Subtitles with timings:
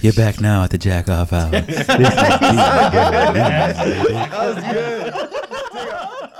[0.00, 1.50] You're back now at the jack off hour.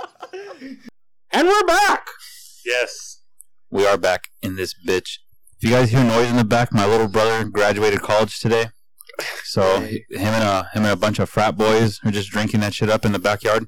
[1.31, 2.07] And we're back.
[2.65, 3.21] Yes.
[3.69, 5.19] we are back in this bitch.
[5.57, 8.67] If you guys hear noise in the back, my little brother graduated college today.
[9.43, 12.73] So him and a him and a bunch of frat boys are just drinking that
[12.73, 13.67] shit up in the backyard.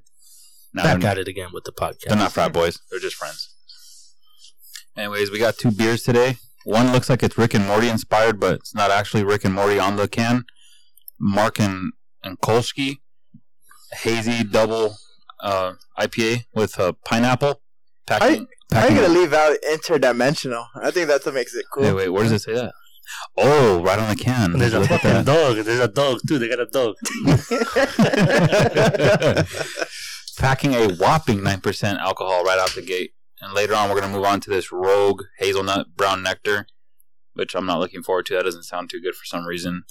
[0.74, 2.06] No, Back they're, at it again with the podcast.
[2.08, 2.80] they're not frat boys.
[2.92, 3.56] They're just friends.
[4.96, 6.38] Anyways, we got two beers today.
[6.66, 9.80] One looks like it's Rick and Morty inspired, but it's not actually Rick and Morty
[9.80, 10.44] on the can.
[11.20, 11.93] Mark and,
[12.24, 12.97] and Kolschi,
[13.93, 14.96] hazy double
[15.42, 17.61] uh, IPA with uh, pineapple.
[18.07, 20.65] Packing, How are you packing gonna leave out interdimensional?
[20.75, 21.84] I think that's what makes it cool.
[21.84, 22.73] Wait, wait, where does it say that?
[23.37, 24.54] Oh, right on the can.
[24.54, 25.26] There's a Look at fucking that.
[25.26, 25.65] dog.
[25.65, 26.37] There's a dog too.
[26.37, 26.96] They got a dog.
[30.37, 33.12] Packing a whopping 9% alcohol right out the gate.
[33.42, 36.67] And later on, we're going to move on to this rogue hazelnut brown nectar,
[37.34, 38.36] which I'm not looking forward to.
[38.36, 39.84] That doesn't sound too good for some reason.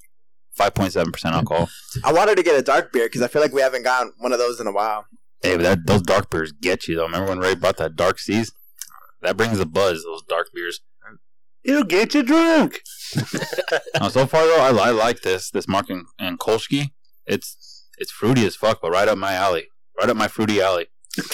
[0.58, 1.68] 5.7% alcohol.
[2.04, 4.32] I wanted to get a dark beer because I feel like we haven't gotten one
[4.32, 5.06] of those in a while.
[5.42, 7.04] hey, but that, those dark beers get you, though.
[7.04, 8.52] Remember when Ray brought that dark seas?
[9.22, 10.80] That brings the buzz, those dark beers.
[11.64, 12.82] It'll get you drunk.
[13.94, 15.50] Uh, so far, though, I, I like this.
[15.50, 16.90] This Mark and, and Kolschi.
[17.26, 19.68] It's, it's fruity as fuck, but right up my alley.
[19.98, 20.88] Right up my fruity alley.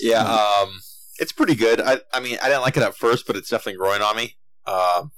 [0.00, 0.80] Yeah, um,
[1.18, 1.80] it's pretty good.
[1.80, 4.36] I, I mean, I didn't like it at first, but it's definitely growing on me.
[4.66, 5.10] Um,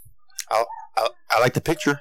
[0.50, 0.64] I,
[0.96, 2.00] I, I like the picture.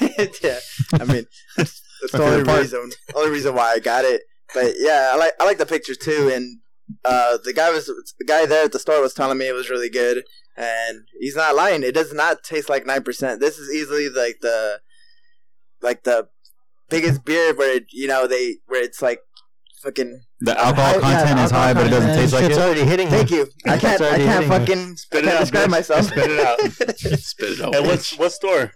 [0.00, 0.58] yeah,
[0.94, 2.60] I mean that's, the only part.
[2.60, 2.90] reason.
[3.14, 4.22] Only reason why I got it.
[4.54, 6.30] But yeah, I like I like the picture too.
[6.32, 6.60] And
[7.04, 9.70] uh, the guy was the guy there at the store was telling me it was
[9.70, 10.24] really good,
[10.56, 11.82] and he's not lying.
[11.82, 13.40] It does not taste like nine percent.
[13.40, 14.80] This is easily like the
[15.82, 16.28] like the
[16.88, 19.20] biggest beer where it, you know they where it's like
[19.82, 20.20] fucking.
[20.40, 22.20] The alcohol Yeah, content is alcohol high, but it doesn't content.
[22.20, 22.50] taste like it.
[22.52, 23.08] It's already hitting.
[23.08, 23.46] Thank you.
[23.66, 24.00] I can't.
[24.02, 24.78] I can't fucking.
[24.78, 25.70] I Spit it can't out, describe bitch.
[25.70, 26.04] myself.
[26.06, 26.60] Spit it out.
[27.18, 27.74] Spit it out.
[27.74, 28.72] And what's what store?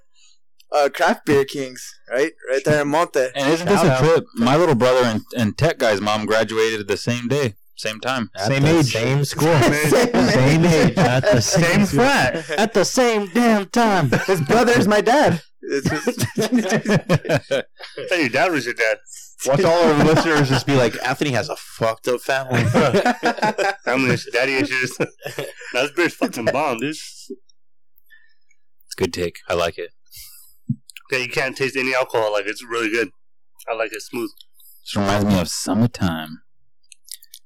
[0.75, 3.21] uh, craft beer kings, right, right there in Monte.
[3.35, 3.99] And isn't this Shout a out.
[4.05, 4.25] trip?
[4.37, 8.31] My little brother and, and Tech Guy's mom graduated the same day, same time.
[8.35, 8.87] At Same age.
[8.91, 10.97] same school, Same age.
[10.97, 12.51] at the Same same frat.
[12.53, 14.11] at the same damn time.
[14.27, 15.43] His brother's my dad.
[15.61, 17.63] It's just- I
[18.09, 18.97] thought your dad was your dad.
[19.47, 22.63] Watch all our listeners just be like, Anthony has a fucked up family.
[23.85, 24.97] Family issues, daddy issues.
[25.01, 26.91] now this beer's fucking bomb, dude.
[26.91, 27.31] It's
[28.97, 29.39] a good take.
[29.49, 29.91] I like it.
[31.11, 32.33] Yeah, you can't taste any alcohol.
[32.33, 33.11] Like it's really good.
[33.69, 34.31] I like it smooth.
[34.85, 36.43] Just reminds me of summertime.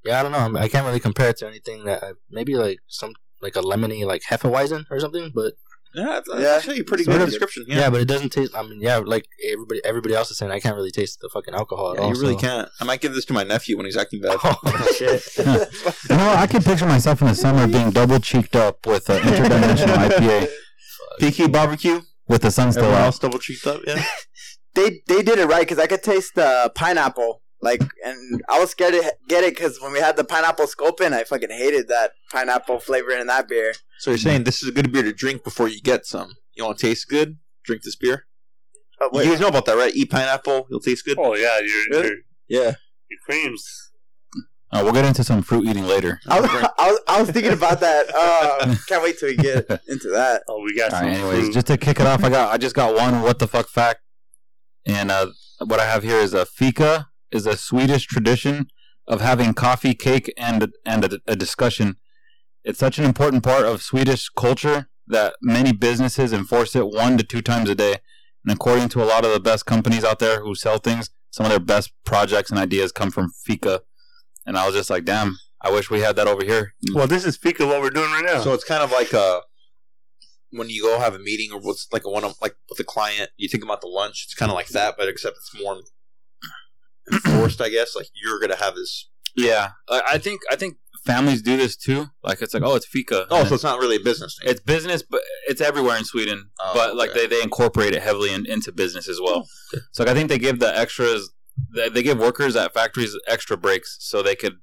[0.05, 0.39] Yeah, I don't know.
[0.39, 3.61] I'm- I can't really compare it to anything that I, maybe like some like a
[3.63, 5.31] lemony like Hefeweizen or something.
[5.35, 5.55] But
[5.97, 6.55] yeah, that's Yeah.
[6.57, 7.29] actually a pretty Sort good of.
[7.31, 7.65] description.
[7.69, 7.79] yeah.
[7.81, 8.55] Yeah, but it doesn't taste.
[8.55, 11.55] I mean, yeah, like everybody everybody else is saying, I can't really taste the fucking
[11.55, 12.15] alcohol at Yeah, all.
[12.15, 12.69] you really so- can't.
[12.81, 14.37] I might give this to my nephew when he's acting bad.
[14.45, 15.23] Oh shit!
[16.11, 19.23] You know, I can picture myself in the summer being double cheeked up with an
[19.23, 20.49] interdimensional IPA
[21.21, 22.01] PQ barbecue.
[22.29, 23.07] with the sun still Everyone out.
[23.07, 23.81] else double cheeked up.
[23.87, 24.05] Yeah.
[24.75, 27.43] they they did it right because I could taste the pineapple.
[27.63, 31.13] Like, and I was scared to get it because when we had the pineapple sculpin,
[31.15, 33.73] I fucking hated that pineapple flavor in that beer.
[33.99, 36.35] So you're saying this is a good beer to drink before you get some?
[36.55, 37.39] You want to taste good?
[37.65, 38.27] Drink this beer.
[39.01, 39.95] Oh, You guys know about that, right?
[39.95, 41.19] Eat pineapple, you'll taste good.
[41.19, 42.09] Oh yeah, your Really?
[42.49, 42.75] your, Yeah.
[43.11, 43.91] your creams.
[44.73, 46.21] Uh, we'll get into some fruit eating later.
[46.29, 48.07] I was, I was I was thinking about that.
[48.17, 50.43] Uh, can't wait till we get into that.
[50.49, 51.09] Oh, we got All some.
[51.09, 51.55] Anyways, fruit.
[51.55, 54.01] just to kick it off, I got I just got one what the fuck fact,
[54.87, 55.27] and uh,
[55.65, 58.69] what I have here is a fika is a Swedish tradition
[59.07, 61.97] of having coffee, cake, and and a, a discussion.
[62.65, 67.25] It's such an important part of Swedish culture that many businesses enforce it one to
[67.25, 67.97] two times a day.
[68.45, 71.47] And according to a lot of the best companies out there who sell things, some
[71.47, 73.83] of their best projects and ideas come from fika.
[74.45, 76.75] And I was just like, damn, I wish we had that over here.
[76.95, 78.41] well, this is peak of what we're doing right now.
[78.41, 79.41] So it's kind of like uh
[80.51, 82.85] when you go have a meeting or what's like a one of like with a
[82.85, 84.25] client, you think about the lunch.
[84.25, 85.81] It's kind of like that, but except it's more
[87.13, 87.95] enforced, I guess.
[87.97, 89.09] Like you're gonna have this.
[89.37, 92.07] Yeah, I I think I think families do this too.
[92.23, 93.27] Like it's like, oh, it's fika.
[93.31, 94.39] Oh, And so it's not really a business.
[94.39, 94.51] Thing.
[94.51, 96.51] it's business, but it's everywhere in Sweden.
[96.61, 97.27] Oh, but like okay.
[97.27, 99.47] they, they incorporate it heavily in, into business as well.
[99.93, 101.31] So like, I think they give the extras.
[101.75, 104.57] They, they give workers at factories extra breaks so they could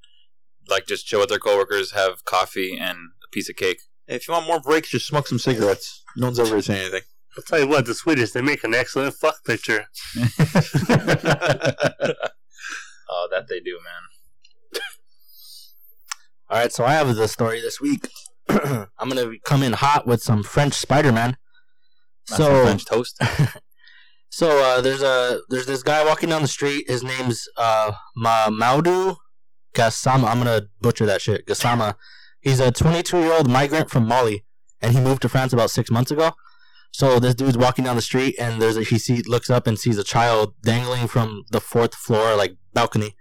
[0.68, 3.80] like just chill with their coworkers, have coffee and a piece of cake.
[4.07, 6.04] if you want more breaks, just smoke some cigarettes.
[6.16, 7.01] No one's ever saying anything.
[7.35, 9.85] I'll tell you what, the Swedish they make an excellent fuck picture.
[10.18, 10.38] oh,
[13.31, 14.01] that they do, man.
[16.50, 18.07] All right, so I have the story this week.
[18.50, 21.38] I'm gonna come in hot with some French Spider-Man.
[22.30, 23.19] Not So French toast.
[24.33, 26.89] So uh, there's a there's this guy walking down the street.
[26.89, 29.15] His name's uh, Ma- Maudu
[29.75, 30.27] Gassama.
[30.27, 31.45] I'm gonna butcher that shit.
[31.45, 31.94] Gassama.
[32.41, 34.44] He's a 22 year old migrant from Mali,
[34.81, 36.31] and he moved to France about six months ago.
[36.94, 39.80] So this dude's walking down the street, and there's a, he see looks up and
[39.80, 43.16] sees a child dangling from the fourth floor like balcony,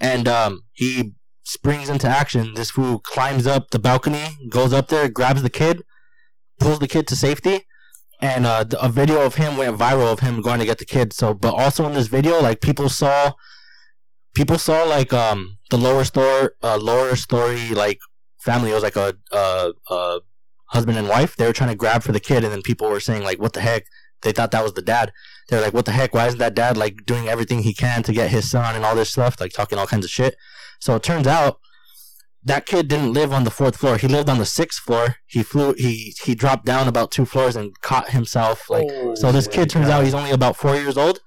[0.00, 2.54] and um, he springs into action.
[2.54, 5.84] This fool climbs up the balcony, goes up there, grabs the kid,
[6.58, 7.66] pulls the kid to safety,
[8.20, 11.12] and uh, a video of him went viral of him going to get the kid.
[11.12, 13.34] So, but also in this video, like people saw,
[14.34, 18.00] people saw like um the lower store, uh, lower story like
[18.40, 18.72] family.
[18.72, 20.18] It was like a uh uh
[20.68, 21.36] husband and wife.
[21.36, 23.52] They were trying to grab for the kid, and then people were saying like, "What
[23.52, 23.84] the heck?"
[24.22, 25.12] They thought that was the dad.
[25.48, 26.14] They were like, "What the heck?
[26.14, 28.94] Why isn't that dad like doing everything he can to get his son and all
[28.96, 30.36] this stuff?" Like talking all kinds of shit.
[30.80, 31.58] So it turns out
[32.44, 33.96] that kid didn't live on the fourth floor.
[33.96, 35.16] He lived on the sixth floor.
[35.26, 35.74] He flew.
[35.76, 38.68] He he dropped down about two floors and caught himself.
[38.70, 41.20] Like so, this kid turns out he's only about four years old,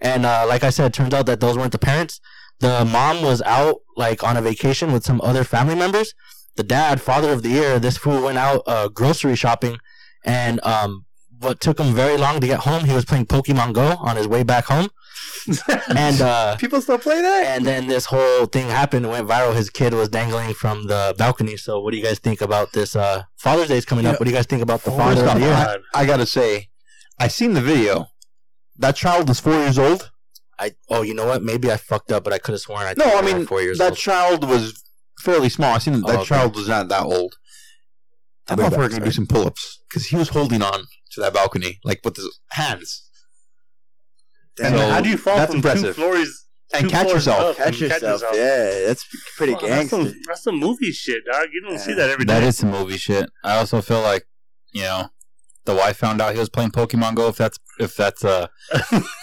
[0.00, 2.20] and uh, like I said, it turns out that those weren't the parents.
[2.60, 6.14] The mom was out like on a vacation with some other family members.
[6.56, 9.78] The dad, father of the year, this fool went out uh, grocery shopping,
[10.24, 11.06] and um,
[11.38, 14.28] what took him very long to get home, he was playing Pokemon Go on his
[14.28, 14.88] way back home,
[15.96, 17.44] and uh, People still play that?
[17.46, 19.06] and then this whole thing happened.
[19.06, 19.54] It went viral.
[19.54, 21.56] His kid was dangling from the balcony.
[21.56, 22.94] So, what do you guys think about this?
[22.94, 24.20] Uh, Father's Day is coming up.
[24.20, 25.34] What do you guys think about the Oh, father of stop.
[25.38, 25.52] the year?
[25.52, 25.80] God.
[25.94, 26.68] I gotta say,
[27.18, 28.08] I seen the video.
[28.78, 30.10] That child is four years old.
[30.58, 31.42] I oh, you know what?
[31.42, 32.94] Maybe I fucked up, but I could have sworn I.
[32.96, 33.98] No, I mean four years that old.
[33.98, 34.84] child was
[35.22, 35.74] fairly small.
[35.74, 36.28] I seen that, Oh, that okay.
[36.28, 37.34] child was not that old.
[38.48, 39.04] That Way back, motherfucker can sorry.
[39.04, 43.08] do some pull-ups because he was holding on to that balcony like with his hands
[44.60, 45.94] And So, how do you fall that's from two impressive.
[45.96, 47.50] floors and two catch floors yourself.
[47.50, 48.22] up Catch and yourself.
[48.34, 49.96] Yeah, that's pretty Wow, that's, gangster.
[50.10, 51.46] some, that's some movie shit, dog.
[51.52, 51.78] You don't Yeah.
[51.78, 52.34] see that every day.
[52.34, 53.30] That is some movie shit.
[53.44, 54.24] I also feel like,
[54.72, 55.08] you know,
[55.64, 57.28] the wife found out he was playing Pokemon Go.
[57.28, 58.46] If that's if that's uh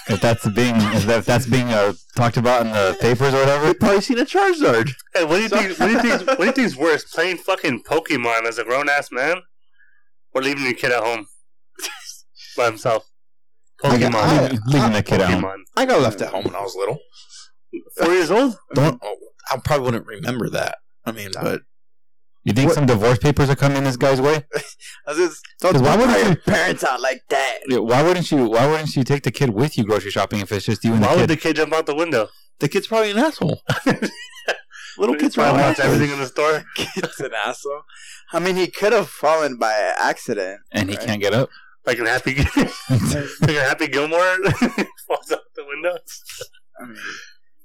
[0.09, 3.39] if that's being if, that, if that's being uh, talked about in the papers or
[3.39, 3.65] whatever.
[3.67, 4.91] We've probably seen a Charizard.
[5.15, 5.79] Hey, what do you think?
[5.79, 6.27] What do you think?
[6.27, 9.41] What do you think's worse, playing fucking Pokemon as a grown ass man,
[10.33, 11.25] or leaving your kid at home
[12.57, 13.05] by himself?
[13.83, 14.15] I got- Pokemon.
[14.15, 15.63] I- Leaving, leaving the kid at home.
[15.77, 16.99] I got left at home when I was little.
[17.97, 18.57] Four years old.
[18.73, 18.99] Don't.
[19.03, 19.15] Oh,
[19.51, 20.77] I probably wouldn't remember that.
[21.05, 21.61] I mean, but
[22.49, 24.43] You think What- some divorce papers are coming in this guy's way?
[25.05, 27.59] I was just, don't why why wouldn't your parents out like that?
[27.67, 28.45] Yeah, Why wouldn't you?
[28.49, 31.01] Why wouldn't you take the kid with you grocery shopping if it's just you and
[31.03, 32.29] Why the would the kid jump out the window?
[32.59, 33.61] the kid's probably an asshole.
[34.97, 36.63] little kids are Probably all wants everything in the store.
[36.75, 37.83] Kid's an asshole.
[38.33, 40.61] I mean, he could have fallen by accident.
[40.71, 41.49] and he can't get up.
[41.85, 44.35] Like an happy, like a happy Gilmore
[45.07, 45.97] falls out the window.
[46.81, 46.97] I mean,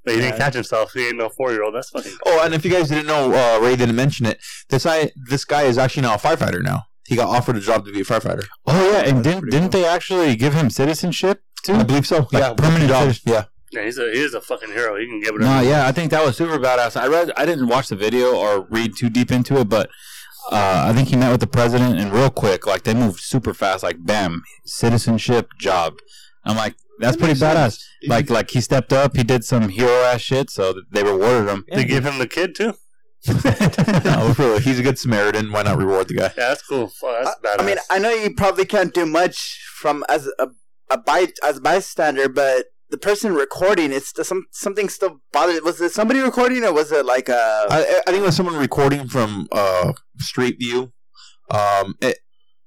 [0.04, 0.92] But he didn't catch himself.
[0.92, 1.74] He ain't no four year old.
[1.74, 2.12] That's fucking.
[2.26, 4.38] Oh, and if you guys didn't know, uh, Ray didn't mention it.
[4.68, 6.62] This guy, this guy is actually now a firefighter.
[6.62, 8.44] Now he got offered a job to be a firefighter.
[8.66, 11.74] Oh yeah, and That's didn't didn't they actually give him citizenship too?
[11.74, 12.28] I believe so.
[12.32, 13.14] Like yeah, permanent job.
[13.24, 14.98] Yeah, Yeah, he's a he is a fucking hero.
[14.98, 15.40] He can give it.
[15.40, 15.64] No, up.
[15.64, 17.00] yeah, I think that was super badass.
[17.00, 19.90] I read, I didn't watch the video or read too deep into it, but
[20.50, 23.54] uh, I think he met with the president and real quick, like they moved super
[23.54, 25.94] fast, like bam, citizenship job.
[26.44, 27.82] I'm like, that's pretty badass.
[28.06, 31.64] Like, like he stepped up, he did some hero ass shit, so they rewarded him.
[31.72, 32.74] They give him the kid too.
[34.04, 35.50] no, for real, he's a good Samaritan.
[35.50, 36.24] Why not reward the guy?
[36.36, 36.88] Yeah, that's cool.
[36.88, 37.60] Fuck, that's badass.
[37.60, 40.48] I mean, I know you probably can't do much from as a
[40.90, 45.64] a by as a bystander, but the person recording it's still some something still bothered
[45.64, 47.66] Was it somebody recording or was it like a?
[47.70, 50.92] I, I think it was someone recording from uh, Street View.
[51.50, 52.18] Um, it,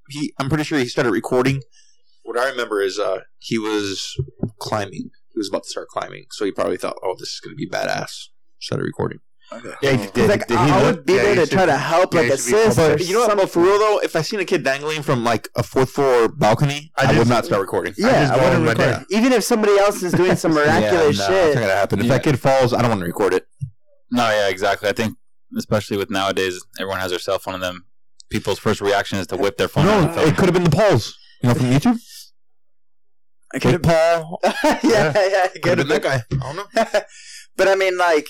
[0.09, 1.61] he, I'm pretty sure he started recording.
[2.27, 4.15] What I remember is uh, he was
[4.59, 5.11] climbing.
[5.33, 7.57] He was about to start climbing, so he probably thought, "Oh, this is going to
[7.57, 8.27] be badass."
[8.59, 9.19] Started recording.
[9.81, 10.27] Yeah, he did.
[10.29, 10.95] like, did I, he I look?
[10.97, 12.75] would be Yeah, there to should- try to help, yeah, like you should assist.
[12.77, 13.37] But you know what?
[13.37, 16.27] But for real though, if I seen a kid dangling from like a fourth floor
[16.27, 17.93] balcony, I I, just- would not start recording.
[17.93, 18.77] I Yeah, just I, wouldn't record.
[18.77, 19.05] dad.
[19.09, 21.45] Even if somebody else is doing some miraculous yeah, no, shit.
[21.45, 21.99] It's not gonna happen.
[21.99, 22.11] If Yeah.
[22.13, 23.47] that kid falls, I don't want to record it.
[24.11, 24.89] No, yeah, exactly.
[24.89, 25.17] I think,
[25.57, 27.85] especially with nowadays, everyone has their cell phone, and them
[28.29, 30.69] people's first reaction is to whip their phone No, and it could have been the
[30.75, 31.17] Pauls.
[31.41, 31.99] You know, from YouTube.
[33.53, 36.23] I could Jake Paul yeah, yeah, it could have been that guy.
[36.31, 37.01] I don't know.
[37.57, 38.27] but I mean, like,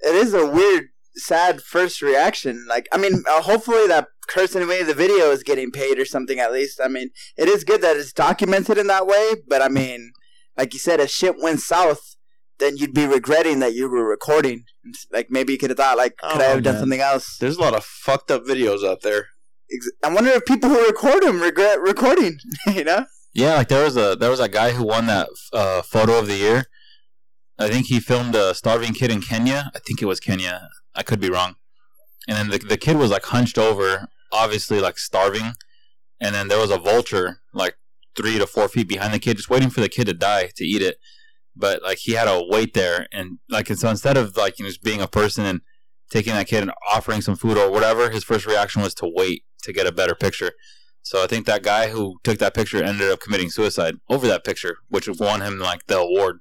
[0.00, 2.64] it is a weird, sad first reaction.
[2.68, 6.04] Like, I mean, uh, hopefully that person who made the video is getting paid or
[6.04, 6.80] something at least.
[6.82, 10.12] I mean, it is good that it's documented in that way, but I mean,
[10.56, 12.16] like you said, if shit went south,
[12.58, 14.64] then you'd be regretting that you were recording.
[15.10, 17.36] Like, maybe you could have thought, like, could don't I have know, done something else?
[17.38, 19.26] There's a lot of fucked up videos out there.
[20.04, 22.38] I wonder if people who record them regret recording,
[22.72, 23.06] you know?
[23.34, 26.26] Yeah, like there was a there was a guy who won that uh, photo of
[26.26, 26.66] the year.
[27.58, 29.70] I think he filmed a starving kid in Kenya.
[29.74, 30.68] I think it was Kenya.
[30.94, 31.56] I could be wrong.
[32.28, 35.54] And then the the kid was like hunched over, obviously like starving.
[36.20, 37.76] And then there was a vulture like
[38.16, 40.64] three to four feet behind the kid, just waiting for the kid to die to
[40.64, 40.98] eat it.
[41.56, 44.64] But like he had to wait there, and like and so instead of like you
[44.64, 45.60] know, just being a person and
[46.10, 49.44] taking that kid and offering some food or whatever, his first reaction was to wait
[49.62, 50.52] to get a better picture.
[51.02, 54.44] So I think that guy who took that picture ended up committing suicide over that
[54.44, 56.38] picture, which won him like the award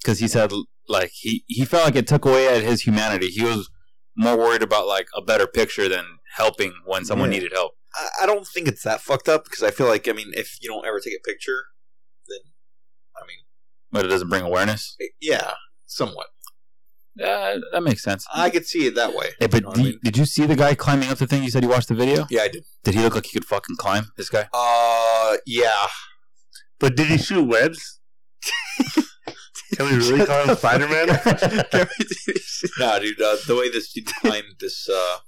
[0.00, 0.52] because he said
[0.88, 3.28] like he he felt like it took away at his humanity.
[3.28, 3.70] He was
[4.16, 6.04] more worried about like a better picture than
[6.36, 7.38] helping when someone Yeah.
[7.38, 7.72] needed help.
[7.94, 10.58] I, I don't think it's that fucked up because I feel like I mean, if
[10.60, 11.64] you don't ever take a picture,
[12.28, 12.38] then
[13.16, 13.38] I mean,
[13.90, 14.94] But it doesn't bring awareness.
[14.98, 15.54] it- yeah,
[15.86, 16.26] somewhat.
[17.20, 18.24] Yeah, that makes sense.
[18.32, 19.28] I could see it that way.
[19.38, 19.98] Hey, but You know what I did, mean?
[20.02, 21.42] did you see the guy climbing up the thing?
[21.42, 22.26] You said you watched the video.
[22.30, 22.64] Yeah, I did.
[22.82, 24.06] Did he look like he could fucking climb?
[24.16, 24.48] This guy.
[24.54, 25.86] Uh, yeah.
[26.78, 28.00] But did he shoot webs?
[29.76, 31.08] Can we really call him Spider Man?
[32.78, 33.20] no, dude.
[33.20, 35.18] Uh, the way this dude climbed this, uh,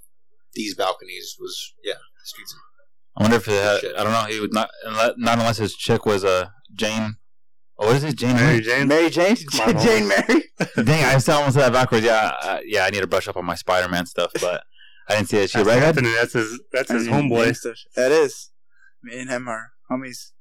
[0.53, 2.55] these balconies was, yeah, this dude's
[3.15, 4.25] I wonder if it had, I don't know.
[4.33, 7.17] He would not unless, not unless his chick was a uh, Jane.
[7.79, 8.15] Oh, what is it?
[8.17, 8.35] Jane.
[8.35, 8.61] Mary Mary.
[8.61, 8.87] Jane?
[8.87, 10.43] Mary Jane, Come on, Jane Mary.
[10.85, 12.05] Dang, I still almost said that backwards.
[12.05, 12.85] Yeah, uh, yeah.
[12.85, 14.63] I need to brush up on my Spider-Man stuff, but
[15.09, 15.89] I didn't see that She That's redhead.
[15.97, 16.11] Anthony.
[16.15, 16.61] That's his.
[16.71, 17.75] That's his I mean, homeboy.
[17.95, 18.51] That is.
[19.03, 20.31] Me and him are homies.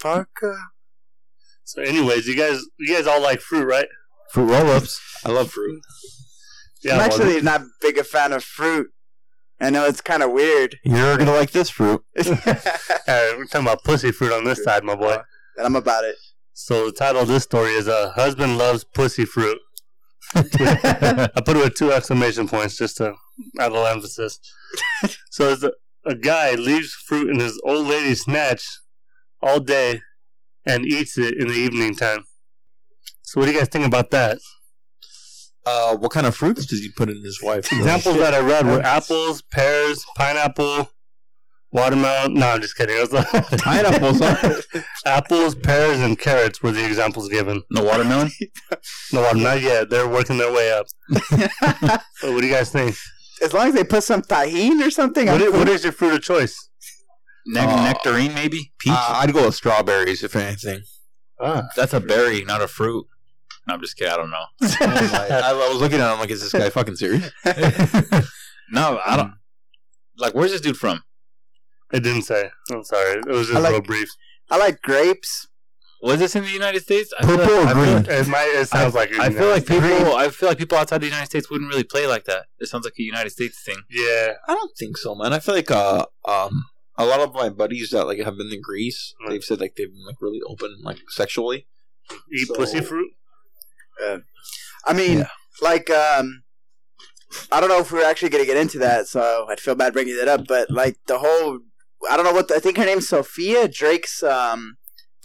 [0.00, 0.28] Fuck.
[0.42, 0.52] uh,
[1.64, 3.88] So, anyways, you guys, you guys all like fruit, right?
[4.30, 5.00] Fruit roll-ups.
[5.24, 5.80] I love fruit.
[6.82, 6.94] Yeah.
[6.96, 8.88] I'm actually not big a fan of fruit.
[9.60, 10.76] I know it's kind of weird.
[10.84, 12.02] You're gonna like this fruit.
[12.16, 15.18] that uh, we're talking about pussy fruit on this side, my boy.
[15.58, 16.16] I'm about it.
[16.52, 19.58] So the title of this story is "A Husband Loves Pussy Fruit."
[20.34, 23.14] I put it with two exclamation points just to
[23.60, 24.40] add a little emphasis.
[25.30, 25.72] so it's a,
[26.04, 28.64] a guy leaves fruit in his old lady's snatch
[29.42, 30.00] all day
[30.66, 32.24] and eats it in the evening time.
[33.22, 34.38] So what do you guys think about that?
[35.66, 37.72] Uh, what kind of fruits did he put in his wife?
[37.72, 40.90] Examples that I read were apples, pears, pineapple,
[41.74, 42.32] watermelon.
[42.34, 42.96] No, I'm just kidding.
[42.96, 43.24] It was
[43.60, 44.80] Pineapples, huh?
[45.06, 47.62] apples, pears, and carrots were the examples given.
[47.70, 48.30] No watermelon.
[49.12, 49.90] No, I'm not yet.
[49.90, 50.86] They're working their way up.
[52.16, 52.96] So what do you guys think?
[53.42, 55.26] As long as they put some tahine or something.
[55.26, 56.56] What, I'm is, what is your fruit of choice?
[57.46, 58.72] Ne- Uh, nectarine, maybe.
[58.78, 58.92] Peach.
[58.92, 60.80] Uh, I'd go with strawberries if anything.
[61.40, 63.06] Ah, That's a berry, not a fruit.
[63.68, 64.12] No, I'm just kidding.
[64.12, 64.44] I don't know.
[64.62, 67.30] I, I was looking at him like, is this guy fucking serious?
[68.72, 69.34] no, I don't.
[70.18, 71.02] Like, where's this dude from?
[71.92, 72.50] It didn't say.
[72.72, 73.18] I'm sorry.
[73.20, 74.08] It was just I like- real brief.
[74.50, 75.48] I like grapes.
[76.02, 77.10] Was this in the United States?
[77.18, 77.94] I feel Purple like, or I feel green?
[77.94, 78.52] like- It might.
[78.60, 79.18] It sounds like.
[79.18, 80.14] I feel like people.
[80.16, 82.44] I feel like people outside the United States wouldn't really play like that.
[82.58, 83.78] It sounds like a United States thing.
[83.90, 84.34] Yeah.
[84.46, 85.32] I don't think so, man.
[85.32, 86.64] I feel like uh, um,
[86.98, 89.90] a lot of my buddies that like have been in Greece, they've said like they've
[89.90, 91.66] been like really open, like sexually.
[92.30, 93.12] Eat So- pussy fruit.
[94.86, 95.28] I mean, Yeah.
[95.62, 96.42] like, um,
[97.50, 100.16] I don't know if we're actually gonna get into that, so I'd feel bad bringing
[100.18, 100.46] that up.
[100.46, 101.60] But like the whole,
[102.10, 104.22] I don't know what the, I think her name's Sophia Drake's.
[104.22, 104.76] Um,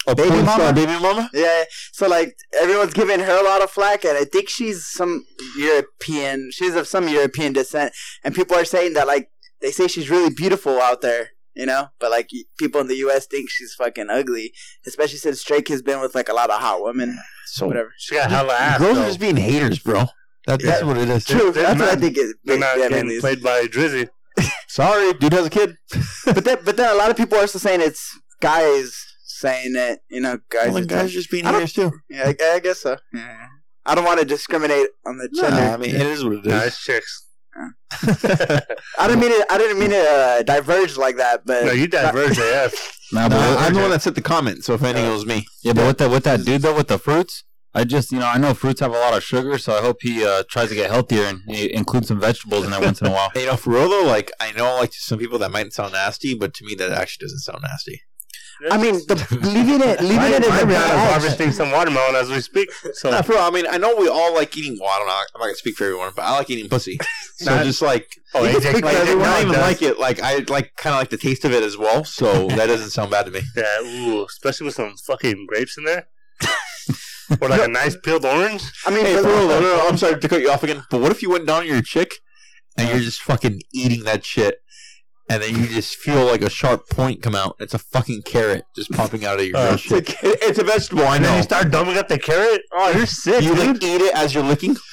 [0.08, 0.74] Oh, Baby porn star mama?
[0.74, 1.30] baby mama.
[1.34, 1.66] yeah.
[1.92, 5.26] So like everyone's giving her a lot of flack, and I think she's some
[5.58, 6.50] European.
[6.52, 7.94] She's of some European descent,
[8.24, 9.30] and people are saying that like
[9.62, 11.32] they say she's really beautiful out there.
[11.56, 13.26] You know, but like people in the U.S.
[13.28, 14.54] think she's fucking ugly,
[14.88, 17.18] especially since Drake has been with like a lot of hot women.
[17.48, 17.92] So Whatever.
[17.98, 18.80] She got a hella ass.
[18.80, 19.04] girls though.
[19.04, 20.06] are just being haters, bro.
[20.48, 20.88] That, that's Yeah.
[20.88, 21.26] what it is.
[21.26, 21.52] True.
[21.52, 24.08] they're That's what I think It, they're not yeah, getting played by Drizzy.
[24.68, 25.76] Sorry, dude has a kid.
[26.26, 28.94] but then, but then a lot of people are still saying it's guys
[29.26, 30.00] saying it.
[30.10, 30.68] You know, guys.
[30.72, 31.92] Well, then guys just being I don't- haters too.
[32.10, 32.98] yeah, I, I guess so.
[33.14, 33.48] Yeah.
[33.86, 35.62] I don't want to discriminate on the Nah, gender.
[35.74, 37.26] I mean, it is what it Nah, it's chicks.
[38.98, 39.46] I didn't mean it.
[39.50, 41.46] I didn't mean to uh, diverge like that.
[41.46, 42.74] But no, you diverge AF.
[43.12, 45.26] Nah, Nah, but I'm the one that sent the comment, so if anything, it was
[45.26, 45.46] me.
[45.64, 48.28] yeah, but with that with that dude though, with the fruits, I just you know
[48.28, 50.76] I know fruits have a lot of sugar, so I hope he uh, tries to
[50.76, 53.30] get healthier and he includes some vegetables in there once in a while.
[53.36, 55.94] You know, for real though, like I know, like to some people that might sound
[55.94, 58.02] nasty, but to me that actually doesn't sound nasty.
[58.70, 61.12] I mean, the, leaving it, leaving My, it in my the Brianna's bag.
[61.12, 62.70] harvesting some watermelon as we speak.
[62.92, 64.78] So Nah, for real, I mean, I know we all like eating.
[64.82, 65.14] Well, I don't know.
[65.14, 66.98] I'm not gonna speak for everyone, but I like eating pussy.
[67.38, 69.22] So Not- just like, oh, you can DJ speak for DJ everyone.
[69.22, 69.62] I Khaled don't even does.
[69.62, 69.98] like it.
[69.98, 72.04] Like I like kind of like the taste of it as well.
[72.04, 73.40] So that doesn't sound bad to me.
[73.56, 76.08] Yeah, ooh, especially with some fucking grapes in there.
[77.42, 78.64] Or like a nice peeled orange.
[78.86, 80.84] I mean, Hey, but- for no, no, no, I'm sorry to cut you off again,
[80.90, 82.16] but what if you went down on your chick
[82.78, 84.58] and you're just fucking eating that shit,
[85.30, 87.56] and then you just feel like a sharp point come out?
[87.60, 90.16] It's a fucking carrot just popping out of your Uh, real shit.
[90.24, 91.38] It's a vegetable, I And then know.
[91.38, 92.62] you start dumbing up the carrot.
[92.74, 93.68] Oh, you're sick, You dude.
[93.76, 94.76] like eat it as you're licking.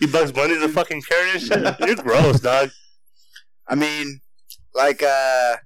[0.00, 1.76] You Bugs Bunny's a fucking carrot and shit.
[1.86, 2.70] You're gross, dog.
[3.66, 4.20] I mean,
[4.74, 5.56] like uh,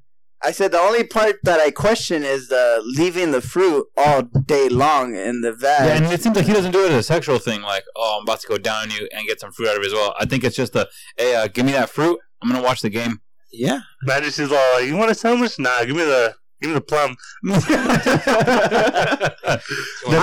[0.42, 4.68] I said, the only part that I question is the leaving the fruit all day
[4.70, 7.38] long in the Yeah, and it seems like he doesn't do it as a sexual
[7.38, 7.60] thing.
[7.60, 9.82] Like, oh, I'm about to go down on you and get some fruit out of
[9.82, 10.14] it as well.
[10.18, 12.18] I think it's just a, hey, uh, give me that fruit.
[12.42, 13.20] I'm gonna watch the game.
[13.52, 13.80] Yeah.
[14.02, 15.58] Imagine she's all like, "You want a sandwich?
[15.58, 17.16] Nah, give me the give me the plum.
[17.42, 17.58] then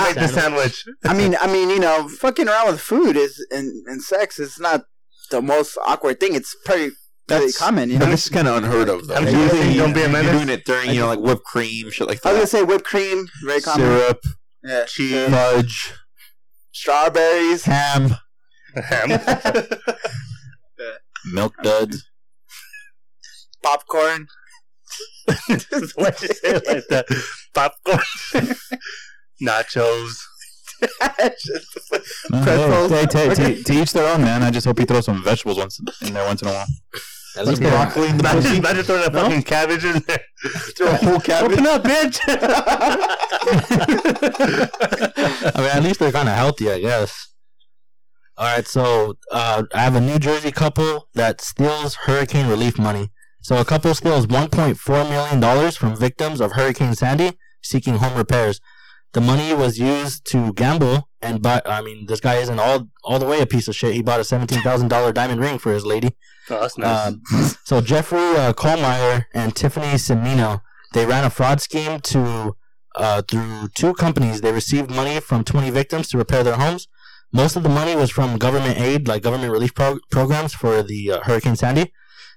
[0.02, 0.84] make the sandwich.
[1.04, 4.58] I mean, I mean, you know, fucking around with food is and, and sex is
[4.58, 4.84] not
[5.30, 6.34] the most awkward thing.
[6.34, 6.96] It's pretty really
[7.28, 7.90] That's common.
[7.90, 9.14] You know, this is kind of unheard of, though.
[9.14, 11.18] I'm Like, just usually saying, don't be a you're doing it during, you know, like
[11.20, 12.28] whipped cream, shit like that.
[12.28, 13.86] I was gonna say whipped cream, very common.
[13.86, 14.20] Syrup,
[14.64, 15.92] Yeah, cheese, fudge,
[16.72, 17.64] strawberries.
[17.64, 18.16] ham.
[18.74, 19.20] Ham.
[21.32, 22.04] Milk duds.
[23.62, 24.28] popcorn.
[25.48, 27.06] Why you say like that?
[27.54, 28.00] Popcorn.
[29.42, 30.18] Nachos.
[32.30, 32.90] No, Pretzels.
[32.90, 34.42] hey, hey, to, to, to each their own, man.
[34.44, 36.66] I just hope you throw some vegetables once in there once in a while.
[37.46, 40.20] Least Like broccoli in the Imagine, imagine throwing a fucking cabbage in there.
[40.76, 41.52] Throw a whole cabbage.
[41.52, 42.20] Open up, bitch.
[45.54, 47.28] I mean, at least they're kind of healthy, I guess.
[48.36, 53.10] All right, so uh, I have a New Jersey couple that steals hurricane relief money.
[53.40, 58.60] So a couple steals 1.4 million dollars from victims of Hurricane Sandy seeking home repairs.
[59.12, 63.18] The money was used to gamble and but I mean, this guy isn't all all
[63.18, 63.94] the way a piece of shit.
[63.94, 66.16] He bought a seventeen thousand dollar diamond ring for his lady.
[66.50, 67.08] oh, that's nice.
[67.08, 67.22] Um,
[67.64, 70.60] so Jeffrey uh, Kohlmeyer and Tiffany Semino,
[70.94, 72.56] they ran a fraud scheme to
[72.96, 74.40] uh, through two companies.
[74.40, 76.88] They received money from 20 victims to repair their homes.
[77.32, 81.12] Most of the money was from government aid, like government relief pro- programs for the
[81.12, 81.92] uh, Hurricane Sandy.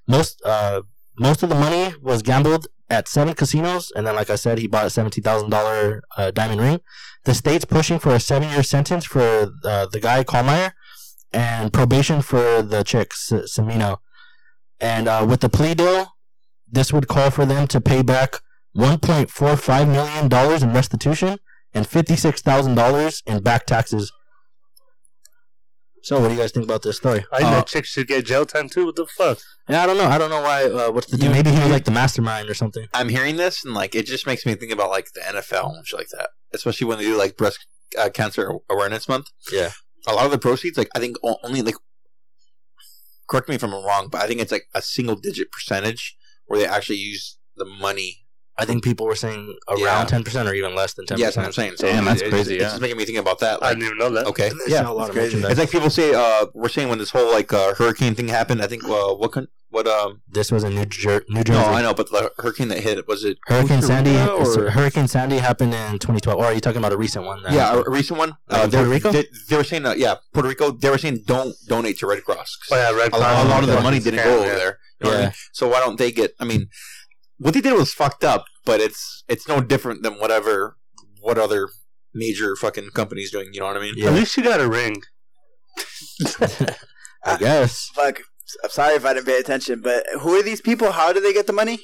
[0.08, 0.82] Most uh,
[1.18, 4.68] most of the money was gambled at seven casinos, and then, like I said, he
[4.68, 6.80] bought a seventeen thousand uh, diamond ring.
[7.24, 10.74] The state's pushing for a seven year sentence for uh, the guy Kohlmeyer
[11.32, 13.98] and probation for the chick S- Semino.
[14.80, 16.08] And uh, with the plea deal,
[16.70, 18.40] this would call for them to pay back
[18.76, 21.38] $1.45 million in restitution
[21.74, 24.12] and $56,000 in back taxes.
[26.04, 27.24] So, what do you guys think about this story?
[27.32, 28.86] I think uh, that chick should get jail time too.
[28.88, 29.38] What the fuck?
[29.70, 30.06] Yeah, I don't know.
[30.06, 30.66] I don't know why.
[30.66, 31.32] Uh, what's the deal?
[31.32, 32.88] Maybe he was like the mastermind or something.
[32.94, 35.86] I'm hearing this and like it just makes me think about like the NFL and
[35.86, 37.66] shit like that, especially when they do like breast
[38.00, 39.28] uh, cancer awareness month.
[39.52, 39.72] Yeah.
[40.08, 41.76] a lot of the proceeds, like I think only like,
[43.30, 46.60] correct me if I'm wrong, but I think it's like a single digit percentage where
[46.60, 48.26] they actually use the money.
[48.62, 50.04] I think people were saying around Yeah.
[50.06, 51.78] ten percent or even less than ten Yeah, that's what I'm percent.
[51.80, 51.92] saying.
[51.92, 52.70] So Damn, that's it- crazy, It's yeah.
[52.70, 53.64] just making me think about that.
[53.64, 54.28] I didn't even know that.
[54.28, 55.38] okay, Yeah, yeah, a lot of crazy.
[55.40, 56.14] it's like people say.
[56.14, 58.62] Uh, we're saying when this whole like uh, hurricane thing happened.
[58.62, 60.22] I think uh, what con- what um.
[60.30, 61.60] This was in New, Jer- New Jersey.
[61.60, 64.16] No, I know, but the hurricane that hit was it Hurricane Costa Sandy.
[64.18, 66.38] Or Hurricane Sandy happened in 2012.
[66.40, 67.42] Or are you talking about a recent one?
[67.44, 67.88] that yeah, happened?
[67.88, 68.30] a recent one.
[68.50, 69.12] Like Uh, they, Puerto Rico?
[69.12, 70.72] They, they were saying, uh, yeah, Puerto Rico.
[70.72, 72.58] They were saying don't donate to Red Cross.
[72.72, 74.78] Oh yeah, Red a, lot, a lot of the money didn't go over there.
[75.00, 75.32] You know what I Yeah.
[75.54, 76.36] So why don't they get?
[76.40, 76.68] I mean,
[77.38, 80.78] what they did was fucked up, but it's it's no different than whatever
[81.20, 81.70] what other
[82.14, 83.50] major fucking company's doing.
[83.54, 84.04] You know what I mean?
[84.04, 85.02] At least you got a ring.
[87.24, 87.90] I guess.
[87.94, 88.22] Fuck.
[88.64, 90.92] I'm sorry if I didn't pay attention, but who are these people?
[90.92, 91.80] How do they get the money?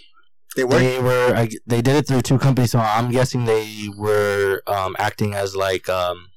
[0.56, 0.80] They work.
[0.80, 1.34] They were.
[1.36, 5.56] I, they did it through two companies, so I'm guessing they were um, acting as
[5.56, 6.28] like um,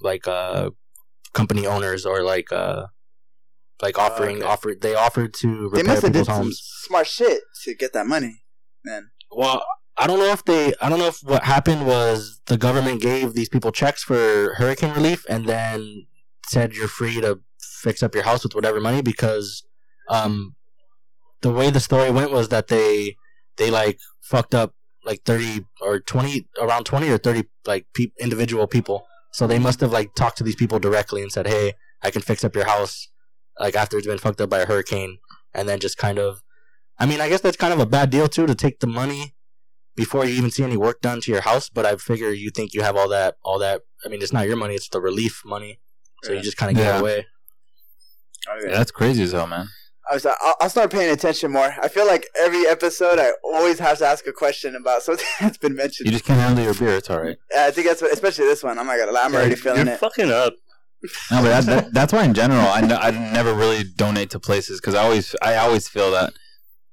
[0.00, 0.70] like uh,
[1.34, 2.86] company owners or like uh,
[3.82, 4.46] like offering okay.
[4.46, 4.80] offered.
[4.80, 6.62] They offered to they repair must have people's did some homes.
[6.84, 8.42] smart shit to get that money.
[8.82, 9.64] Then Well,
[9.96, 10.72] I don't know if they.
[10.80, 14.94] I don't know if what happened was the government gave these people checks for hurricane
[14.94, 16.06] relief, and then
[16.46, 19.62] said you're free to fix up your house with whatever money because,
[20.08, 20.56] um,
[21.42, 23.16] the way the story went was that they
[23.56, 28.66] they like fucked up like thirty or twenty around twenty or thirty like pe- individual
[28.66, 29.06] people.
[29.32, 32.22] So they must have like talked to these people directly and said, "Hey, I can
[32.22, 33.08] fix up your house."
[33.58, 35.18] Like after it's been fucked up by a hurricane,
[35.52, 36.42] and then just kind of
[37.00, 39.34] I mean, I guess that's kind of a bad deal too to take the money
[39.96, 41.68] before you even see any work done to your house.
[41.68, 43.82] But I figure you think you have all that, all that.
[44.04, 45.80] I mean, it's not your money; it's the relief money.
[46.22, 47.00] So you just kind of get Yeah.
[47.00, 47.26] away.
[48.64, 49.68] Yeah, that's crazy as hell, man.
[50.10, 50.26] I was.
[50.26, 51.74] I'll, I'll start paying attention more.
[51.80, 55.58] I feel like every episode, I always have to ask a question about something that's
[55.58, 56.06] been mentioned.
[56.06, 56.96] You just can't handle your beer.
[56.96, 57.36] It's all right.
[57.52, 58.76] Yeah, I think that's what, especially this one.
[58.78, 59.22] Oh I'm not gonna lie.
[59.24, 60.00] I'm already feeling You're it.
[60.00, 60.54] fucking up.
[61.30, 64.38] No, but that, that, that's why in general I, n- I never really donate to
[64.40, 66.34] places because I always I always feel that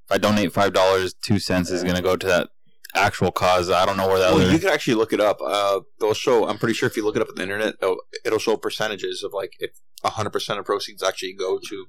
[0.08, 2.48] if I donate five dollars two cents is gonna go to that
[2.94, 3.70] actual cause.
[3.70, 4.50] I don't know where that Well, other.
[4.52, 5.38] you can actually look it up.
[5.44, 6.48] Uh, they'll show.
[6.48, 9.22] I'm pretty sure if you look it up on the internet, it'll, it'll show percentages
[9.22, 11.86] of like if 100 percent of proceeds actually go to.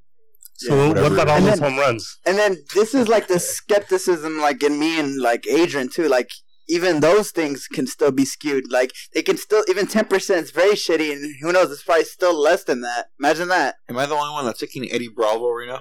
[0.56, 2.18] So Yeah, what about all And those then- home runs?
[2.26, 6.10] And then this is like the skepticism, like in me and like Adrian too.
[6.10, 6.30] Like
[6.68, 8.70] even those things can still be skewed.
[8.70, 11.72] Like they can still even ten percent is very shitty, and who knows?
[11.72, 13.06] It's probably still less than that.
[13.20, 13.76] Imagine that.
[13.90, 15.80] Am I the only one that's thinking Eddie Bravo right now?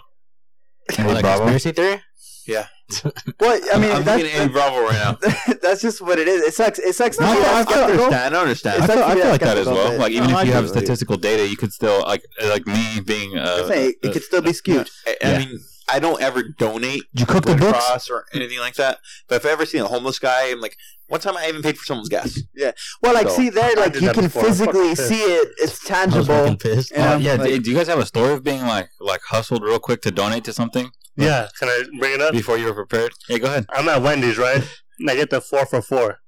[0.97, 1.45] Eddie Bravo?
[1.45, 2.03] conspiracy theory?
[3.41, 5.19] Well, I mean, I'm that's, thinking Eddie Bravo right now.
[5.63, 6.43] that's just what it is.
[6.43, 6.79] It sucks.
[6.79, 7.21] It sucks.
[7.21, 7.35] No, I-
[7.65, 8.35] that I- I understand.
[8.37, 8.83] I understand.
[8.83, 9.91] I feel, like I feel have like that as well.
[9.91, 10.81] but- Like even No, if you have do agree.
[10.81, 13.37] statistical data, you could still like like me being.
[13.37, 14.89] Uh, I'm saying it uh, could still be skewed.
[15.07, 15.39] I, I Yeah.
[15.41, 15.59] mean,
[15.91, 17.79] I don't ever donate Did you cook the books?
[17.87, 18.99] Cross or anything like that.
[19.29, 20.77] But if I ever see a homeless guy, I'm like,
[21.09, 22.39] one time I even paid for someone's gas.
[22.55, 22.73] Yeah.
[23.03, 24.43] Well, like So, see there, like you can before.
[24.45, 25.49] Physically see it.
[25.59, 26.57] It's I was tangible.
[26.57, 26.91] pissed.
[26.93, 27.15] Yeah.
[27.15, 27.35] Oh, yeah.
[27.35, 30.01] like- do, do you guys have a story of being like like hustled real quick
[30.03, 30.91] to donate to something?
[31.19, 32.33] Yeah, can I bring it up?
[32.33, 33.13] before you were prepared.
[33.27, 33.67] Hey, go ahead.
[33.71, 34.63] I'm at Wendy's, right?
[35.01, 36.19] And I get the four for four.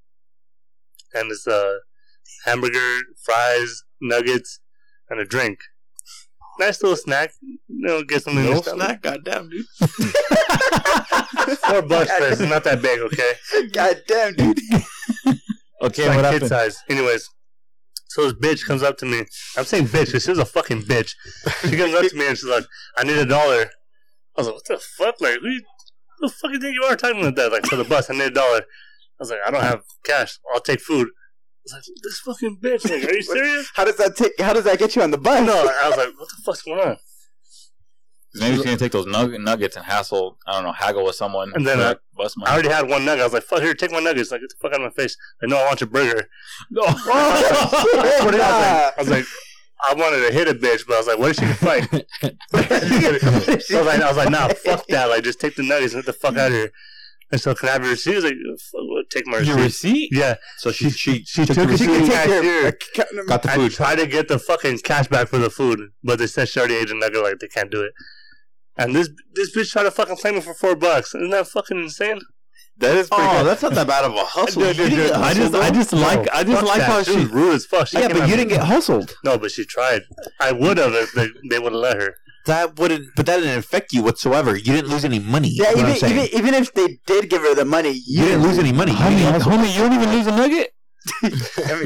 [1.15, 1.79] And it's a
[2.45, 4.61] hamburger, fries, nuggets,
[5.09, 5.61] and a drink.
[6.59, 7.33] Nice little snack.
[7.43, 8.87] You know, get something No in your stomach.
[8.87, 9.65] snack, goddamn dude.
[11.67, 12.25] Four bucks for.
[12.27, 13.33] It's not that big, okay?
[13.73, 14.59] God damn, dude.
[15.83, 16.49] Okay, like what kid happened?
[16.51, 16.83] size.
[16.91, 17.27] Anyways,
[18.09, 19.25] so this bitch comes up to me.
[19.57, 21.15] I'm saying bitch because she was a fucking bitch.
[21.63, 22.65] She comes up to me and she's like,
[22.99, 23.71] "I need a dollar."
[24.49, 25.21] I was like, "What the fuck?
[25.21, 27.53] Like, who, who the fuck do you think you are talking like that?
[27.53, 28.63] Like for the bus, I need a dollar." I
[29.19, 30.39] was like, "I don't have cash.
[30.53, 32.85] I'll take food." I was like, "This fucking bitch!
[32.85, 34.41] Like, are you serious?" How does that take?
[34.41, 35.47] How does that get you on the bus?
[35.47, 36.97] No, I was like, "What the fuck's going on?"
[38.33, 40.39] Maybe she's gonna take those nug- nuggets and hassle.
[40.47, 41.51] I don't know, haggle with someone.
[41.53, 43.23] And then, for that bus I already had one nugget.
[43.23, 45.03] I was like, "Fuck here, take my nuggets." Like, get the fuck out of my
[45.03, 45.17] face.
[45.43, 46.29] I know I want your burger.
[46.71, 46.83] No.
[46.87, 49.25] I swear to I was like, I was like,
[49.89, 51.89] I wanted to hit a bitch, but I was like, what if she can fight?
[52.53, 55.07] I was like, I was like, nah, fuck that.
[55.09, 56.71] Like, just take the nuggets and get the fuck out of here.
[57.33, 58.13] And so, can I have your receipt?
[58.13, 59.49] I was like, fuck, well, take my receipt.
[59.49, 59.93] Your receipt.
[59.93, 60.09] receipt?
[60.13, 62.15] Yeah, So she she she took took the it She to can the take
[62.97, 63.25] cashier.
[63.27, 66.27] got the I tried to get the fucking cash back for the food, but they
[66.27, 67.23] said she already ate the nugget.
[67.23, 67.93] Like, they can't do it.
[68.77, 71.15] And this this bitch tried to fucking claim me for four bucks.
[71.15, 72.21] Isn't that fucking insane?
[72.81, 73.47] That is pretty Oh, good.
[73.47, 74.63] that's not that bad of a hustle.
[74.63, 77.25] Dude, You dude, didn't dude, I just, I just like, I just like how she
[77.27, 77.93] rude as fuck.
[77.93, 79.17] Yeah, but you didn't get hustled.
[79.25, 80.03] No, but she tried.
[80.41, 82.15] I would have if they, they would have let her.
[82.47, 84.57] That wouldn't, but that didn't affect you whatsoever.
[84.57, 85.51] You didn't lose any money.
[85.53, 88.73] Yeah, even, even even if they did give her the money, you didn't lose any
[88.73, 88.93] money.
[88.93, 90.71] You Homie, didn't homie, you don't even lose a nugget.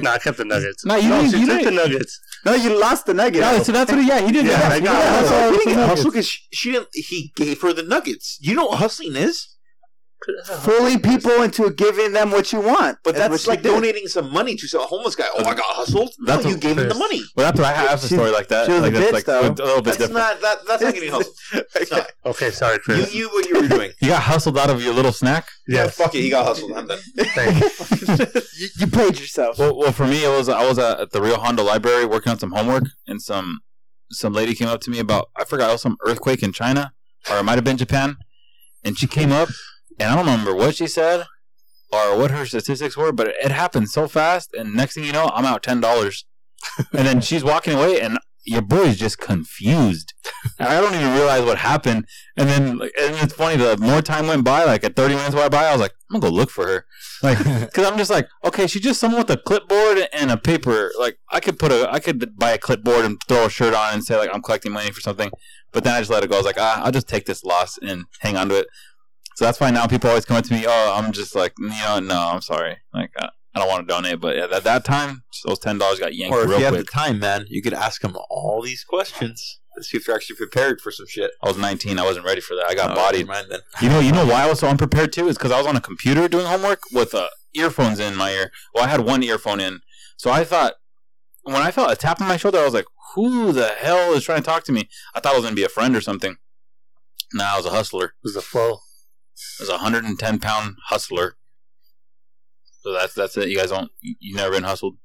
[0.02, 0.84] No, I kept the nuggets.
[0.84, 2.20] No, you no, didn't- you took the didn't- nuggets.
[2.46, 3.40] No, you lost the nugget.
[3.40, 4.00] No, so that's what.
[4.00, 4.46] He, Yeah, he did.
[4.46, 4.72] Yeah, that.
[4.72, 5.88] I got Yeah, all- You didn't get nuggets.
[5.98, 6.88] hustle because she, she didn't.
[6.92, 8.38] He gave her the nuggets.
[8.40, 9.48] You know what hustling is?
[10.60, 12.98] fooling people into giving them what you want.
[13.04, 15.26] But that's like donating some money to some homeless guy.
[15.36, 16.10] Oh, I got hustled.
[16.18, 17.22] No, That's you gave him the money.
[17.36, 18.66] Well, that's what I have a story like that.
[18.66, 19.40] she was a like, that's bitch, like though.
[19.40, 20.14] a little bit That's different.
[20.14, 20.58] not that.
[20.66, 21.36] That's not getting hustled.
[21.76, 22.10] It's not.
[22.26, 22.98] Okay, sorry, Chris.
[22.98, 23.14] You Chris.
[23.14, 23.90] knew what you were doing.
[24.00, 25.48] You got hustled out of your little snack.
[25.68, 25.96] Yeah, Yes.
[25.96, 26.20] fuck it.
[26.22, 26.72] He got hustled.
[26.72, 26.98] I'm done.
[27.18, 28.40] Thank you.
[28.58, 29.58] you, you played yourself.
[29.58, 32.38] Well, well, for me, it was I was at the Rio Hondo Library working on
[32.38, 33.60] some homework, and some
[34.10, 36.92] some lady came up to me about I forgot it was some earthquake in China,
[37.30, 38.16] or it might have been Japan,
[38.84, 39.48] and she came up,
[39.98, 41.24] and I don't remember what she said
[41.92, 45.30] or what her statistics were, but it happened so fast, and next thing you know,
[45.32, 46.24] I'm out ten dollars,
[46.92, 50.12] and then she's walking away, and your boy's just confused.
[50.58, 53.56] And I don't even realize what happened, and then and it's funny.
[53.56, 56.20] The more time went by, like at 30 minutes went by, I was like, I'm
[56.20, 56.84] gonna go look for her.
[57.22, 60.92] Like, because I'm just like, okay, she's just someone with a clipboard and a paper.
[60.98, 63.94] Like, I could put a, I could buy a clipboard and throw a shirt on
[63.94, 65.30] and say like I'm collecting money for something.
[65.72, 66.36] But then I just let it go.
[66.36, 68.66] I was like, ah, I'll just take this loss and hang on to it.
[69.36, 70.64] So that's why now people always come up to me.
[70.66, 72.76] Oh, I'm just like, you know, no, I'm sorry.
[72.92, 74.20] Like, I, I don't want to donate.
[74.20, 76.86] But at that time, those ten dollars got yanked Or if real you have quick.
[76.86, 79.60] the time, man, you could ask him all these questions.
[79.76, 81.32] Let's see if you're actually prepared for some shit.
[81.42, 81.98] I was 19.
[81.98, 82.66] I wasn't ready for that.
[82.68, 83.26] I got Oh, bodied.
[83.26, 83.58] mind then.
[83.82, 85.74] You know, you know why I was so unprepared too is because I was on
[85.74, 88.52] a computer doing homework with uh, earphones in my ear.
[88.72, 89.80] Well, I had one earphone in,
[90.16, 90.74] so I thought
[91.42, 94.22] when I felt a tap on my shoulder, I was like, "Who the hell is
[94.22, 96.36] trying to talk to me?" I thought it was gonna be a friend or something.
[97.32, 98.04] Nah, I was a hustler.
[98.06, 98.78] It was the flow.
[99.60, 101.36] Was a 110 pound hustler.
[102.82, 103.48] So that's that's it.
[103.48, 103.90] You guys don't.
[104.00, 104.96] You never been hustled.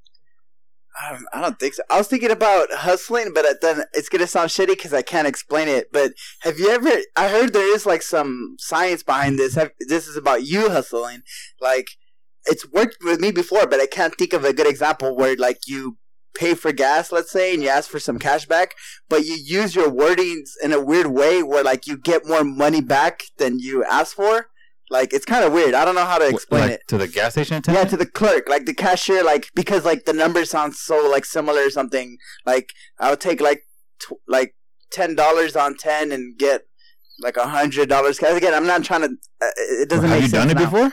[1.02, 1.84] I don't, I don't think so.
[1.90, 5.68] I was thinking about hustling, but then it's gonna sound shitty because I can't explain
[5.68, 5.92] it.
[5.92, 6.90] But have you ever?
[7.16, 9.56] I heard there is like some science behind this.
[9.56, 11.22] Have, this is about you hustling.
[11.62, 11.88] Like
[12.46, 15.60] it's worked with me before, but I can't think of a good example where like
[15.68, 15.98] you
[16.40, 18.70] pay for gas, let's say, and you ask for some cash back,
[19.12, 22.82] but you use your wordings in a weird way where like you get more money
[22.82, 24.48] back than you asked for.
[24.92, 25.74] Like it's kind of weird.
[25.76, 26.82] I don't know how to explain like it.
[26.88, 30.14] to the gas station Yeah, to the clerk, like the cashier, like because like the
[30.14, 32.18] numbers sound so like similar or something.
[32.46, 32.68] Like
[33.00, 33.62] I'll take like
[34.00, 34.56] tw- like
[34.92, 36.62] ten dollars on ten and get
[37.20, 38.18] like a hundred dollars.
[38.18, 39.12] Cause again, I'm not trying to.
[39.46, 39.52] Uh,
[39.84, 40.66] it doesn't Have make you sense done it now.
[40.70, 40.92] before?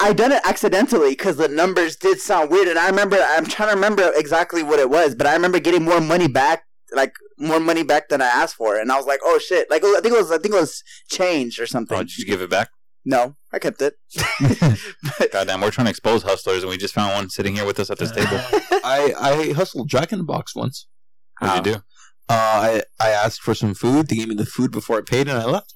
[0.00, 3.18] I done it accidentally because the numbers did sound weird, and I remember.
[3.20, 6.64] I'm trying to remember exactly what it was, but I remember getting more money back,
[6.94, 9.84] like more money back than I asked for, and I was like, "Oh shit!" Like
[9.84, 11.96] I think it was, I think it was change or something.
[11.96, 12.70] Oh, did you give it back?
[13.04, 13.94] no, I kept it.
[15.18, 17.78] but, Goddamn, we're trying to expose hustlers, and we just found one sitting here with
[17.80, 18.28] us at this table.
[18.84, 20.86] I I hustled Jack in the Box once.
[21.38, 21.78] What'd you do?
[22.28, 24.08] Uh, I I asked for some food.
[24.08, 25.74] They gave me the food before I paid, and I left.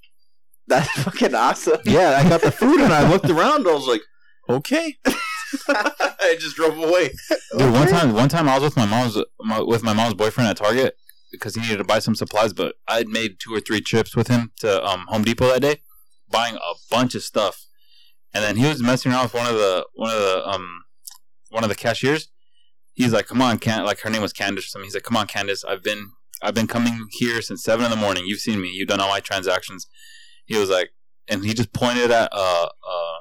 [0.66, 1.80] that's fucking awesome.
[1.84, 3.66] Yeah, I got the food, and I looked around.
[3.66, 4.02] I was like,
[4.48, 4.98] okay.
[5.68, 7.10] I just drove away.
[7.56, 10.48] Dude, one time, one time I was with my mom's my, with my mom's boyfriend
[10.48, 10.96] at Target
[11.30, 14.16] because he needed to buy some supplies, but I had made two or three trips
[14.16, 15.76] with him to um, Home Depot that day,
[16.30, 17.66] buying a bunch of stuff,
[18.32, 20.84] and then he was messing around with one of the one of the um
[21.50, 22.28] one of the cashiers.
[22.94, 25.16] He's like, "Come on, Can like her name was Candace or something." He's like, "Come
[25.16, 26.10] on, Candace, I've been
[26.42, 28.24] I've been coming here since seven in the morning.
[28.26, 28.70] You've seen me.
[28.70, 29.86] You've done all my transactions."
[30.46, 30.90] he was like,
[31.28, 33.18] and he just pointed at uh uh,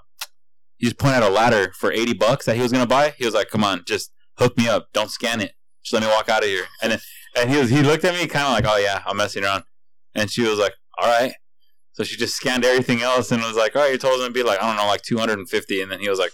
[0.83, 3.13] he just pointed out a ladder for eighty bucks that he was gonna buy.
[3.17, 4.89] He was like, "Come on, just hook me up.
[4.91, 5.53] Don't scan it.
[5.81, 6.99] Just let me walk out of here." And then,
[7.37, 9.63] and he was he looked at me kind of like, "Oh yeah, I'm messing around,"
[10.13, 11.31] and she was like, "All right."
[11.93, 14.33] So she just scanned everything else and was like, "All right, you told him to
[14.33, 16.33] be like I don't know, like 250," and then he was like,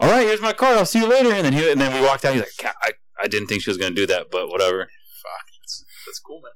[0.00, 0.76] "All right, here's my card.
[0.76, 2.34] I'll see you later." And then he and then we walked out.
[2.34, 2.92] He's like, "I
[3.22, 4.90] I didn't think she was gonna do that, but whatever."
[5.62, 6.52] That's, that's cool, man.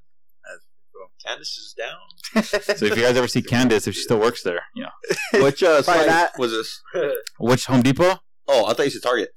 [1.25, 1.31] That's.
[1.31, 2.45] Candace is down.
[2.77, 4.91] So if you guys ever see Candace, if she still works there, you know,
[5.45, 6.39] Which uh, site not.
[6.39, 6.81] was this?
[7.39, 8.21] which Home Depot?
[8.49, 9.31] Oh, I thought you said Target.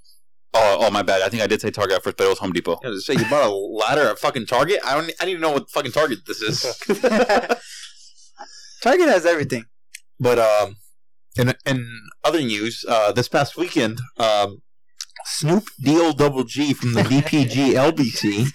[0.54, 1.24] Oh, oh, my bad.
[1.24, 2.80] I think I did say Target at first, but it was Home Depot.
[2.84, 4.80] I was say you bought a ladder at fucking Target.
[4.86, 5.06] I don't.
[5.06, 6.62] I didn't even know what fucking Target this is.
[8.82, 9.66] Target has everything.
[10.20, 10.78] But um,
[11.36, 14.62] in in other news, uh, this past weekend, um,
[15.26, 18.54] Snoop D-O double G from the BPG LBC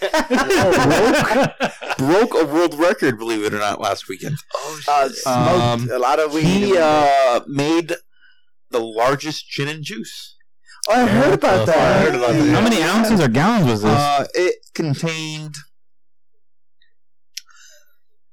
[1.98, 3.18] broke, broke a world record.
[3.18, 4.37] Believe it or not, last weekend
[4.88, 6.44] Uh, smoked Um, a lot of weed.
[6.44, 7.94] he uh made
[8.70, 10.37] the largest gin and juice.
[10.88, 11.76] oh, I heard about that.
[11.76, 12.48] I heard about that.
[12.54, 13.90] How many ounces or gallons was this?
[13.92, 15.56] Uh, it contained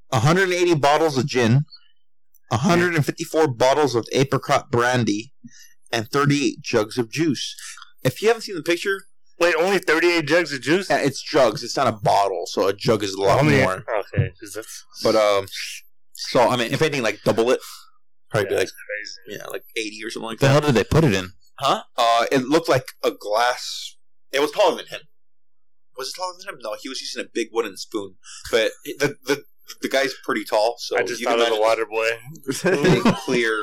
[0.10, 1.65] 180 bottles of gin,
[2.49, 5.34] 154 bottles of apricot brandy,
[5.91, 7.56] and 38 jugs of juice.
[8.04, 9.06] If you haven't seen the picture,
[9.39, 10.89] Wait, only 38 jugs of juice?
[10.89, 11.63] yeah, it's jugs.
[11.63, 13.62] It's not a bottle, so a jug is a lot many?
[13.62, 13.84] more.
[14.15, 15.45] Okay, 'cause that's, But um,
[16.13, 17.60] so I mean, if anything, like double it,
[18.30, 18.74] probably be like that's
[19.28, 19.39] crazy.
[19.39, 20.52] yeah, like 80 or something like the that.
[20.54, 21.32] hell did they put it in?
[21.60, 21.84] Huh?
[21.98, 23.95] Uh, it looked like a glass.
[24.32, 25.02] It was taller than him.
[25.98, 26.60] Was it taller than him?
[26.62, 28.15] No, he was using a big wooden spoon.
[28.52, 29.43] But the the
[29.82, 33.04] the guy's pretty tall, so I just you thought can of the imagine water boy.
[33.04, 33.58] big, clear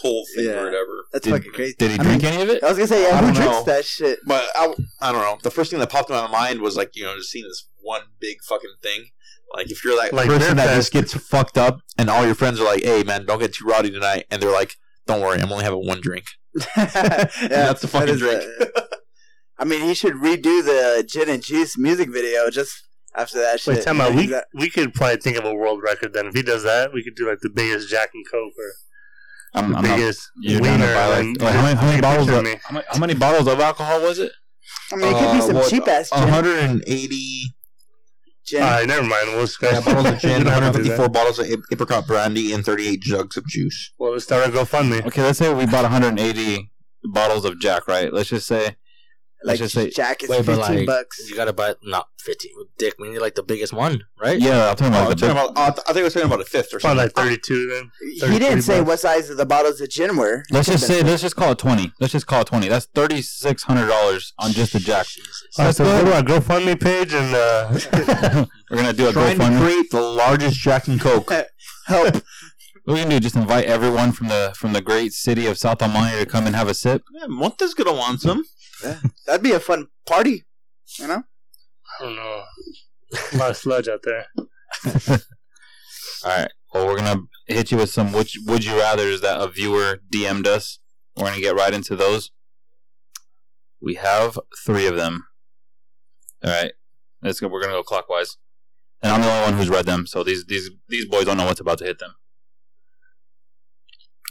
[0.00, 0.52] pull thing Yeah.
[0.60, 1.04] or whatever.
[1.12, 1.74] That's Did- fucking crazy.
[1.78, 2.62] Did he I drink mean, any of it?
[2.62, 3.64] I was gonna say, yeah, I who drinks know.
[3.64, 4.18] that shit?
[4.26, 5.38] But I, I don't know.
[5.42, 7.66] The first thing that popped in my mind was like you know just seeing this
[7.80, 9.06] one big fucking thing.
[9.54, 12.60] Like if you're that Like person that just gets fucked up and all your friends
[12.60, 14.74] are like, "Hey man, don't get too rowdy tonight," and they're like,
[15.06, 16.24] "Don't worry, I'm only having one drink."
[16.76, 18.42] yeah, That's the fucking that is drink.
[18.60, 18.82] a-
[19.60, 22.84] I mean, he should redo the gin and juice music video just
[23.16, 23.76] after that shit.
[23.76, 24.14] Wait, time out.
[24.14, 26.26] We, That- we could probably think of a world record then.
[26.26, 28.72] If he does that, we could do like the biggest Jack and Coke or
[29.54, 30.94] I'm, the I'm not, biggest you're wiener.
[30.94, 33.14] buy like, and- wait, how many, how many bottles of of how many, how many
[33.14, 34.32] bottles of alcohol was it?
[34.92, 36.20] I mean, it could be Uh, some what, cheap ass gin.
[36.20, 37.54] 180
[38.46, 38.62] gin.
[38.62, 39.28] Alright, never mind.
[39.28, 42.52] We'll scratch yeah, bottles of gin, don't have to do 154 bottles of apricot brandy,
[42.52, 43.92] and 38 jugs of juice.
[43.98, 45.06] Well, let's start a GoFundMe.
[45.06, 46.70] Okay, let's say we bought 180
[47.04, 48.12] bottles of Jack, right?
[48.12, 48.76] Let's just say
[49.44, 51.28] like let's just say Jack is Wait, fifteen like, bucks.
[51.30, 52.52] you gotta buy not fifteen.
[52.78, 54.40] Dick, we need like the biggest one, right?
[54.40, 54.70] yeah.
[54.70, 56.14] I'm talking Oh, about I'm the talking about, uh, I th- I think I was
[56.14, 57.24] talking about a fifth or Probably something.
[57.24, 57.68] like 32
[58.20, 58.30] then.
[58.32, 58.88] He didn't say bucks.
[58.88, 60.42] what size of the bottles of gin were.
[60.50, 61.92] Let's just say let's just call it 20.
[62.00, 62.68] Let's just call it 20.
[62.68, 65.06] That's 36 hundred dollars on just the Jack.
[65.06, 65.46] Jesus.
[65.58, 69.38] Alright, so That's go to our GoFundMe page and uh, We're gonna do a Trying
[69.38, 69.60] to GoFundMe.
[69.60, 71.30] create the largest Jack and Coke.
[71.86, 72.14] help.
[72.84, 73.20] What we can do?
[73.20, 76.56] Just invite everyone from the from the great city of South Almania to come and
[76.56, 77.02] have a sip.
[77.12, 78.44] yeah, Monta's gonna want some.
[79.26, 80.44] That'd be a fun party.
[80.98, 81.22] You know.
[81.98, 82.42] I don't know.
[83.32, 84.26] A lot of sludge out there.
[86.24, 86.50] All right.
[86.72, 90.46] Well, we're gonna hit you with some would would you rather's that a viewer DM'd
[90.46, 90.78] us.
[91.16, 92.30] We're gonna get right into those.
[93.80, 95.26] We have three of them.
[96.44, 96.72] All right.
[97.22, 97.48] Let's go.
[97.48, 98.36] We're gonna go clockwise,
[99.02, 100.06] and I'm the only one who's read them.
[100.06, 102.14] So these these these boys don't know what's about to hit them.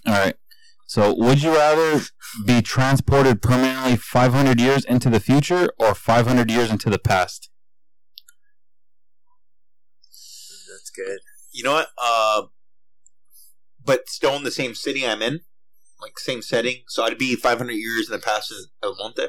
[0.05, 0.35] All right.
[0.89, 2.01] So, would you rather
[2.45, 7.49] be transported permanently 500 years into the future or 500 years into the past?
[10.03, 11.19] That's good.
[11.51, 11.87] You know what?
[12.01, 12.43] Uh,
[13.83, 15.41] but still in the same city I'm in,
[16.01, 16.83] like same setting.
[16.87, 19.27] So I'd be 500 years in the past of Monte.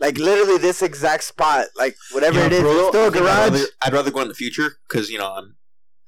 [0.00, 3.06] Like literally this exact spot, like whatever You it know, is, bro, it's still a
[3.08, 3.50] I think I'd garage.
[3.52, 5.56] rather, I'd rather go in the future because you know I'm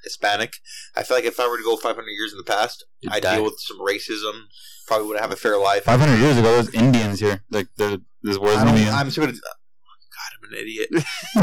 [0.04, 0.54] Hispanic.
[0.96, 3.22] I feel like if I were to go 500 years in the past, You'd I'd
[3.22, 3.36] die.
[3.36, 4.44] deal with some racism.
[4.86, 5.84] Probably wouldn't have a fair life.
[5.84, 7.42] 500 years ago, there's Indians here.
[7.50, 8.94] Like, there- there's where's I don't, Indian?
[8.94, 9.36] I'm sort of.
[9.40, 10.88] God, I'm an idiot.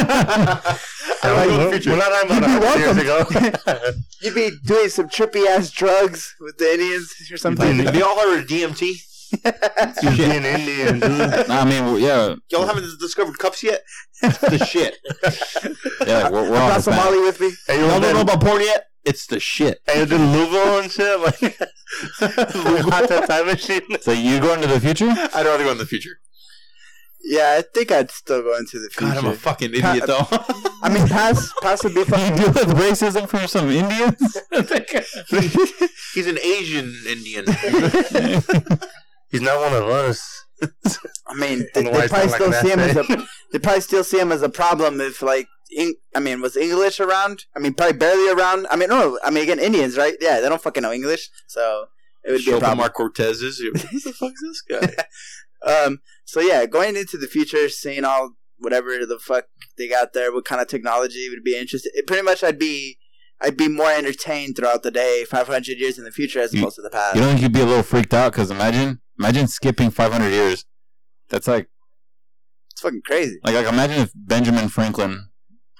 [0.00, 0.78] I
[1.22, 1.90] don't know the we're, future.
[1.90, 3.92] we're not talking about You're 100 years ago.
[4.22, 7.78] You'd be doing some trippy ass drugs with the Indians or something.
[7.80, 8.92] Have you all heard of DMT?
[10.02, 11.48] You'd be Indian, dude.
[11.48, 13.82] Nah, I mean, well, yeah, Y'all haven't discovered cups yet?
[14.22, 14.96] It's the shit.
[16.06, 17.04] yeah, like, we're, we're I all brought some Hispanic.
[17.14, 17.50] Molly with me.
[17.66, 18.34] Hey, you Y'all don't know that?
[18.34, 18.84] about porn yet?
[19.04, 19.80] It's the shit.
[19.86, 21.20] Hey, you did Louisville and shit?
[21.20, 21.38] Like,
[22.92, 23.82] hot tub time machine?
[24.00, 25.08] So you go into the future?
[25.08, 26.18] I'd rather go in the future.
[27.24, 29.12] Yeah, I think I'd still go into the future.
[29.14, 30.26] God, I'm a fucking idiot, though.
[30.82, 32.36] I mean, pass, past would be You fun.
[32.36, 34.36] deal with racism from some Indians?
[36.14, 37.44] He's an Asian Indian.
[39.30, 40.44] He's not one of us.
[41.26, 44.04] I mean, they, Don't they probably not still see him as a they probably still
[44.04, 47.44] see him as a problem if like Eng- I mean, was English around?
[47.54, 48.66] I mean, probably barely around.
[48.70, 50.14] I mean, no, I mean, again, Indians, right?
[50.20, 51.84] Yeah, they don't fucking know English, so
[52.24, 52.78] it would be a Show problem.
[52.78, 53.58] Mark Cortez is.
[53.58, 55.04] Who the fuck is this guy?
[55.66, 60.32] Um, so yeah, going into the future, seeing all whatever the fuck they got there,
[60.32, 61.90] what kind of technology would be interesting.
[61.96, 62.96] It, pretty much, I'd be,
[63.40, 66.60] I'd be more entertained throughout the day, five hundred years in the future as You-
[66.60, 67.16] opposed to the past.
[67.16, 68.30] You don't think you'd be a little freaked out?
[68.32, 70.64] Because imagine, imagine skipping 500 years.
[71.28, 71.68] That's like,
[72.72, 73.38] it's fucking crazy.
[73.44, 75.28] like, like imagine if Benjamin Franklin,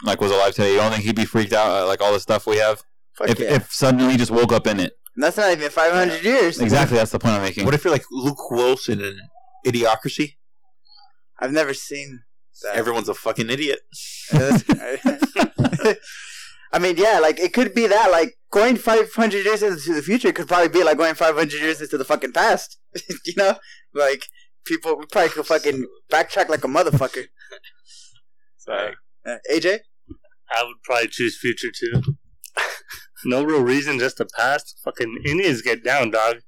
[0.05, 0.73] like, was alive today.
[0.73, 2.83] You don't think he'd be freaked out at like all the stuff we have?
[3.15, 3.55] Fuck If, yeah.
[3.55, 4.93] if suddenly he just woke up in it.
[5.15, 6.61] and that's not even five hundred years.
[6.61, 7.65] Exactly, that's the point I'm making.
[7.65, 9.19] what if you're like Luke Wilson in
[9.67, 10.37] Idiocracy?
[11.41, 12.23] I've never seen
[12.63, 12.75] that.
[12.77, 13.81] Everyone's a fucking idiot.
[16.73, 18.11] I mean, yeah, like it could be that.
[18.11, 21.99] Like going 500 years into the future could probably be like going 500 years into
[21.99, 22.79] the fucking past.
[23.25, 23.57] you know,
[23.95, 24.27] like
[24.65, 27.27] people we probably could fucking backtrack like a motherfucker.
[28.59, 28.95] Sorry.
[29.25, 29.81] Uh, AJ,
[30.51, 32.03] I would probably choose future too.
[33.25, 34.79] no real reason, just the past.
[34.85, 36.39] Fucking Indians get down, dog.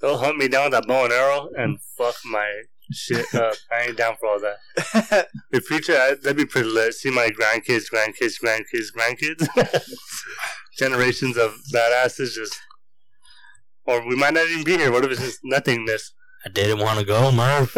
[0.00, 2.62] They'll hunt me down with a bow and arrow and fuck my
[2.94, 3.54] shit up.
[3.72, 5.28] I ain't down for all that.
[5.50, 6.94] The future, I, that'd be pretty lit.
[6.94, 9.46] See my grandkids, grandkids, grandkids, grandkids.
[10.78, 12.58] Generations of badasses just.
[13.86, 14.90] Or we might not even be here.
[14.90, 16.12] What if it's just nothingness?
[16.44, 17.72] I didn't want to go, Merv.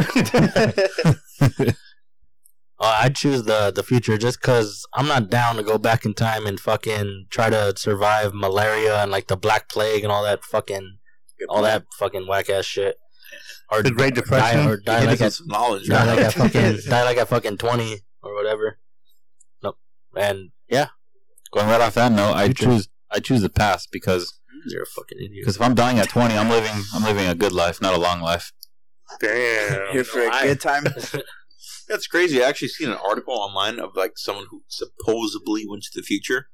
[2.79, 6.13] Oh, I'd choose the the future just because I'm not down to go back in
[6.13, 10.45] time and fucking try to survive malaria and like the Black Plague and all that
[10.45, 10.99] fucking
[11.49, 12.99] all that fucking whack ass shit.
[13.71, 14.67] Or The Great die- Depression?
[14.69, 15.87] or die like us at knowledge.
[15.89, 16.17] die right?
[16.17, 18.79] like at fucking die like at fucking twenty or whatever.
[19.63, 19.79] Nope.
[20.17, 20.89] And yeah,
[21.53, 22.65] Going right off that note, I Future.
[22.67, 25.43] choose, I choose the past because you're a fucking idiot.
[25.43, 27.99] because if I'm dying at 20, I'm living, I'm living a good life, not a
[27.99, 28.53] long life.
[29.21, 29.93] Damn.
[29.93, 30.85] Here for a I- good time.
[31.89, 32.43] That's crazy.
[32.43, 36.49] I actually seen an article online of like someone who supposedly went to the future.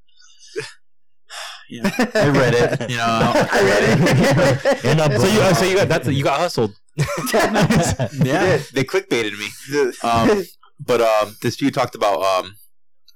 [1.70, 2.90] yeah, I read it.
[2.90, 4.84] You know, I read it.
[4.84, 6.74] In a so you, so you got that's you got hustled.
[6.96, 8.58] yeah.
[8.72, 9.92] They clickbaited me.
[10.02, 10.44] Um,
[10.80, 12.56] but um, this dude talked about um,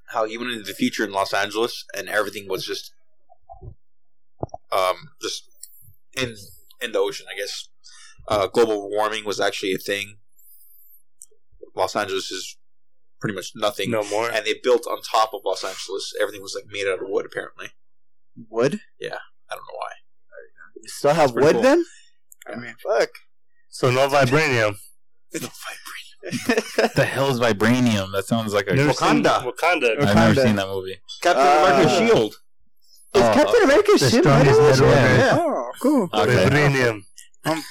[0.09, 2.93] how he went into the future in Los Angeles and everything was just
[4.73, 5.45] um, just
[6.17, 6.35] in
[6.81, 7.27] in the ocean.
[7.33, 7.69] I guess
[8.29, 10.17] uh, global warming was actually a thing.
[11.75, 12.57] Los Angeles is
[13.21, 14.31] pretty much nothing, No more.
[14.31, 16.15] and they built on top of Los Angeles.
[16.21, 17.27] Everything was like made out of wood.
[17.27, 17.69] Apparently,
[18.49, 18.81] wood?
[19.01, 19.19] Yeah,
[19.51, 19.91] I don't know why.
[20.83, 21.63] You still have wood cool.
[21.63, 21.85] then?
[22.47, 23.09] I mean, fuck.
[23.77, 24.77] So no vibranium.
[26.95, 28.11] the hell's vibranium?
[28.13, 28.75] That sounds like a.
[28.75, 29.53] Never seen Wakanda.
[29.53, 30.01] Wakanda.
[30.03, 30.97] I've never seen that movie.
[31.23, 32.33] Captain Uh, America's shield.
[33.15, 34.87] Is Oh, Captain America's the shit strongest metal?
[34.89, 35.47] metal on.
[35.47, 36.09] Oh, cool.
[36.13, 36.47] Okay.
[36.47, 37.03] Vibranium.
[37.45, 37.63] Um,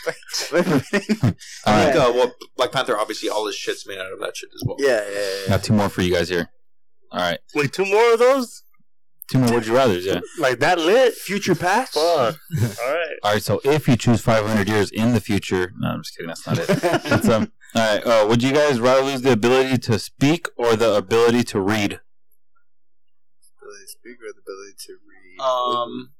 [0.54, 4.20] All I right, think uh, well, Black Panther obviously all his shit's made out of
[4.20, 4.78] that shit as well.
[4.80, 5.50] yeah, yeah, yeah.
[5.50, 6.50] got two more for you guys here.
[7.12, 8.62] All right, Wait, two more of those?
[9.30, 9.54] Two more.
[9.54, 9.98] Would you rather?
[9.98, 10.20] Yeah.
[10.40, 11.14] Like that lit?
[11.14, 11.94] Future past.
[11.94, 12.04] Fuck.
[12.04, 13.08] All right.
[13.24, 13.44] All right.
[13.44, 16.28] So if you choose 500 years in the future, no, I'm just kidding.
[16.28, 16.68] That's not it.
[17.04, 18.06] That's, um, all right.
[18.06, 22.00] Uh, would you guys rather lose the ability to speak or the ability to read?
[23.62, 25.40] ability to speak or the ability to read.
[25.40, 26.12] Um,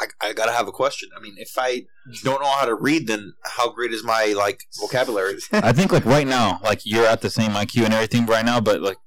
[0.00, 1.08] I, I, I gotta have a question.
[1.16, 1.84] I mean, if I
[2.22, 5.38] don't know how to read, then how great is my like vocabulary?
[5.52, 8.60] I think like right now, like you're at the same IQ and everything right now,
[8.60, 8.98] but like,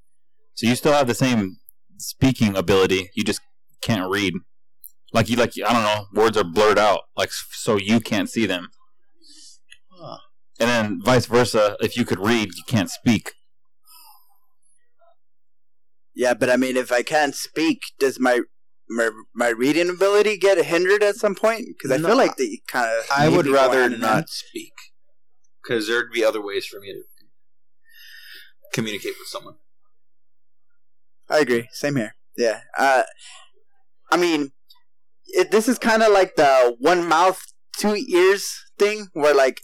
[0.55, 1.57] so you still have the same
[1.97, 3.09] speaking ability.
[3.15, 3.41] You just
[3.81, 4.33] can't read.
[5.13, 8.45] Like you, like I don't know, words are blurred out, like so you can't see
[8.45, 8.67] them.
[9.91, 10.17] Huh.
[10.59, 13.33] And then vice versa, if you could read, you can't speak.
[16.13, 18.41] Yeah, but I mean, if I can't speak, does my
[18.89, 21.65] my, my reading ability get hindered at some point?
[21.67, 23.05] Because I No, feel like they kind of.
[23.15, 24.73] I would rather not speak
[25.63, 27.01] because there'd be other ways for me to
[28.73, 29.55] communicate with someone.
[31.29, 31.67] I agree.
[31.71, 32.15] Same here.
[32.37, 32.61] Yeah.
[32.77, 33.03] Uh,
[34.11, 34.51] I mean,
[35.27, 37.41] it, this is kind of like the one mouth,
[37.77, 39.61] two ears thing, where like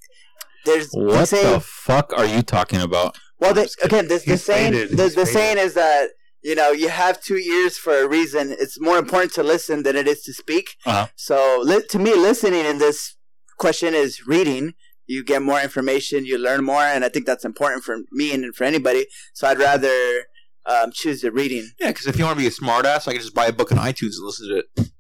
[0.65, 3.17] there's What say, the fuck are you talking about?
[3.39, 6.09] well, they, again, this, the saying the, the saying is that
[6.43, 8.55] you know you have two ears for a reason.
[8.59, 10.75] It's more important to listen than it is to speak.
[10.85, 11.07] Uh-huh.
[11.15, 13.15] So li- to me, listening in this
[13.57, 14.73] question is reading.
[15.07, 18.55] You get more information, you learn more, and I think that's important for me and
[18.55, 19.07] for anybody.
[19.33, 20.23] So I'd rather
[20.71, 21.69] um, choose the reading.
[21.79, 23.71] Yeah, because if you want to be a smartass, I can just buy a book
[23.71, 24.91] on iTunes and listen to it.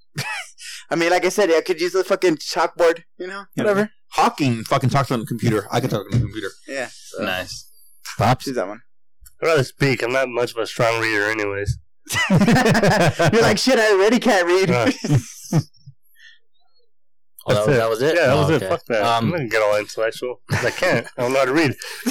[0.89, 3.63] I mean, like I said, I could use the fucking chalkboard, you know, Yeah.
[3.63, 3.91] whatever.
[4.13, 5.67] Hawking fucking talks on the computer.
[5.71, 6.49] I can talk on the computer.
[6.67, 7.69] Yeah, so Nice.
[8.17, 8.43] Pops.
[8.45, 8.81] choose that one.
[9.41, 10.03] I'd rather speak.
[10.03, 11.77] I'm not much of a strong reader, anyways.
[12.29, 14.69] You're like, shit, I already can't read.
[14.69, 14.91] Uh.
[17.47, 18.15] Oh, that, was, that was it.
[18.15, 18.65] Yeah, that Oh, was okay.
[18.65, 18.69] it.
[18.69, 19.03] Fuck that.
[19.03, 20.41] I'm Um, not gonna get all intellectual.
[20.51, 21.07] I can't.
[21.17, 21.71] I don't know how to read.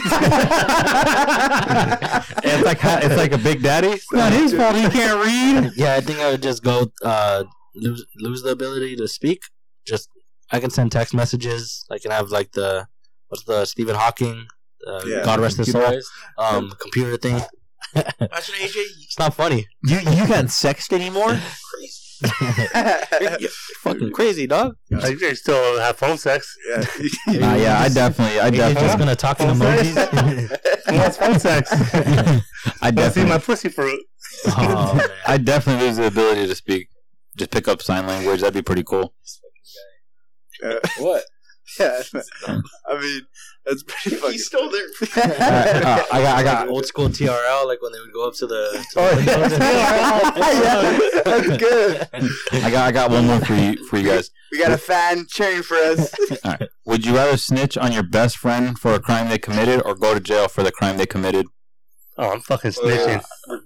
[2.45, 3.89] it's like it's like a big daddy.
[3.89, 4.75] It's not his fault.
[4.77, 5.73] He can't read.
[5.77, 9.41] yeah, I think I would just go uh, lose lose the ability to speak.
[9.87, 10.09] Just
[10.51, 11.85] I can send text messages.
[11.91, 12.87] I can have like the
[13.29, 14.47] what's the Stephen Hawking,
[14.87, 15.23] uh, Yeah.
[15.25, 16.05] God rest his soul, Computerized.
[16.39, 17.41] um, computer thing.
[17.95, 18.75] Imagine AJ,
[19.05, 19.67] It's not funny.
[19.85, 21.39] you you can't sext anymore.
[21.75, 22.00] Crazy.
[22.23, 23.51] You're
[23.83, 24.77] fucking crazy, dog.
[24.93, 26.57] I I still have phone sex.
[26.69, 26.85] yeah.
[27.41, 30.87] Nah, yeah, I definitely, I You're definitely, just gonna talk in emojis.
[30.89, 31.71] Who wants phone sex?
[31.73, 32.43] I
[32.83, 34.01] I see definitely, my pussy fruit.
[34.49, 35.01] oh.
[35.27, 36.89] I definitely lose the ability to speak.
[37.37, 38.41] Just pick up sign language.
[38.41, 39.15] That'd be pretty cool.
[40.99, 41.25] what?
[41.79, 42.03] Yeah.
[42.89, 43.21] I mean,
[43.67, 44.33] that's pretty fucking.
[44.33, 44.87] He's still there.
[45.17, 46.69] Uh, I got, I got.
[46.75, 48.85] old school TRL, like when they would go up to the.
[48.93, 52.09] To Oh, the windows yeah, that's good.
[52.65, 54.31] I got, I got one more for you, for you guys.
[54.51, 56.13] We got a fan cheering for us.
[56.87, 60.15] Would you rather snitch on your best friend for a crime they committed, or go
[60.15, 61.47] to jail for the crime they committed?
[62.19, 63.23] Oh, I'm fucking snitching.
[63.49, 63.59] Re-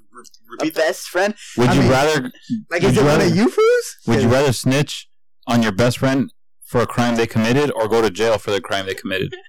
[0.61, 1.35] re- A best friend.
[1.57, 2.33] Would I you mean- rather?
[2.71, 3.97] Like, is you it one rather- of you fools?
[4.07, 5.09] Would you rather snitch
[5.47, 6.31] on your best friend
[6.65, 9.35] for a crime they committed, or go to jail for the crime they committed?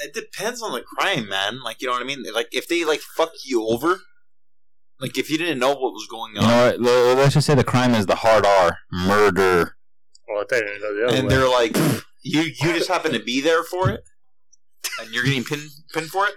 [0.00, 1.60] It depends on the crime, man.
[1.62, 2.22] Like you know what I mean.
[2.32, 4.00] Like if they like fuck you over,
[5.00, 6.80] like if you didn't know what was going You on, know what?
[7.18, 9.76] Let's just say the crime is the hard R, murder.
[10.28, 11.34] Well, I thought you were the other and way.
[11.34, 11.76] they're like,
[12.22, 14.04] you you just happen to be there for it,
[15.00, 16.34] and you're getting pinned pinned for it.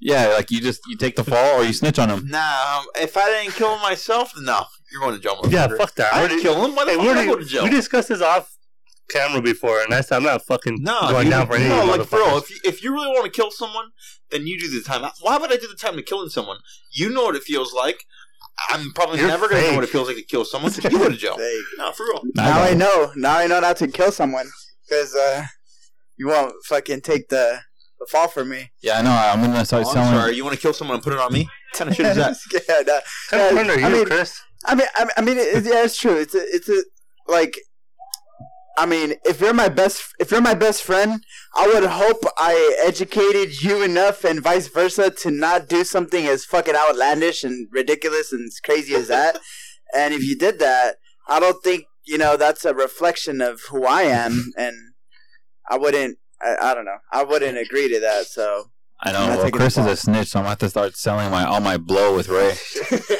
[0.00, 2.28] Yeah, like you just you take the fall or you snitch on him.
[2.28, 5.40] Nah, um, if I didn't kill myself, no, you're going to jail.
[5.48, 5.76] Yeah, motherfucker.
[5.78, 6.14] fuck that.
[6.14, 6.74] I I didn't kill him.
[6.74, 7.64] Why the hey, fuck would I go to jail?
[7.64, 8.54] we discussed this off
[9.10, 11.82] camera before, and I said I'm not fucking No, going dude, down for any no,
[11.82, 13.86] of like bro, if you, if you really want to kill someone,
[14.30, 15.08] then you do the time.
[15.22, 16.58] Why would I do the time to killing someone?
[16.92, 18.04] You know what it feels like.
[18.70, 20.70] I'm probably You're never gonna know what it feels like to kill someone.
[20.72, 21.36] So you go to jail.
[21.38, 22.22] Hey, No, for real.
[22.34, 23.12] now I know.
[23.16, 24.48] Now I know not to kill someone
[24.88, 25.44] because uh,
[26.16, 27.60] you won't fucking take the,
[28.00, 28.70] the fall for me.
[28.82, 29.10] Yeah, I know.
[29.12, 30.10] I'm gonna start Oh, I'm selling.
[30.20, 30.34] sorry.
[30.34, 31.44] You want to kill someone and put it on me?
[31.44, 32.36] What kind of shit is that?
[32.68, 33.00] yeah, no.
[33.30, 34.40] Kind of Yeah, friend are I you, mean- Chris?
[34.68, 36.16] I mean, I mean, I mean it, yeah, it's true.
[36.16, 36.82] It's a, it's a,
[37.26, 37.58] like,
[38.76, 41.24] I mean, if you're my best, if you're my best friend,
[41.56, 46.44] I would hope I educated you enough, and vice versa, to not do something as
[46.44, 49.40] fucking outlandish and ridiculous and crazy as that.
[49.96, 50.96] and if you did that,
[51.26, 54.76] I don't think you know that's a reflection of who I am, and
[55.68, 56.18] I wouldn't.
[56.42, 56.98] I, I don't know.
[57.10, 58.26] I wouldn't agree to that.
[58.26, 58.70] So
[59.00, 59.28] I know.
[59.38, 61.76] Well, Chris is a snitch, so I'm gonna have to start selling my all my
[61.76, 62.54] blow with Ray.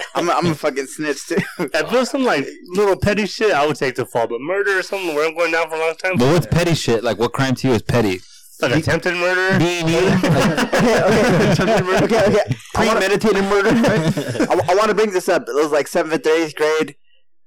[0.16, 1.36] I'm, a, I'm a fucking snitch too.
[1.58, 4.26] If it was some like little petty shit, I would take the fall.
[4.26, 6.74] But murder or something where I'm going down for a long time, But what's petty
[6.74, 7.04] shit?
[7.04, 8.20] Like, what crime to you is petty?
[8.60, 9.56] like attempted murder.
[9.56, 9.98] Being you.
[9.98, 12.54] okay, okay, okay, okay.
[12.74, 13.70] I wanna- Premeditated murder.
[13.70, 15.42] I, I want to bring this up.
[15.48, 16.96] It was like seventh or eighth grade.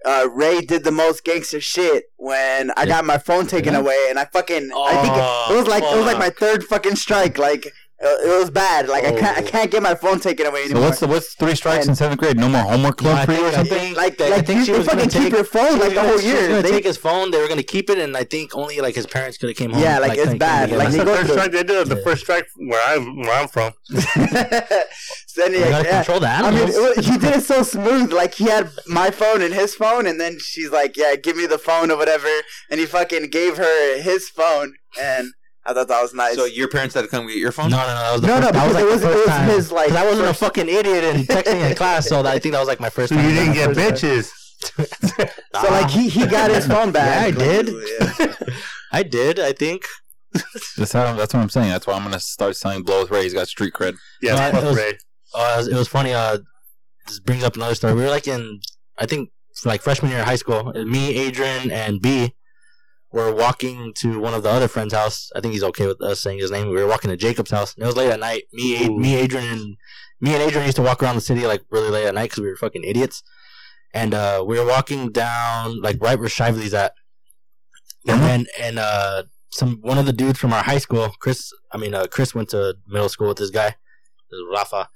[0.03, 3.81] Uh, Ray did the most gangster shit when I got my phone taken Yeah.
[3.81, 6.29] away, and I fucking I think Oh, it, it was like it was like my
[6.31, 7.37] third fucking strike.
[7.37, 7.67] Like
[8.03, 8.87] it was bad.
[8.89, 9.45] Like I can't I Oh.
[9.45, 10.81] can't get my phone taken away anymore.
[10.81, 12.37] so what's the what's three strikes And- in seventh grade?
[12.37, 13.93] No more homework club Yeah, for you or think- I something?
[13.95, 16.07] like I like think she was gonna fucking keep your phone like was the gonna-
[16.09, 16.61] whole year.
[16.61, 17.31] They- take his phone.
[17.31, 19.71] They were gonna keep it, and I think only like his parents could have came
[19.71, 19.83] home.
[19.83, 20.69] Yeah, like, it's couldn't- bad.
[20.69, 21.87] couldn't Like, they the first strike they did.
[21.87, 22.03] The Yeah.
[22.03, 23.73] first strike where I'm where I'm from.
[23.85, 23.97] so
[25.35, 25.95] then, You yeah, gotta yeah.
[26.03, 26.53] control the animals.
[26.61, 26.97] I mean, animals.
[26.97, 28.11] was, he did it so smooth.
[28.11, 31.45] Like he had my phone and his phone, and then she's like, "Yeah, give me
[31.45, 32.27] the phone or whatever."
[32.69, 35.33] And he fucking gave her his phone, and
[35.65, 36.35] I thought that was nice.
[36.35, 37.69] So your parents had to come get your phone?
[37.69, 37.93] no, no, no.
[37.93, 39.49] That was the No, first, no, that was like it was- the it was time.
[39.49, 42.39] his, like, 'Cause I wasn't a fucking idiot and texting in class, so that, I
[42.39, 43.29] think that was like my first So time.
[43.29, 44.31] you didn't get bitches.
[45.61, 47.19] So like he, he got his phone back.
[47.21, 47.67] Yeah, I did.
[48.19, 48.33] Yeah.
[48.91, 49.39] I did.
[49.39, 49.83] I think.
[50.77, 51.69] That's, how, that's what I'm saying.
[51.69, 53.23] That's why I'm gonna start selling blow with Ray.
[53.23, 53.95] He's got street cred.
[54.21, 54.97] Yeah, No, it was- Ray.
[55.35, 56.13] Uh, it was, it was funny.
[56.13, 56.37] Uh,
[57.07, 57.93] this brings up another story.
[57.95, 58.59] We were like in,
[58.97, 59.29] I think,
[59.65, 60.71] like freshman year of high school.
[60.73, 62.33] Me, Adrian, and B
[63.11, 65.29] were walking to one of the other friends' house.
[65.35, 66.69] I think he's okay with us saying his name.
[66.69, 67.73] We were walking to Jacob's house.
[67.75, 68.43] And it was late at night.
[68.53, 68.97] Me, Ooh.
[68.97, 69.77] me, Adrian, and
[70.19, 72.39] me and Adrian used to walk around the city like really late at night because
[72.41, 73.23] we were fucking idiots.
[73.93, 76.93] And uh, we were walking down like right where Shively's at,
[78.07, 81.51] and then and uh, some one of the dudes from our high school, Chris.
[81.73, 83.75] I mean, uh, Chris went to middle school with this guy,
[84.29, 84.87] this Rafa.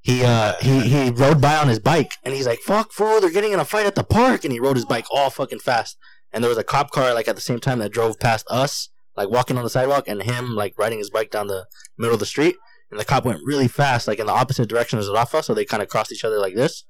[0.00, 3.20] He uh he he rode by on his bike and he's like, "Fuck, fool!
[3.20, 5.60] They're getting in a fight at the park!" And he rode his bike all fucking
[5.60, 5.96] fast.
[6.34, 8.90] And there was a cop car like at the same time that drove past us,
[9.16, 11.66] like walking on the sidewalk, and him like riding his bike down the
[11.96, 12.56] middle of the street.
[12.90, 15.64] And the cop went really fast, like in the opposite direction as Rafa, so they
[15.64, 16.84] kind of crossed each other like this.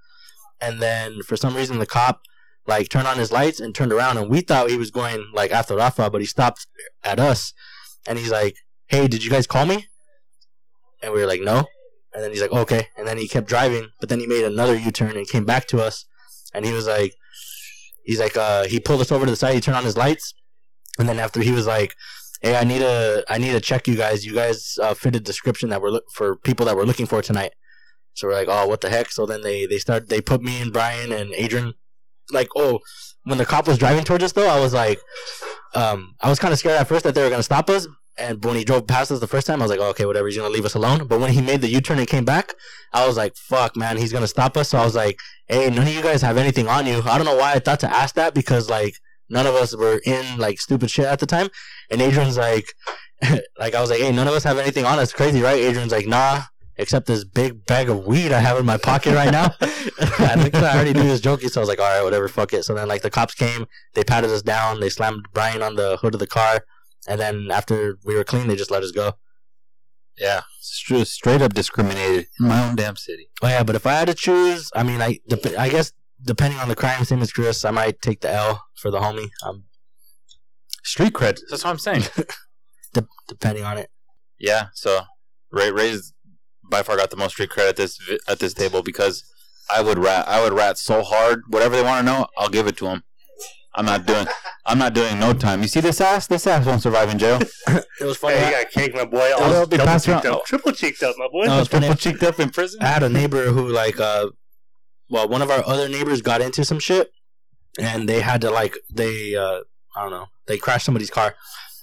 [0.60, 2.22] And then for some reason, the cop
[2.66, 5.50] like turned on his lights and turned around, and we thought he was going like
[5.50, 6.66] after Rafa, but he stopped
[7.02, 7.52] at us,
[8.08, 9.86] and he's like, "Hey, did you guys call me?"
[11.02, 11.66] And we were like, "No."
[12.14, 14.74] And then he's like, "Okay." And then he kept driving, but then he made another
[14.74, 16.06] U-turn and came back to us,
[16.54, 17.12] and he was like,
[18.04, 19.54] he's like, uh, he pulled us over to the side.
[19.54, 20.34] He turned on his lights,
[20.98, 21.94] and then after he was like,
[22.40, 24.24] "Hey, I need to, I need to check you guys.
[24.24, 27.22] You guys uh, fit a description that we're look for people that we're looking for
[27.22, 27.52] tonight."
[28.14, 30.60] So we're like, "Oh, what the heck?" So then they they start they put me
[30.60, 31.74] and Brian and Adrian,
[32.32, 32.80] like, oh,
[33.24, 35.00] when the cop was driving towards us though, I was like,
[35.74, 37.86] um, I was kind of scared at first that they were gonna stop us.
[38.16, 40.28] And when he drove past us the first time, I was like, oh, okay, whatever,
[40.28, 41.06] he's gonna leave us alone.
[41.08, 42.54] But when he made the U turn and came back,
[42.92, 44.68] I was like, fuck, man, he's gonna stop us.
[44.68, 45.18] So I was like,
[45.48, 47.02] hey, none of you guys have anything on you.
[47.04, 48.96] I don't know why I thought to ask that because like
[49.28, 51.48] none of us were in like stupid shit at the time.
[51.90, 52.66] And Adrian's like,
[53.58, 55.12] like I was like, hey, none of us have anything on us.
[55.12, 55.60] Crazy, right?
[55.60, 56.42] Adrian's like, nah,
[56.76, 59.54] except this big bag of weed I have in my pocket right now.
[59.60, 62.28] I think I already knew he was joking, so I was like, all right, whatever,
[62.28, 62.64] fuck it.
[62.64, 65.98] So then like the cops came, they patted us down, they slammed Brian on the
[65.98, 66.64] hood of the car,
[67.06, 69.12] and then after we were clean, they just let us go.
[70.18, 73.28] Yeah, straight, straight up discriminated in my own damn city.
[73.42, 75.92] Oh yeah, but if I had to choose, I mean, I dep- I guess
[76.24, 79.28] depending on the crime, same as Chris, I might take the L for the homie.
[79.44, 79.64] Um,
[80.84, 81.40] Street cred.
[81.50, 82.04] That's what I'm saying.
[82.94, 83.90] de- depending on it.
[84.38, 84.66] yeah.
[84.74, 85.00] So
[85.50, 86.12] Ray Ray's
[86.70, 87.98] by far got the most street cred at this
[88.28, 89.24] at this table because
[89.70, 90.28] I would rat.
[90.28, 91.42] I would rat so hard.
[91.48, 93.02] Whatever they want to know, I'll give it to them.
[93.76, 94.26] I'm not doing.
[94.66, 95.60] I'm not doing no time.
[95.62, 96.26] You see this ass?
[96.26, 97.40] This ass won't survive in jail.
[98.00, 98.36] It was funny.
[98.36, 99.30] Hey, you I, got cake, my boy.
[99.36, 101.44] I was double cheeked around- up, triple cheeked up, my boy.
[101.46, 101.86] No, it's funny.
[101.86, 102.80] Triple cheeked up in prison.
[102.82, 104.30] I had a neighbor who like uh,
[105.08, 107.10] well, one of our other neighbors got into some shit,
[107.78, 109.60] and they had to like they uh,
[109.96, 111.36] I don't know, they crashed somebody's car,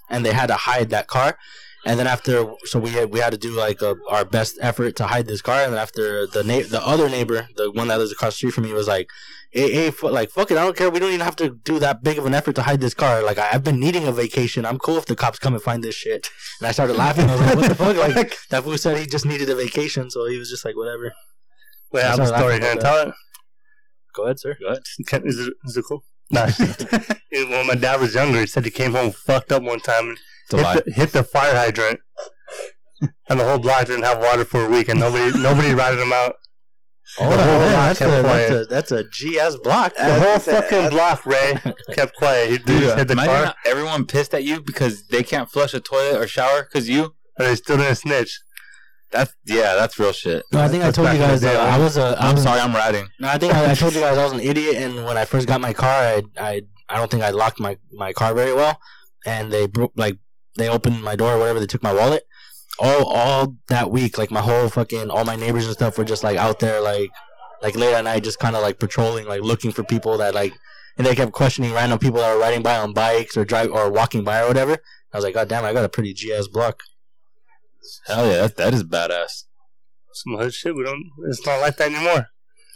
[0.09, 1.37] and they had to hide that car.
[1.83, 4.95] And then after, so we had, we had to do like a, our best effort
[4.97, 5.63] to hide this car.
[5.63, 8.53] And then after the na- the other neighbor, the one that lives across the street
[8.53, 9.09] from me, was like,
[9.51, 10.91] "Hey, hey, fu- like fuck it, I don't care.
[10.91, 13.23] We don't even have to do that big of an effort to hide this car.
[13.23, 14.63] Like I, I've been needing a vacation.
[14.63, 16.29] I'm cool if the cops come and find this shit."
[16.59, 17.27] And I started laughing.
[17.29, 20.11] I was like, "What the fuck?" Like that fool said he just needed a vacation,
[20.11, 21.13] so he was just like, "Whatever."
[21.91, 22.59] Wait, I have a That's all I story.
[22.59, 23.13] Can I tell it?
[24.13, 24.55] Go ahead, sir.
[24.59, 24.83] Go ahead.
[25.07, 26.03] Can, is, it, is it cool?
[26.31, 26.47] Nah.
[27.31, 30.17] when my dad was younger, he said he came home fucked up one time and
[30.45, 30.73] It's a lie.
[30.75, 31.99] hit the, hit the fire hydrant.
[33.29, 36.13] And the whole block didn't have water for a week, and nobody nobody ratted him
[36.13, 36.35] out.
[37.19, 38.69] Oh, The whole block that's, kept a, quiet.
[38.69, 39.15] that's a that's
[39.49, 39.95] a GS block.
[39.95, 41.57] The whole That's- fucking that's- block, Ray,
[41.95, 42.49] kept quiet.
[42.51, 45.79] He Dude, just hit the car, everyone pissed at you because they can't flush a
[45.79, 47.15] toilet or shower because you.
[47.39, 48.39] and he still didn't snitch.
[49.11, 50.43] That's yeah, that's real shit.
[50.53, 52.15] No, I think I told you guys uh, I was a.
[52.17, 53.07] I'm was, sorry, I'm ratting.
[53.19, 55.25] No, I think I, I told you guys I was an idiot, and when I
[55.25, 58.53] first got my car, I I I don't think I locked my my car very
[58.53, 58.79] well,
[59.25, 60.17] and they broke like
[60.57, 61.59] they opened my door or whatever.
[61.59, 62.23] They took my wallet.
[62.79, 66.23] All all that week, like my whole fucking all my neighbors and stuff were just
[66.23, 67.11] like out there, like
[67.61, 70.53] like late at night, just kind of like patrolling, like looking for people that like,
[70.97, 73.91] and they kept questioning random people that were riding by on bikes or drive or
[73.91, 74.77] walking by or whatever.
[75.13, 76.81] I was like, God damn, I got a pretty GS block.
[78.07, 79.45] Hell yeah, that, that is badass.
[80.13, 80.75] Some hood shit.
[80.75, 81.03] We don't.
[81.29, 82.27] It's not like that anymore.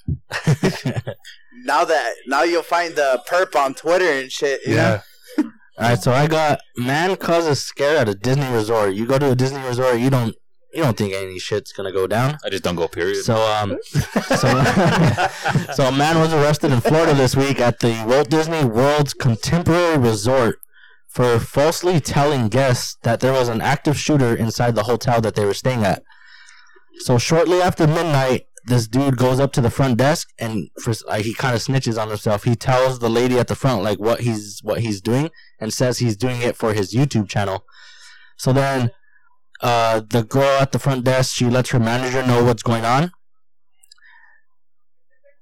[1.64, 4.62] Now that now you'll find the perp on Twitter and shit.
[4.66, 5.02] You Yeah.
[5.38, 8.94] All right, so I got man causes scare at a Disney resort.
[8.94, 10.36] You go to a Disney resort, you don't
[10.74, 12.38] you don't think any shit's gonna go down.
[12.46, 12.88] I just don't go.
[12.88, 13.24] Period.
[13.24, 14.48] So um, so
[15.74, 19.98] so a man was arrested in Florida this week at the Walt Disney World's Contemporary
[19.98, 20.60] Resort
[21.16, 25.46] for falsely telling guests that there was an active shooter inside the hotel that they
[25.46, 26.04] were staying at.
[27.00, 31.24] So shortly after midnight, this dude goes up to the front desk and for, like,
[31.24, 32.44] he kind of snitches on himself.
[32.44, 36.00] He tells the lady at the front like what he's what he's doing and says
[36.00, 37.64] he's doing it for his YouTube channel.
[38.36, 38.92] So then
[39.62, 43.12] uh, the girl at the front desk she lets her manager know what's going on.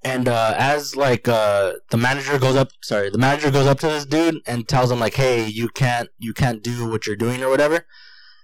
[0.04, 3.88] And uh, as like uh, the manager goes up, sorry, the manager goes up to
[3.88, 7.42] this dude and tells him like, "Hey, you can't, you can't do what you're doing
[7.42, 7.86] or whatever."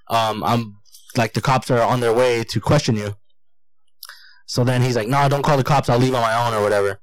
[0.08, 0.78] Um, I'm
[1.18, 3.16] like the cops are on their way to question you.
[4.46, 5.90] So then he's like, "No, don't call the cops.
[5.90, 7.02] I'll leave on my own or whatever."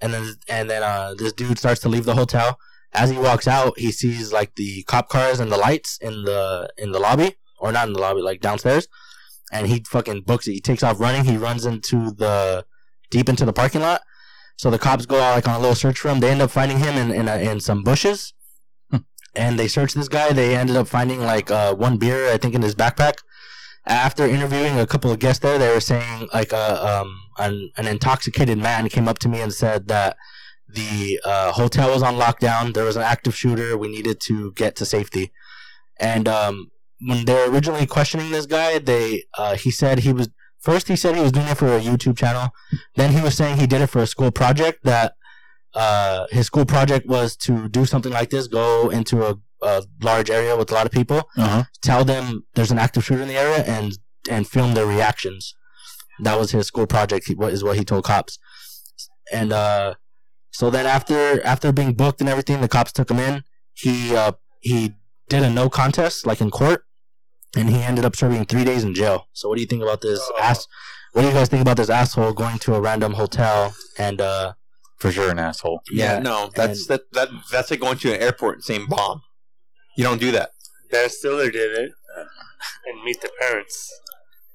[0.00, 2.58] And then and then uh, this dude starts to leave the hotel.
[2.94, 6.70] As he walks out, he sees like the cop cars and the lights in the
[6.78, 8.88] in the lobby, or not in the lobby, like downstairs.
[9.52, 10.52] And he fucking books it.
[10.52, 11.24] He takes off running.
[11.24, 12.64] He runs into the
[13.10, 14.02] deep into the parking lot.
[14.56, 16.20] So the cops go out like on a little search for him.
[16.20, 18.34] They end up finding him in in, a, in some bushes,
[19.34, 20.32] and they search this guy.
[20.32, 23.18] They ended up finding like uh, one beer, I think, in his backpack.
[23.86, 27.86] After interviewing a couple of guests there, they were saying like uh, um, an an
[27.86, 30.16] intoxicated man came up to me and said that
[30.68, 32.74] the uh, hotel was on lockdown.
[32.74, 33.78] There was an active shooter.
[33.78, 35.32] We needed to get to safety.
[35.98, 40.28] And um, when they were originally questioning this guy, they uh, he said he was
[40.60, 42.50] first he said he was doing it for a YouTube channel.
[42.96, 44.84] Then he was saying he did it for a school project.
[44.84, 45.14] That
[45.74, 50.30] uh, his school project was to do something like this: go into a, a large
[50.30, 51.64] area with a lot of people, Uh huh.
[51.82, 53.98] tell them there's an active shooter in the area, and
[54.30, 55.54] and film their reactions.
[56.20, 57.28] That was his school project.
[57.36, 58.38] What is what he told cops.
[59.32, 59.94] And uh,
[60.50, 63.42] So then after after being booked and everything, the cops took him in.
[63.74, 64.94] He uh he
[65.28, 66.82] did a no contest like in court,
[67.56, 69.26] and he ended up serving three days in jail.
[69.32, 70.40] So what do you think about this Oh.
[70.40, 70.66] ass?
[71.12, 74.52] What do you guys think about this asshole going to a random hotel and uh
[74.98, 75.80] For sure, an asshole.
[75.90, 79.22] yeah no, that's that that that's like going to an airport and saying bomb.
[79.96, 80.50] You don't do that.
[80.90, 81.92] Ben Stiller did it.
[82.86, 83.92] And meet the parents.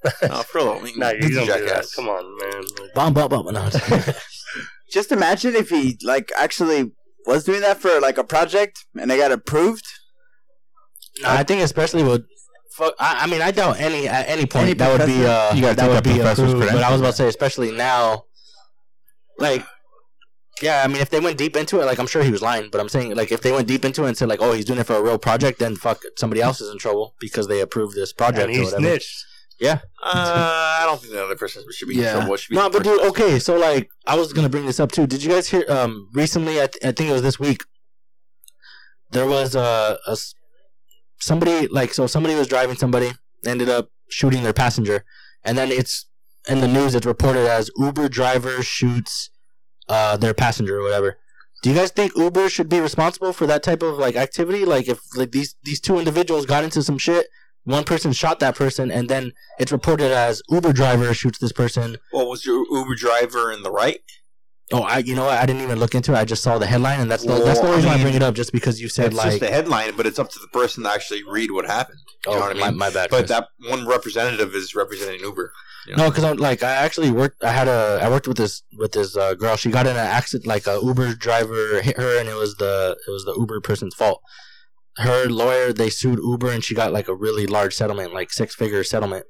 [0.21, 0.77] No, for real.
[0.79, 1.85] I mean, Nah, you don't do that.
[1.95, 2.63] Come on, man.
[2.93, 3.53] bomb bomb bomb?
[3.53, 3.69] No,
[4.91, 6.91] Just imagine if he like actually
[7.25, 9.85] was doing that for like a project and they got approved.
[11.21, 12.21] No, I think especially with.
[12.75, 15.51] Fuck, I, I mean, I doubt any at any point Any that would be professor?
[15.51, 16.73] uh You gotta that take would that be professor's approved.
[16.73, 18.23] But I was about to say, especially now,
[19.37, 19.63] like,
[20.61, 22.69] yeah, I mean, if they went deep into it, like, I'm sure he was lying.
[22.71, 24.65] But I'm saying, like, if they went deep into it and said, like, oh, he's
[24.65, 27.59] doing it for a real project, then fuck, somebody else is in trouble because they
[27.61, 28.81] approved this project And or he whatever.
[28.81, 29.25] snitched.
[29.63, 32.09] Uh, I don't think the other person should be Yeah.
[32.11, 32.33] in trouble.
[32.33, 34.79] It should be No, the but dude, okay, so like, I was gonna bring this
[34.79, 35.07] up too.
[35.07, 35.63] Did you guys hear?
[35.69, 37.63] Um, recently, I, th- I think it was this week.
[39.11, 40.33] There was a, a s-
[41.23, 43.11] somebody like so somebody was driving somebody
[43.45, 45.03] ended up shooting their passenger,
[45.43, 46.05] and then it's
[46.47, 46.95] in the news.
[46.95, 49.29] It's reported as Uber driver shoots
[49.89, 51.17] uh their passenger or whatever.
[51.61, 54.65] Do you guys think Uber should be responsible for that type of like activity?
[54.65, 57.27] Like if like these these two individuals got into some shit,
[57.63, 61.97] one person shot that person, and then it's reported as Uber driver shoots this person.
[62.11, 64.01] Well, was your Uber driver in the right?
[64.71, 65.37] Oh, I you know what?
[65.37, 66.17] I didn't even look into it.
[66.17, 68.03] I just saw the headline, and that's the that's the Well, I reason I, mean,
[68.03, 70.29] bring it up, just because you said it's like, just the headline, but it's up
[70.29, 71.99] to the person to actually read what happened.
[72.25, 72.77] You oh, know what I mean?
[72.77, 73.09] my bad.
[73.09, 73.29] But Chris.
[73.29, 75.51] that one representative is representing Uber.
[75.87, 77.43] you no, because I'm like I actually worked.
[77.43, 79.57] I had a I worked with this with this uh, girl.
[79.57, 80.47] She got in an accident.
[80.47, 83.95] Like a Uber driver hit her, and it was the it was the Uber person's
[83.95, 84.21] fault.
[84.97, 88.55] Her lawyer they sued Uber, and she got like a really large settlement, like six
[88.55, 89.25] figure settlement.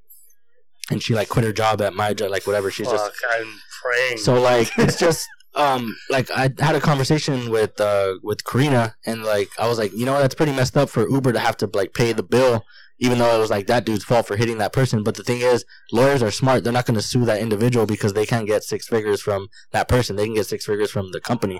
[0.91, 2.69] And she like quit her job at my job, like whatever.
[2.69, 4.17] She's just Fuck, I'm praying.
[4.17, 9.23] So like it's just um like I had a conversation with uh with Karina and
[9.23, 11.69] like I was like, you know that's pretty messed up for Uber to have to
[11.73, 12.63] like pay the bill
[12.99, 15.03] even though it was like that dude's fault for hitting that person.
[15.03, 16.63] But the thing is, lawyers are smart.
[16.63, 19.89] They're not going to sue that individual because they can't get six figures from that
[19.89, 20.15] person.
[20.15, 21.59] They can get six figures from the company.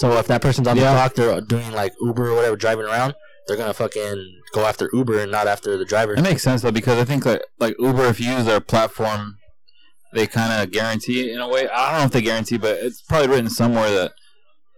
[0.00, 0.84] So if that person's on Yeah.
[0.84, 3.14] the clock, they're doing like Uber or whatever, driving around.
[3.46, 6.14] They're gonna fucking go after Uber and not after the driver.
[6.14, 9.36] It makes sense though because I think like like Uber, if you use their platform,
[10.12, 11.68] they kind of guarantee it in a way.
[11.68, 14.12] I don't know if they guarantee, but it's probably written somewhere that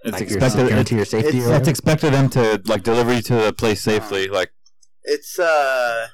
[0.05, 0.69] it's Like your- expected.
[0.69, 1.39] guarantee your safety.
[1.39, 4.29] it's- It's expected them to like deliver you to the place safely.
[4.29, 4.51] Like
[5.05, 6.09] It's uh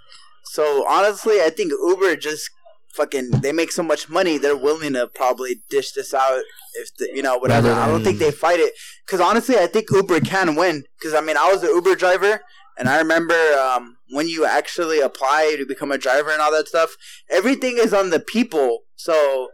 [0.44, 2.50] so honestly I think Uber just
[2.94, 6.42] fucking they make so much money they're willing to probably dish this out
[6.74, 7.68] if the, you know whatever.
[7.68, 8.72] Rather I don't think they fight it
[9.06, 12.40] cuz honestly I think Uber can win cuz I mean I was an Uber driver
[12.78, 16.68] and I remember um when you actually apply to become a driver and all that
[16.68, 16.96] stuff
[17.30, 18.84] everything is on the people.
[18.99, 19.49] So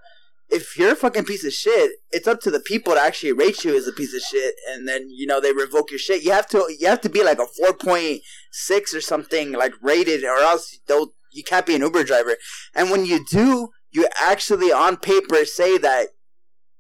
[0.49, 3.65] if you're a fucking piece of shit, it's up to the people to actually rate
[3.65, 6.25] you as a piece of shit, and then you know they revoke your shit.
[6.25, 9.75] You have to you have to be like a four point six or something like
[9.83, 12.37] rated, or else they'll you can't be an Uber driver.
[12.75, 16.09] And when you do, you actually on paper say that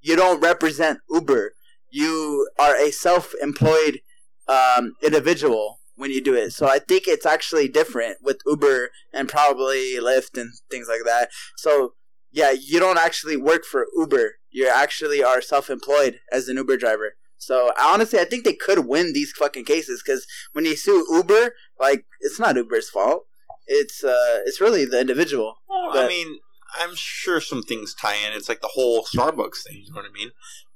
[0.01, 1.55] you don't represent Uber.
[1.91, 4.01] You are a self-employed
[4.49, 6.53] um, individual when you do it.
[6.53, 11.31] So I think it's actually different with Uber and probably Lyft and things like that.
[11.57, 11.95] So
[12.41, 14.26] yeah, you don't actually work for Uber.
[14.51, 17.14] You actually are self-employed as an Uber driver.
[17.39, 21.55] So honestly, I think they could win these fucking cases because when you sue Uber,
[21.78, 23.26] like it's not Uber's fault.
[23.66, 25.57] It's uh, it's really the individual.
[25.68, 26.39] Well, But- I mean,
[26.80, 28.32] I'm sure some things tie in.
[28.32, 29.82] It's like the whole Starbucks thing.
[29.85, 30.30] You know what I mean?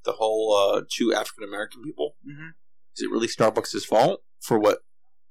[0.05, 2.17] The whole uh, two African American people.
[2.29, 2.51] Mhm.
[2.97, 4.79] Is it really Starbucks' fault for what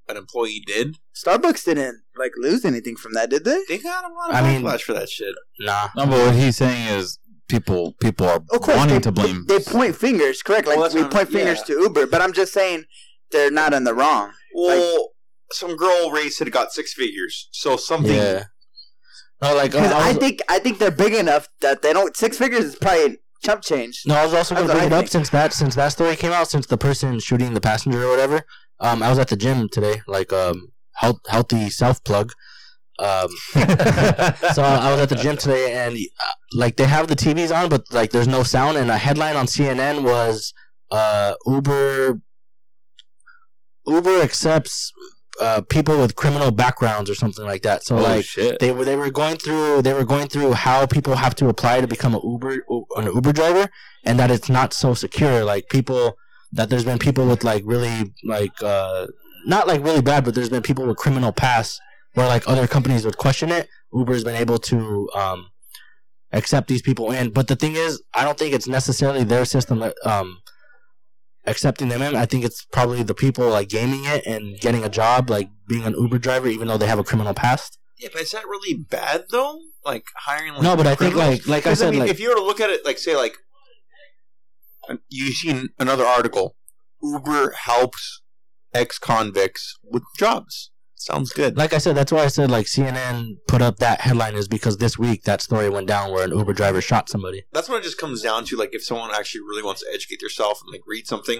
[0.08, 0.96] an employee did?
[1.14, 3.62] Starbucks didn't like lose anything from that, did they?
[3.68, 5.34] They got a lot of I mean- backlash for that shit.
[5.60, 5.88] nah.
[5.96, 9.44] no, but what he's saying is people people are Of course, wanting they, to blame.
[9.46, 10.66] They, they point fingers, correct?
[10.68, 11.74] Like Well, we what point I'm- fingers yeah.
[11.76, 12.84] to Uber, but I'm just saying
[13.30, 14.32] they're not in the wrong.
[14.54, 15.10] Well,
[15.52, 17.48] some girl race had got six figures.
[17.52, 18.12] So something.
[18.14, 18.44] Yeah.
[19.40, 22.16] No, like I, 'Cause I I think I think they're big enough that they don't.
[22.16, 24.02] Six figures is probably chump change.
[24.04, 25.10] no, I was also going to bring it up think.
[25.12, 28.42] since that since that story came out, since the person shooting the passenger or whatever.
[28.80, 32.32] Um, I was at the gym today, like um, health, healthy self plug.
[32.98, 37.54] Um, so I was at the gym today, and uh, like they have the TVs
[37.54, 38.76] on, but like there's no sound.
[38.76, 40.52] And a headline on CNN was
[40.90, 42.20] uh, Uber
[43.86, 44.92] Uber accepts
[45.40, 47.84] uh, people with criminal backgrounds or something like that.
[47.84, 48.58] So oh like shit!
[48.58, 51.80] they were they were going through they were going through how people have to apply
[51.80, 52.64] to become an Uber
[52.96, 53.68] an Uber driver,
[54.04, 55.44] and that it's not so secure.
[55.44, 56.16] Like people
[56.52, 59.06] that there's been people with like really like uh
[59.46, 61.80] not like really bad, but there's been people with criminal past
[62.14, 63.68] where like other companies would question it.
[63.92, 65.48] Uber's been able to um
[66.32, 69.78] accept these people in, but the thing is, I don't think it's necessarily their system.
[69.78, 70.38] that, Um,
[71.46, 72.14] accepting them in.
[72.14, 75.84] I think it's probably the people like gaming it and getting a job, like being
[75.84, 77.78] an Uber driver, even though they have a criminal past.
[77.98, 79.58] Yeah, but is that really bad though?
[79.84, 82.28] Like hiring like No, but I think like like I said, mean, like if you
[82.28, 83.36] were to look at it, like say, like
[85.08, 86.56] you see another article,
[87.02, 88.22] Uber helps
[88.74, 90.70] ex-convicts with jobs.
[90.94, 91.56] Sounds good.
[91.56, 94.78] like I said, that's why I said like CNN put up that headline is because
[94.78, 97.44] this week that story went down where an Uber driver shot somebody.
[97.52, 98.56] That's what it just comes down to.
[98.56, 101.38] Like, if someone actually really wants to educate themselves and like read something,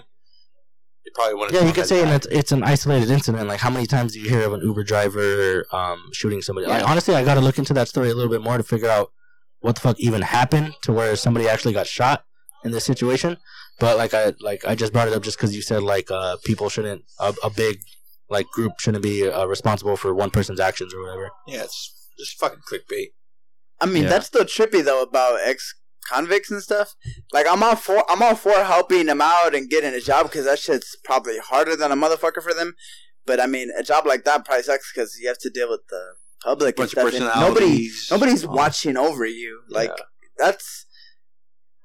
[1.05, 1.57] they probably want to.
[1.57, 3.49] Yeah, you could say it's it's an isolated incident.
[3.49, 6.68] Like how many times do you hear of an Uber driver um, shooting somebody?
[6.68, 8.88] Like honestly, I got to look into that story a little bit more to figure
[8.88, 9.11] out
[9.59, 12.24] what the fuck even happened to where somebody actually got shot
[12.65, 13.37] in this situation.
[13.79, 16.37] But like I like I just brought it up just because you said like uh,
[16.45, 17.79] people shouldn't a, a big
[18.31, 21.31] like group shouldn't be uh, responsible for one person's actions or whatever.
[21.47, 23.09] Yeah, it's just fucking clickbait.
[23.81, 24.09] I mean, Yeah.
[24.11, 25.75] that's still trippy though about ex
[26.11, 26.95] convicts and stuff.
[27.33, 30.45] Like, I'm all for I'm all for helping them out and getting a job because
[30.47, 32.75] that shit's probably harder than a motherfucker for them.
[33.27, 35.83] But I mean, a job like that probably sucks because you have to deal with
[35.91, 36.03] the
[36.43, 37.33] public Bunch and of stuff.
[37.37, 38.49] and nobody nobody's Oh.
[38.51, 39.61] watching over you.
[39.69, 39.93] Like
[40.39, 40.87] that's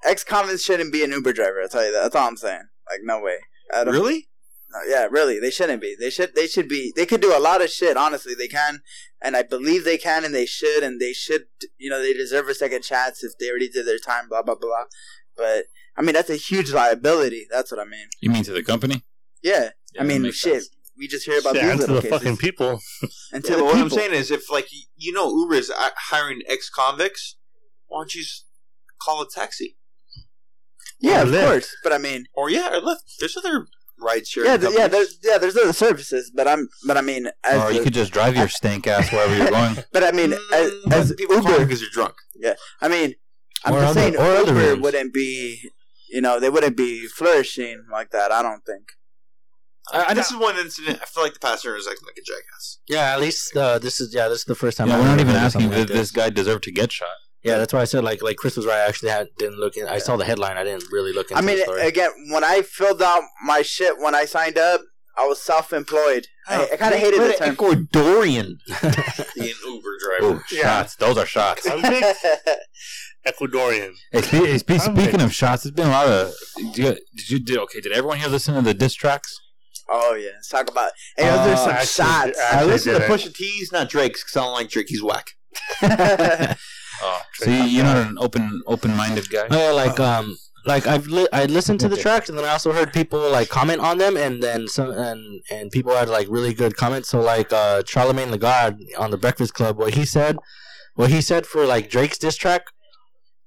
[0.04, 1.60] ex convicts shouldn't be an Uber driver.
[1.62, 2.02] I'll tell you that.
[2.02, 2.62] That's all I'm saying.
[2.88, 3.38] Like, no way.
[3.86, 4.28] Really?
[4.70, 5.96] no, yeah, really, they shouldn't be.
[5.98, 6.34] They should.
[6.34, 6.92] They should be.
[6.94, 7.96] They could do a lot of shit.
[7.96, 8.80] Honestly, they can,
[9.22, 11.44] and I believe they can, and they should, and they should.
[11.78, 14.28] You know, they deserve a second chance if they already did their time.
[14.28, 14.84] Blah blah blah.
[15.36, 15.64] But
[15.96, 17.46] I mean, that's a huge liability.
[17.50, 18.06] That's what I mean.
[18.20, 19.02] You mean to the company?
[19.42, 20.34] Yeah, Yeah, I mean, shit.
[20.62, 20.70] sense.
[20.96, 22.18] We just hear about Shit, these and to little the cases.
[22.18, 22.80] fucking people.
[23.32, 25.70] and to Yeah, the but what I'm saying is, if like you know Uber is
[25.70, 27.36] uh, hiring ex-convicts,
[27.88, 28.46] why don't you just
[29.02, 29.76] call a taxi?
[31.10, 31.46] Yeah, of Lyft.
[31.46, 31.76] course.
[31.82, 33.16] But I mean, Or yeah, or Lyft.
[33.20, 33.66] There's other
[33.98, 34.44] ride share.
[34.44, 36.30] yeah, th- yeah, there's yeah, there's other services.
[36.34, 39.10] But I'm, but I mean, as Or you the- could just drive your stank ass
[39.12, 39.76] wherever you're going.
[39.92, 42.14] but I mean, as, Mm, as people Uber, because you're drunk.
[42.34, 43.14] Yeah, I mean,
[43.64, 44.82] I'm Or just other- saying or other Uber reasons.
[44.82, 45.70] wouldn't be,
[46.10, 48.30] you know, they wouldn't be flourishing like that.
[48.32, 48.84] I don't think.
[49.92, 50.98] I, this is one incident.
[51.02, 52.78] I feel like the passenger is acting like a jackass.
[52.88, 54.88] Yeah, at least uh, this is yeah this is the first time.
[54.88, 56.72] Yeah, I've we're not ever even heard asking something if like this guy deserved to
[56.72, 57.08] get shot.
[57.44, 58.78] Yeah, that's why I said like like Chris was right.
[58.78, 59.86] I actually had didn't look in.
[59.86, 60.56] I saw the headline.
[60.56, 61.82] I didn't really look into I mean, the story.
[61.86, 64.80] again, when I filled out my shit when I signed up,
[65.16, 66.26] I was self-employed.
[66.48, 67.54] I, I kind of hated the term.
[67.54, 68.56] Ecuadorian.
[69.36, 70.40] Being Uber driver.
[70.40, 70.96] Oh, shots.
[70.96, 71.66] Those are shots.
[73.26, 73.92] Ecuadorian.
[74.12, 76.32] Hey, spe- hey, spe- speaking of shots, there's been a lot of.
[76.56, 76.84] Did you,
[77.16, 77.80] did you did okay?
[77.80, 79.38] Did everyone here listen to the diss tracks?
[79.88, 80.92] oh yeah, let's talk about.
[81.16, 82.38] Hey, those are Uh, some actually- shots.
[82.38, 83.12] actually- I listen to did it.
[83.12, 84.86] Pusha T's, not Drake's, because I don't like Drake.
[84.88, 85.26] He's whack.
[87.06, 89.46] Oh, so you, you're not an open open minded guy.
[89.50, 92.52] Oh, yeah, like um, like I've li- I listened to the tracks and then I
[92.52, 96.28] also heard people like comment on them and then some and and people had like
[96.30, 97.10] really good comments.
[97.10, 100.38] So like uh, Charlemagne the God on the Breakfast Club, what he said,
[100.94, 102.62] what he said for like Drake's diss track,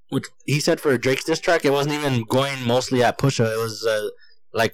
[0.09, 3.51] which he said for Drake's diss track, it wasn't even going mostly at Pusha.
[3.51, 4.09] It was uh,
[4.53, 4.73] like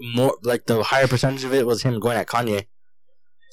[0.00, 2.64] more like the higher percentage of it was him going at Kanye.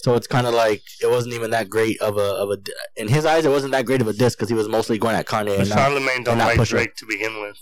[0.08, 2.58] So it's kind of like it wasn't even that great of a of a
[2.96, 5.18] in his eyes it wasn't that great of a diss because he was mostly going
[5.18, 5.48] at Kanye.
[5.48, 6.70] But And not, Charlemagne don't and not like Pusha.
[6.70, 7.58] Drake to begin with.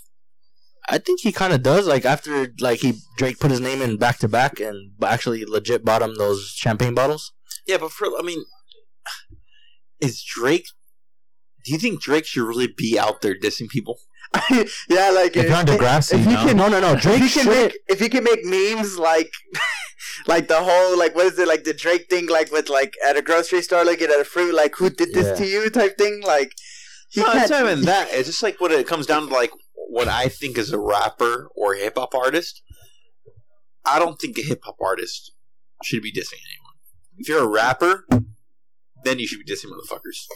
[0.88, 1.88] I think he kind of does.
[1.88, 5.84] Like after like he Drake put his name in back to back and actually legit
[5.84, 7.32] bought him those champagne bottles.
[7.66, 8.44] Yeah, but for, I mean,
[10.00, 10.66] is Drake.
[11.64, 13.98] Do you think Drake should really be out there dissing people?
[14.88, 16.44] yeah, like If you're Degrassi, if you you know?
[16.46, 16.92] can, No, no, no.
[16.92, 17.46] if Drake can should.
[17.46, 19.30] make if you can make memes like
[20.26, 23.16] like the whole like what is it like the Drake thing like with like at
[23.16, 25.34] a grocery store looking at a fruit like who did this Yeah.
[25.34, 26.52] to you type thing like
[27.08, 28.08] he no, can't it's not even that.
[28.10, 29.52] It's just like what it comes down to, like
[29.88, 32.62] what I think is a rapper or a hip hop artist.
[33.84, 35.32] I don't think a hip hop artist
[35.84, 36.74] should be dissing anyone.
[37.18, 38.04] If you're a rapper,
[39.04, 40.26] then you should be dissing motherfuckers.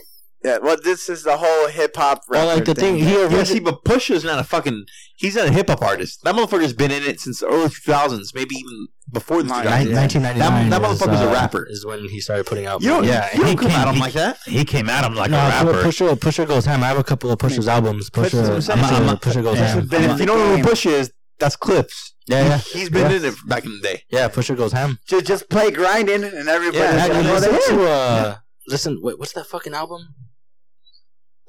[0.43, 3.61] Yeah well this is the whole hip hop Well, like the thing, he Yeah, see,
[3.61, 4.87] but Pusha's not a fucking.
[5.17, 6.23] He's not a hip hop artist.
[6.25, 9.91] That motherfucker's been in it since the early 2000s, maybe even before the two thousands.
[9.91, 10.71] Nineteen ninety nine.
[10.71, 11.67] That- that is, motherfucker's a uh, rapper.
[11.69, 12.81] Is when he started putting out.
[12.81, 14.39] You don't, Yeah, you he don't come came- at him he- like that.
[14.47, 15.73] He came at him like no, a rapper.
[15.83, 16.83] Pusha, Pusha goes ham.
[16.83, 18.09] I have a couple of Pusha's albums.
[18.09, 18.79] Pusha's Pusha, what I'm saying.
[18.79, 19.67] Pusha, I'm not- Pusha goes Yeah.
[19.67, 19.87] ham.
[19.91, 22.15] But if you don't know who Pusha is, that's Clipse.
[22.27, 23.17] Yeah, yeah, He's been Yeah.
[23.19, 24.05] in it back in the day.
[24.11, 24.29] yeah.
[24.29, 24.99] Pusha goes ham.
[25.07, 28.37] just, just play grinding and everybody Yeah, Have you listened that's to uh,
[28.69, 29.01] listen?
[29.03, 30.15] Wait, what's that fucking album?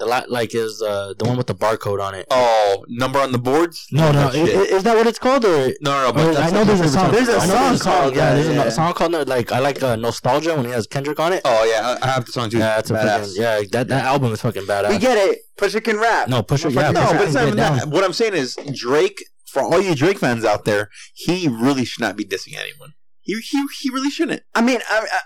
[0.01, 2.25] The la- like is uh the one with the barcode on it.
[2.31, 3.77] Oh, number on the boards?
[3.91, 5.67] No, no, That i- is that what it's called or?
[5.87, 6.11] no, no, no.
[6.13, 7.11] But Or- I know there's a song.
[7.11, 8.33] There's a know song called yeah.
[8.33, 11.33] that, There's a song called like I like uh, Nosetalgia when he has Kendrick on
[11.33, 11.41] it.
[11.45, 12.57] Oh yeah, I I have the song too.
[12.57, 13.19] Yeah, that's a Badass.
[13.19, 13.61] fucking, yeah.
[13.73, 14.89] That that album is fucking badass.
[14.89, 17.57] we get it Pusha can rap No, Pusha, yeah, no, Pusha but it's not even
[17.57, 17.87] that.
[17.93, 19.19] What I'm saying is Drake.
[19.53, 22.93] For all you Drake fans out there, he really should not be dissing anyone.
[23.19, 24.41] He he, he really shouldn't.
[24.55, 25.19] I mean I, I,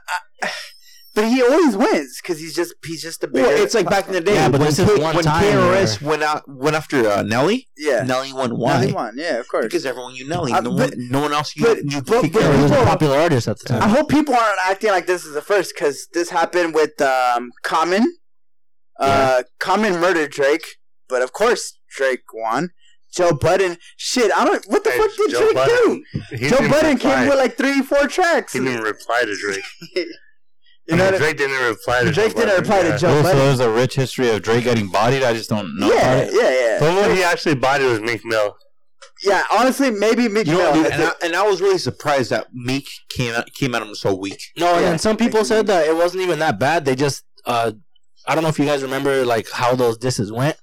[0.48, 0.50] I,
[1.16, 3.48] But he always wins because he's just he's just a bigger.
[3.48, 5.24] Well, it's like back in the day Yeah, but when, this is K- one when
[5.24, 7.68] time KRS went out went after uh, Nelly.
[7.78, 8.04] yeah.
[8.04, 8.50] Nelly won.
[8.50, 8.86] No, Why?
[8.86, 9.14] he won.
[9.18, 9.66] Yeah, of course.
[9.66, 10.52] Because everyone knew Nelly.
[10.52, 11.66] Uh, no, but- one, no one else knew.
[11.66, 13.82] but- knew but- Kid but- Yeah, he was a popular artist at the time.
[13.82, 17.52] I hope people aren't acting like this is the first because this happened with um,
[17.64, 18.18] Common.
[19.00, 20.66] Uh, Common murdered Drake,
[21.10, 22.70] but of course Drake won.
[23.14, 24.64] Joe Budden, shit, I don't.
[24.68, 26.50] What the Hey, fuck did Joe Drake Budden, do?
[26.50, 27.16] Joe Budden reply.
[27.16, 28.52] came with like three, four tracks.
[28.52, 30.06] He didn't reply to Drake.
[30.88, 32.98] know, I mean, Drake didn't reply to Drake didn't Budden, reply to yeah.
[32.98, 35.24] Joe Oh, so there's a rich history of Drake getting bodied.
[35.24, 36.30] I just don't know about yeah, it.
[36.34, 38.56] yeah, yeah, The one he actually bodied was Meek Mill.
[39.24, 39.44] yeah.
[39.52, 40.92] Honestly, maybe Meek You know, Mill.
[40.92, 44.14] and, I, and I was really surprised that Meek came out, came at him so
[44.14, 44.40] weak.
[44.58, 46.86] No, and Yeah, then some people said that it wasn't even that bad.
[46.86, 47.72] They just, uh,
[48.28, 50.58] I don't know if you guys remember like how those disses went.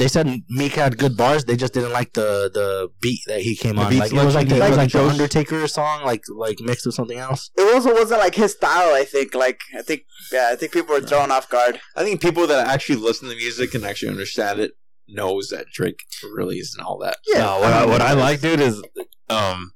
[0.00, 1.44] They said Meek had good bars.
[1.44, 3.98] They just didn't like the the beat that he came The on.
[3.98, 5.06] Like it was like the, it was like the.
[5.06, 7.50] Undertaker song, like like mixed with something else.
[7.54, 8.94] It also wasn't like his style.
[8.94, 9.34] I think.
[9.34, 10.04] Like I think.
[10.32, 11.82] Yeah, I think people were thrown off guard.
[11.94, 14.72] I think people that actually listen to music and actually understand it
[15.06, 16.00] knows that Drake
[16.32, 17.18] really isn't all that.
[17.26, 17.40] Yeah.
[17.40, 18.82] No, what I, what I like, dude, is
[19.28, 19.72] um,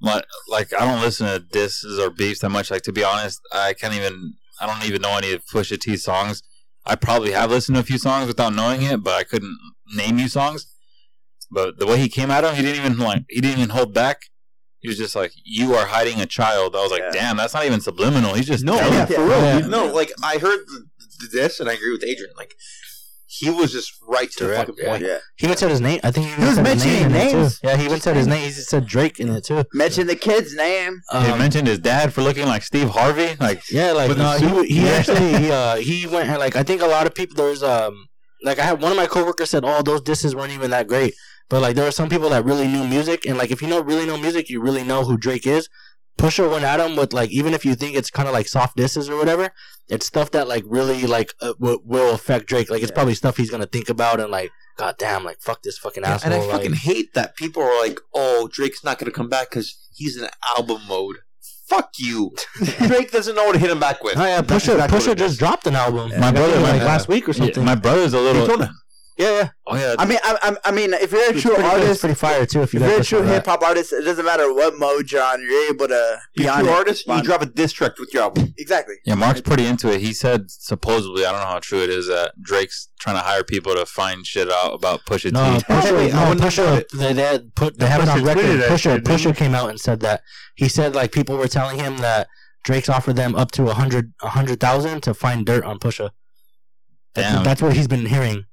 [0.00, 2.70] my, like I don't listen to disses or beefs that much.
[2.70, 4.36] Like to be honest, I can't even.
[4.58, 6.42] I don't even know any of Pusha T songs.
[6.86, 9.56] I probably have listened to a few songs without knowing it, but I couldn't
[9.94, 10.66] name you songs.
[11.50, 13.24] But the way he came at him, he didn't even like.
[13.28, 14.22] He didn't even hold back.
[14.80, 17.10] He was just like, "You are hiding a child." I was like, Yeah.
[17.12, 19.40] "Damn, that's not even subliminal." He's just No, yeah, for real.
[19.40, 19.58] Yeah.
[19.66, 20.86] No, like I heard the,
[21.20, 22.32] the, this, and I agree with Adrian.
[22.36, 22.54] Like
[23.30, 25.02] he was just right to Direct, the fucking point.
[25.04, 25.18] Yeah.
[25.36, 26.00] He even said his name.
[26.02, 27.36] I think he, even He was said his mentioning name in it, too.
[27.38, 27.60] names.
[27.62, 28.40] Yeah, he even said his name.
[28.42, 29.64] He just said Drake in it too.
[29.74, 31.00] Mention the kid's name.
[31.12, 33.36] He Um, mentioned his dad for looking like Steve Harvey.
[33.38, 34.66] Like, Yeah, like With no, the he suit?
[34.68, 34.90] he Yeah.
[34.92, 38.06] actually he uh he went like I think a lot of people there's um
[38.42, 41.14] like I had one of my coworkers said oh those disses weren't even that great,
[41.50, 43.80] but like there were some people that really knew music and like if you know
[43.82, 45.68] really know music you really know who Drake is.
[46.18, 48.76] Pusha went at him with like even if you think it's kind of like soft
[48.76, 49.50] disses or whatever,
[49.88, 52.68] it's stuff that like really like uh, w- will affect Drake.
[52.70, 52.94] Like it's Yeah.
[52.96, 56.14] probably stuff he's gonna think about and like god damn like fuck this fucking Yeah,
[56.14, 56.32] asshole.
[56.32, 59.50] and I like- fucking hate that people are like, "Oh, Drake's not gonna come back
[59.50, 61.16] because he's in album mode."
[61.68, 62.34] Fuck you.
[62.86, 64.16] Drake doesn't know what to hit him back with.
[64.16, 66.10] Oh yeah, That's Pusha exactly what Pusha just dropped an album.
[66.18, 67.64] My brother like went- last week or yeah, something.
[67.64, 68.46] my brother's a little.
[69.18, 69.36] Daytona.
[69.36, 69.50] yeah, yeah.
[69.66, 71.74] Oh yeah, I mean, I, I, I mean, if you're a It's true pretty, it's
[71.74, 72.62] artist, pretty fire too.
[72.62, 75.22] If if you you're a true hip hop artist, it doesn't matter what mode you're
[75.22, 75.42] on.
[75.42, 76.74] You're able to be You're a on true it.
[76.76, 77.06] artist.
[77.06, 78.54] You On- drop a diss track with your album.
[78.56, 78.94] Exactly.
[79.04, 80.00] Yeah, Mark's pretty into it.
[80.00, 83.44] He said supposedly, I don't know how true it is, that Drake's trying to hire
[83.44, 85.64] people to find shit out about Pusha No, T.
[85.64, 88.44] Pusha, wait, I no, wouldn't Pusha, they, they had put, they have it on record.
[88.60, 90.22] that Pusha, shit, Pusha came out and said that
[90.56, 92.26] he said like people were telling him that
[92.64, 96.10] Drake's offered them up to a hundred, a hundred thousand to find dirt on Pusha.
[97.14, 97.44] That's, Damn.
[97.44, 98.44] that's what he's been hearing.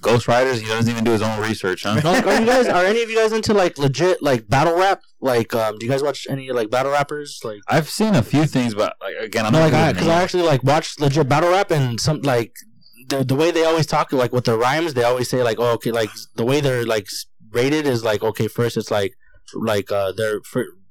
[0.00, 2.00] Ghostwriters, he doesn't even do his own research, huh?
[2.04, 5.02] Are you guys, are any of you guys into like legit like battle rap?
[5.20, 7.40] Like, um, do you guys watch any like battle rappers?
[7.42, 9.92] Like, I've seen a few things, but like again, I'm no, not like good I,
[9.92, 12.52] because I actually like watched legit battle rap and some like
[13.08, 15.72] the the way they always talk like with their rhymes, they always say like, oh,
[15.72, 17.08] okay, like the way they're like
[17.50, 19.14] rated is like, okay, first it's like
[19.54, 20.40] like uh their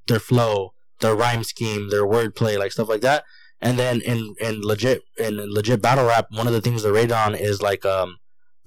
[0.07, 3.23] their flow, their rhyme scheme, their wordplay, like stuff like that.
[3.61, 7.11] And then in in legit in legit battle rap, one of the things they're rated
[7.11, 8.17] on is like um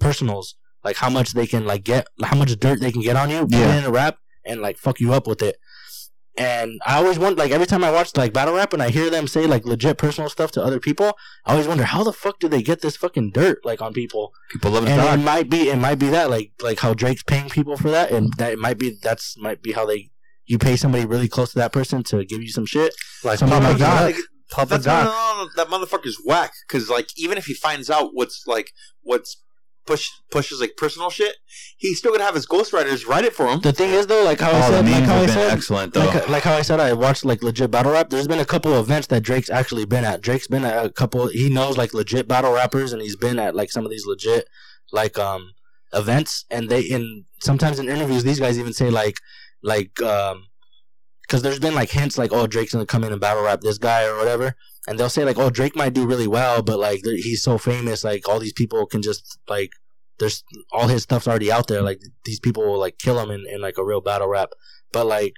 [0.01, 3.29] personals, like how much they can like get, how much dirt they can get on
[3.29, 3.75] you, put Yeah.
[3.75, 5.57] it in a rap, and like fuck you up with it.
[6.37, 9.09] And I always want like every time I watch like battle rap and I hear
[9.09, 12.39] them say like legit personal stuff to other people, I always wonder how the fuck
[12.39, 14.31] do they get this fucking dirt like on people?
[14.49, 17.23] People love to And it might be it might be that like like how Drake's
[17.23, 20.09] paying people for that, and that it might be that's might be how they
[20.45, 22.93] you pay somebody really close to that person to give you some shit.
[23.25, 23.77] Like like that.
[23.79, 24.01] Doc.
[24.01, 24.15] Like,
[24.51, 26.51] Papa that's no, no, no, no, that motherfucker's whack.
[26.67, 28.71] Because like, even if he finds out what's like
[29.01, 29.37] what's
[29.85, 31.35] push Pusha's like personal shit,
[31.77, 33.59] he's still gonna have his ghostwriters write it for him.
[33.61, 36.05] The thing is though, like how I said, like how I said, excellent, though.
[36.05, 38.09] like, like how I said, I watched like legit battle rap.
[38.09, 40.21] There's been a couple of events that Drake's actually been at.
[40.21, 41.27] Drake's been at a couple.
[41.27, 44.47] He knows like legit battle rappers, and he's been at like some of these legit
[44.91, 45.51] like um
[45.93, 46.45] events.
[46.49, 49.17] And they in sometimes in interviews, these guys even say like
[49.63, 50.45] like um
[51.23, 53.77] because there's been like hints like oh Drake's gonna come in and battle rap this
[53.77, 54.55] guy or whatever.
[54.87, 58.03] And they'll say like, "Oh, Drake might do really well, but like he's so famous,
[58.03, 59.71] like all these people can just like
[60.19, 61.81] there's all his stuff's already out there.
[61.81, 64.49] Like these people will like kill him in, in like a real battle rap.
[64.91, 65.33] But like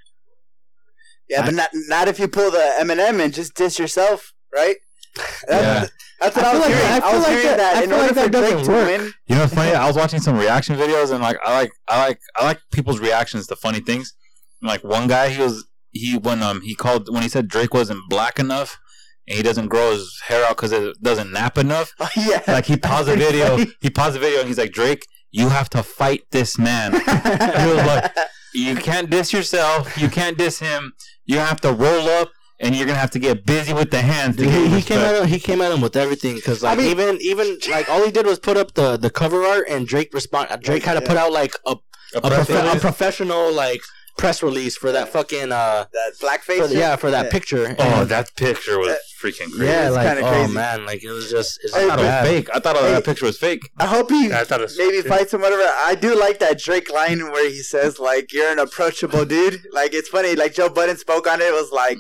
[1.29, 4.77] Yeah, but not not if you pull the Eminem and just diss yourself, right?
[5.47, 5.87] That's, Yeah.
[6.19, 6.85] that's what I I, was like- hearing.
[6.85, 9.13] I I, was like hearing that- that, in order like that for Drake to win,
[9.27, 9.73] You know funny?
[9.73, 12.99] I was watching some reaction videos and like I like I like I like people's
[12.99, 14.13] reactions to funny things.
[14.61, 17.99] Like one guy, he was he when um he called when he said Drake wasn't
[18.09, 18.79] black enough
[19.27, 21.93] and he doesn't grow his hair out because it doesn't nap enough.
[21.99, 23.71] oh, yeah, Like he paused the video, funny.
[23.81, 26.91] he paused the video and he's like Drake, you have to fight this man.
[26.93, 28.11] He was like,
[28.53, 29.97] you can't diss yourself.
[29.97, 30.93] You can't diss him.
[31.25, 34.35] You have to roll up and you're gonna have to get busy with the hands.
[34.37, 35.27] To Dude, get he, he came at him.
[35.27, 38.11] He came at him with everything because like I mean- even even like all he
[38.11, 40.49] did was put up the the cover art and Drake respond.
[40.61, 41.07] Drake had to Yeah.
[41.07, 41.75] put out like a
[42.15, 43.81] A a, press a professional like
[44.17, 46.57] press release for that fucking uh that blackface.
[46.57, 47.31] for the, yeah for that Yeah.
[47.31, 47.75] picture.
[47.79, 49.65] Oh, And- that picture was freaking crazy.
[49.65, 50.53] yeah, like oh crazy.
[50.53, 52.49] man, like it was just it's I thought it was fake.
[52.53, 52.91] I thought Hey.
[52.91, 53.61] that picture was fake.
[53.79, 55.09] I hope he Yeah, I thought it was maybe too.
[55.09, 55.63] fights him whatever.
[55.63, 59.61] I do like that Drake line where he says like you're an approachable dude.
[59.71, 60.35] Like it's funny.
[60.35, 61.45] Like Joe Budden spoke on it.
[61.45, 61.97] It was like.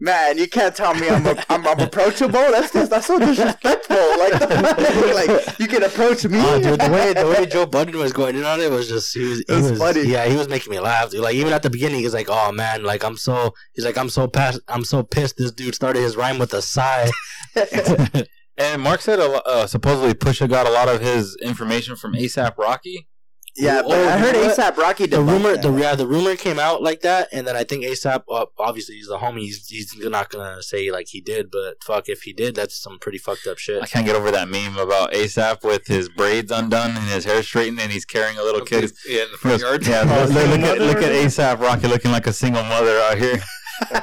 [0.00, 2.32] Man, you can't tell me I'm, a, I'm, I'm approachable.
[2.32, 3.96] That's just, that's so disrespectful.
[4.18, 4.40] Like,
[5.14, 6.38] like you can approach me.
[6.40, 9.14] Oh, dude, the way the way Joe Budden was going in on it was just
[9.14, 10.02] he was, he was was funny.
[10.02, 11.10] yeah he was making me laugh.
[11.10, 11.20] Dude.
[11.20, 14.08] Like even at the beginning, he's like, "Oh man, like I'm so he's like I'm
[14.10, 17.10] so past I'm so pissed." This dude started his rhyme with a sigh.
[18.56, 23.08] And Mark said uh, supposedly Pusha got a lot of his information from ASAP Rocky.
[23.56, 24.58] Yeah, but Oh, I heard you know what?
[24.58, 25.06] ASAP Rocky.
[25.06, 25.62] the rumor, that.
[25.62, 28.96] the yeah, the rumor came out like that, and then I think ASAP, uh, obviously
[28.96, 29.40] he's the homie.
[29.40, 32.98] He's, he's not gonna say like he did, but fuck, if he did, that's some
[32.98, 33.82] pretty fucked up shit.
[33.82, 37.42] I can't get over that meme about ASAP with his braids undone and his hair
[37.42, 38.92] straightened, and he's carrying a little kid.
[39.08, 39.86] Yeah, in the front yard.
[39.86, 41.12] Yeah, Oh, look, look, at, look at?
[41.12, 43.40] ASAP Rocky looking like a single mother out here.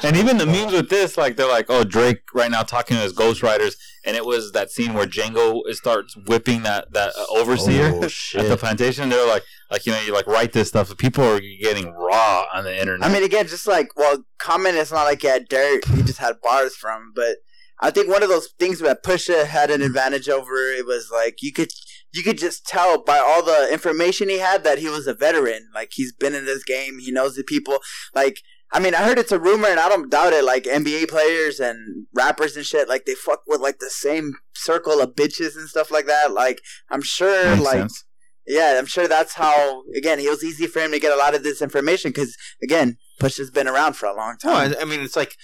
[0.03, 3.03] And even the memes with this, like they're like, oh, Drake right now talking to
[3.03, 7.91] his ghostwriters, and it was that scene where Django starts whipping that that uh, overseer
[7.93, 9.09] Oh, at the plantation.
[9.09, 10.95] They're like, like you know, you like write this stuff.
[10.97, 13.09] People are getting raw on the internet.
[13.09, 14.77] I mean, again, just like well, comment.
[14.77, 17.11] It's not like he had dirt; he just had bars from.
[17.15, 17.37] But
[17.79, 21.41] I think one of those things that Pusha had an advantage over it was like
[21.41, 21.71] you could
[22.13, 25.69] you could just tell by all the information he had that he was a veteran.
[25.73, 27.79] Like he's been in this game, he knows the people.
[28.13, 28.41] Like
[28.73, 30.43] I mean, I heard it's a rumor, and I don't doubt it.
[30.45, 35.01] Like NBA players and rappers and shit, like they fuck with like the same circle
[35.01, 36.31] of bitches and stuff like that.
[36.31, 37.79] Like I'm sure, Makes like.
[37.79, 38.05] sense.
[38.47, 39.83] Yeah, I'm sure that's how.
[39.95, 42.97] Again, it was easy for him to get a lot of this information because, again,
[43.19, 44.73] Push has been around for a long No, time.
[44.77, 45.35] I, I mean, it's like,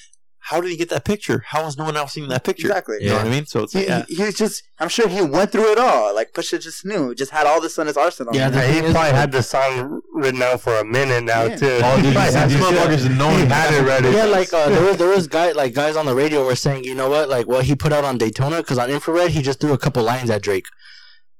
[0.49, 1.43] how did he get that picture?
[1.47, 2.67] How has no one else seen that picture?
[2.67, 2.97] exactly.
[3.01, 3.45] You know what I mean?
[3.45, 4.03] So it's He, yeah.
[4.07, 4.63] he, he was just.
[4.79, 6.13] I'm sure he went through it all.
[6.15, 8.35] Like Pusha just knew, just had all this on his arsenal.
[8.35, 11.43] Yeah, the Yeah, he is, probably had the song written out for a minute now
[11.45, 11.55] Yeah.
[11.57, 11.79] too.
[11.83, 14.09] Oh, dude, you Right, said- these you said- motherfuckers know he he had it ready.
[14.09, 16.83] Yeah, like uh, there was there was guy like guys on the radio were saying,
[16.85, 19.59] you know what, like what he put out on Daytona, because on infrared he just
[19.59, 20.67] threw a couple lines at Drake,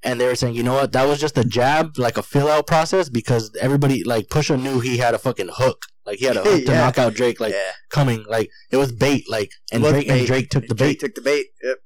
[0.02, 2.48] and they were saying, you know what, that was just a jab, like a fill
[2.48, 6.36] out process, because everybody like Pusha knew he had a fucking hook, like he had
[6.36, 6.78] a hook to Yeah.
[6.80, 7.72] knock out Drake, like yeah.
[7.90, 10.18] coming, like it was bait, like and Drake bait.
[10.18, 11.00] and Drake took the Drake bait.
[11.06, 11.46] took the bait.
[11.62, 11.78] Yep.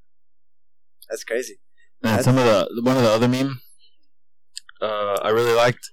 [1.11, 1.55] That's crazy.
[2.05, 3.61] And some of the one of the other meme,
[4.81, 5.91] uh, I really liked.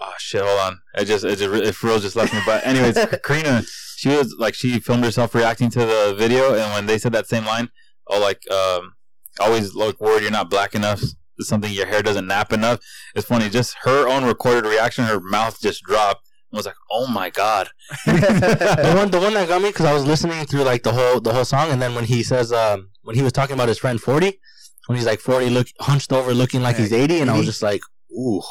[0.00, 0.42] Oh shit!
[0.44, 2.40] Hold on, I just it just it for real just left me.
[2.46, 3.62] But anyways, Karina,
[3.96, 7.26] she was like she filmed herself reacting to the video, and when they said that
[7.26, 7.68] same line,
[8.06, 8.92] oh like um,
[9.40, 11.02] always look worried you're not black enough.
[11.40, 12.78] Something your hair doesn't nap enough.
[13.16, 15.04] It's funny, just her own recorded reaction.
[15.04, 16.27] Her mouth just dropped.
[16.50, 17.68] And was like, "Oh my god!"
[18.06, 21.20] the one the one that got me because I was listening through like the whole
[21.20, 23.78] the whole song, and then when he says um when he was talking about his
[23.78, 24.38] friend Forty,
[24.86, 27.62] when he's like Forty look hunched over looking like he's eighty, and I was just
[27.62, 27.82] like,
[28.12, 28.42] ooh.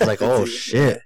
[0.00, 1.00] Like, oh shit.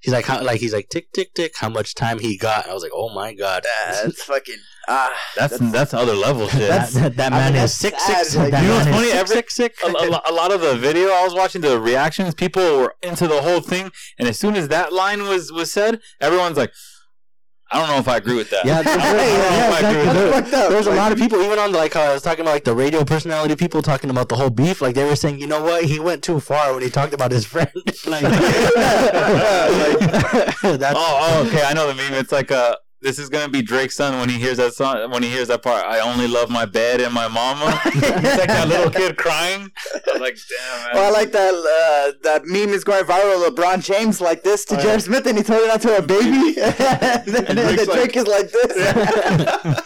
[0.00, 1.54] He's like, how, like he's like tick tick tick.
[1.56, 2.68] How much time he got?
[2.68, 3.64] I was like, oh my god.
[3.86, 4.56] That's fucking.
[4.88, 6.68] Ah, That's that's, other level shit.
[6.68, 8.36] That, that, that I man mean, is that's sick sad, six.
[8.36, 9.06] like- that You know what's funny?
[9.08, 9.74] sick, Every- sick, sick.
[9.84, 13.28] a, a, a lot of the video I was watching, the reactions, people were into
[13.28, 16.72] the whole thing, and as soon as that line was was said, everyone's like,
[17.70, 19.90] "I don't know if I agree with that." Yeah, I don't yeah, if yeah, I
[19.90, 20.12] agree with exactly.
[20.12, 20.68] that." That's fucked up.
[20.70, 22.74] There's a lot of people, even on like how I was talking about like the
[22.74, 24.82] radio personality people talking about the whole beef.
[24.82, 27.30] Like they were saying, you know what, he went too far when he talked about
[27.30, 27.70] his friend.
[28.06, 28.22] like,
[30.62, 32.14] that's Oh, oh, okay, I know the meme.
[32.14, 35.10] It's like uh this is gonna be Drake's son when he hears that song.
[35.10, 37.78] When he hears that part, I only love my bed and my mama.
[37.92, 39.70] He's like that little kid crying.
[39.94, 40.90] I was like, damn, man.
[40.94, 41.52] Well, I like that.
[41.54, 43.46] Uh, that meme is going viral.
[43.48, 44.98] LeBron James like this to Oh, J.R.
[45.00, 46.58] Smith, and he turned it out to a baby.
[46.60, 48.76] and then, And and Drake's then Drake is like this.
[48.76, 49.80] Yeah.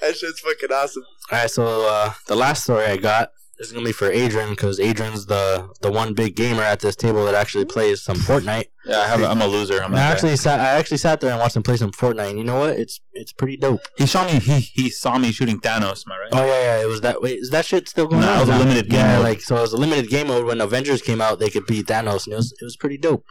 [0.00, 1.04] that shit's fucking awesome.
[1.30, 4.80] All right, so uh, the last story I got is gonna be for Adrian because
[4.80, 8.64] Adrian's the the one big gamer at this table that actually plays some Fortnite.
[8.86, 9.22] yeah, I have.
[9.22, 9.82] I'm a loser.
[9.82, 12.30] I'm I actually sat I actually sat there and watched him play some Fortnite.
[12.30, 12.78] And you know what?
[12.78, 13.80] It's it's pretty dope.
[13.98, 14.38] He saw me.
[14.40, 16.04] He he saw me shooting Thanos.
[16.06, 16.28] Am I right?
[16.32, 16.82] Oh yeah, yeah.
[16.82, 17.20] It was that.
[17.22, 18.36] Wait, is that shit still going No, on?
[18.38, 19.24] it was a limited game Yeah, mode.
[19.24, 20.46] like so it was a limited game mode.
[20.46, 23.24] When Avengers came out, they could beat Thanos, and it was it was pretty dope.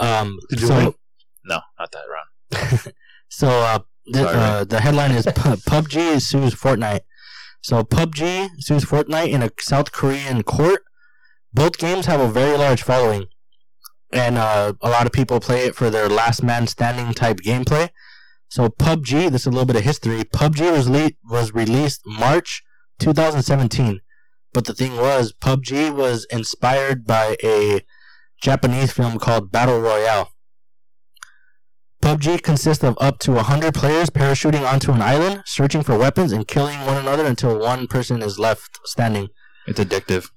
[0.00, 0.94] Um, Did you win?
[1.44, 2.80] No, not that round.
[3.30, 7.00] So uh, the, uh, the headline is Pu- PUBG sues Fortnite.
[7.68, 10.84] So PUBG sues Fortnite in a South Korean court.
[11.52, 13.26] Both games have a very large following,
[14.10, 17.90] and uh, a lot of people play it for their last man standing type gameplay.
[18.48, 20.24] So PUBG, this is a little bit of history.
[20.24, 22.62] PUBG was le- was released March
[23.00, 24.00] 2017,
[24.54, 27.84] but the thing was, PUBG was inspired by a
[28.40, 30.32] Japanese film called Battle Royale.
[32.00, 36.46] PUBG consists of up to 100 players parachuting onto an island, searching for weapons, and
[36.46, 39.28] killing one another until one person is left standing.
[39.66, 40.30] It's addictive.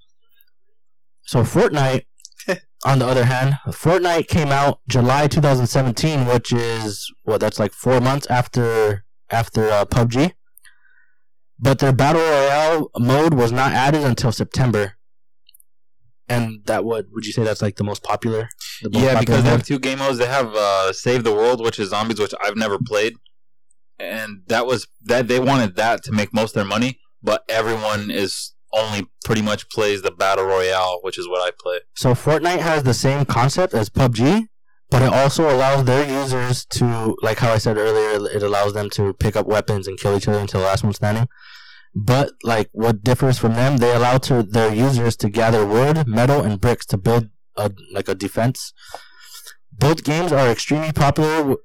[1.24, 2.06] So Fortnite,
[2.86, 8.02] on the other hand, Fortnite came out July 2017, which is what that's like four
[8.02, 10.34] months after after uh, PUBG.
[11.60, 14.94] But their battle royale mode was not added until September.
[16.28, 18.50] And that would would you say that's like the most popular?
[18.90, 20.18] Yeah, because they have two game modes.
[20.18, 23.14] They have uh, Save the World, which is zombies, which I've never played,
[24.00, 27.00] and that was that they wanted that to make most of their money.
[27.24, 31.80] But everyone is only pretty much plays the battle royale, which is what I play.
[31.96, 34.48] So Fortnite has the same concept as PUBG,
[34.90, 38.90] but it also allows their users to, like how I said earlier, it allows them
[38.92, 41.28] to pick up weapons and kill each other until the last one standing.
[41.94, 46.42] But like what differs from them, they allow to their users to gather wood, metal,
[46.42, 48.74] and bricks to build a like a defense.
[49.72, 51.56] Both games are extremely popular,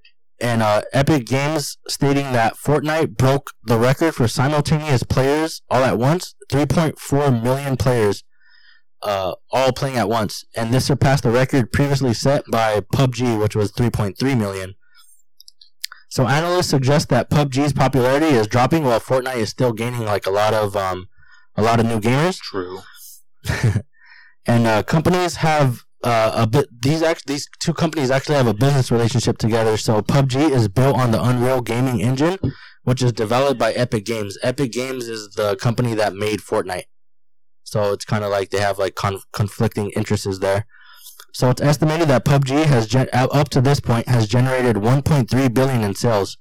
[0.41, 5.99] and uh, Epic Games stating that Fortnite broke the record for simultaneous players all at
[5.99, 8.23] once, 3.4 million players
[9.03, 13.55] uh, all playing at once, and this surpassed the record previously set by PUBG, which
[13.57, 14.75] was 3.3 million.
[16.09, 20.31] So analysts suggest that PUBG's popularity is dropping while Fortnite is still gaining like a
[20.31, 21.09] lot of um,
[21.57, 22.39] a lot of new gamers.
[22.39, 22.81] True.
[24.47, 26.69] and uh, companies have uh, a bit.
[26.83, 29.77] These act- these two companies actually have a business relationship together.
[29.77, 32.39] So PUBG is built on the Unreal Gaming Engine,
[32.85, 34.39] which is developed by Epic Games.
[34.43, 36.85] Epic Games is the company that made Fortnite.
[37.65, 40.67] So it's kind of like they have like con- conflicting interests there.
[41.33, 45.83] So it's estimated that PUBG has gen- up to this point has generated 1.3 billion
[45.83, 46.39] in sales.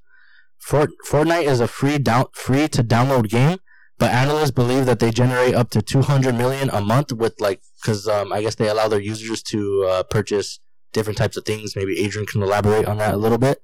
[0.59, 3.57] Fort- Fortnite is a free down free to download game,
[3.97, 8.07] but analysts believe that they generate up to 200 million a month with like because
[8.07, 10.59] um, I guess they allow their users to uh, purchase
[10.91, 11.75] different types of things.
[11.75, 13.61] Maybe Adrian can elaborate on that a little bit.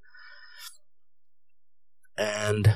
[2.18, 2.76] And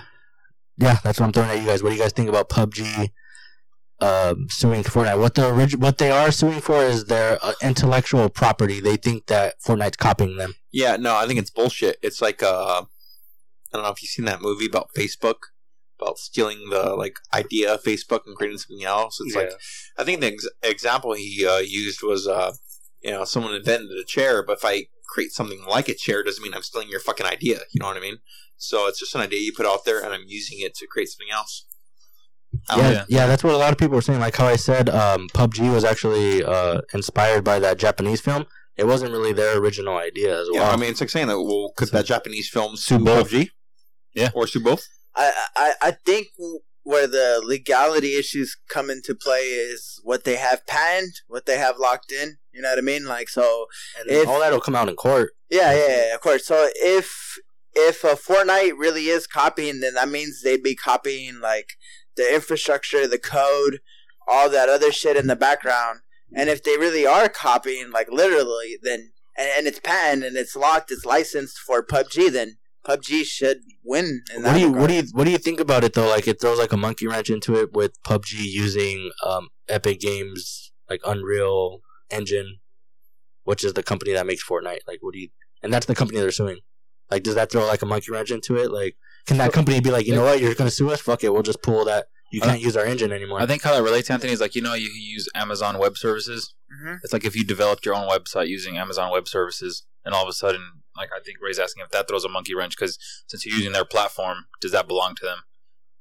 [0.77, 1.83] yeah, that's what I'm throwing at you guys.
[1.83, 3.11] What do you guys think about PUBG
[4.01, 5.19] um, suing Fortnite?
[5.19, 8.81] What the orig- what they are suing for is their uh, intellectual property.
[8.81, 10.55] They think that Fortnite's copying them.
[10.71, 11.97] Yeah, no, I think it's bullshit.
[12.01, 12.83] It's like uh, I
[13.73, 15.35] don't know if you've seen that movie about Facebook,
[15.99, 19.19] about stealing the like idea of Facebook and creating something else.
[19.21, 19.51] It's like
[19.97, 22.53] I think the ex- example he uh, used was uh,
[23.05, 26.43] you know, someone invented a chair, but if I create something like a chair, doesn't
[26.43, 27.59] mean I'm stealing your fucking idea.
[27.71, 28.17] You know what I mean?
[28.57, 31.09] So it's just an idea you put out there, and I'm using it to create
[31.09, 31.67] something else.
[32.67, 34.19] I don't Yeah, yeah, that's what a lot of people were saying.
[34.19, 38.45] Like how I said, um, PUBG was actually uh, inspired by that Japanese film.
[38.75, 40.63] It wasn't really their original idea as well.
[40.63, 41.39] Yeah, I mean, it's like saying that.
[41.39, 43.29] Well, could that Japanese film Sue sue both.
[43.29, 43.49] PUBG?
[44.15, 44.31] Yeah.
[44.33, 44.87] or sue both?
[45.15, 46.27] I, I I think
[46.83, 51.79] where the legality issues come into play is what they have patented, what they have
[51.79, 52.37] locked in.
[52.53, 53.05] You know what I mean?
[53.05, 53.65] Like so.
[53.99, 55.31] and if- all that'll come out in court.
[55.49, 56.45] Yeah, yeah, yeah, of course.
[56.45, 57.39] So if
[57.73, 61.69] if a Fortnite really is copying, then that means they'd be copying like
[62.15, 63.79] the infrastructure, the code,
[64.27, 65.99] all that other shit in the background.
[66.33, 70.55] And if they really are copying, like literally, then and, and it's patent and it's
[70.55, 72.57] locked, it's licensed for PUBG, then
[72.87, 74.21] PUBG should win.
[74.35, 74.81] In that What do you regard.
[74.81, 76.07] what do you what do you think about it though?
[76.07, 80.71] Like it throws like a monkey wrench into it with PUBG using um, Epic Games
[80.89, 82.59] like Unreal Engine,
[83.43, 84.79] which is the company that makes Fortnite.
[84.87, 85.29] Like what do you?
[85.63, 86.59] And that's the company they're suing.
[87.09, 88.71] Like does that throw like a monkey wrench into it?
[88.71, 91.01] Like can that company be like, you know what, you're gonna sue us?
[91.01, 92.05] Fuck it, we'll just pull that.
[92.31, 93.39] You can't use our engine anymore.
[93.39, 96.53] I think how that relates, Anthony, is like you know you use Amazon Web Services.
[96.83, 96.99] Mhm.
[97.03, 100.27] It's like if you developed your own website using Amazon Web Services, and all of
[100.29, 103.45] a sudden, like I think Ray's asking if that throws a monkey wrench because since
[103.45, 105.39] you're using their platform, does that belong to them?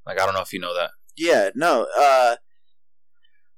[0.06, 0.90] Like I don't know if you know that.
[1.16, 1.86] Yeah, no.
[1.96, 2.36] Uh,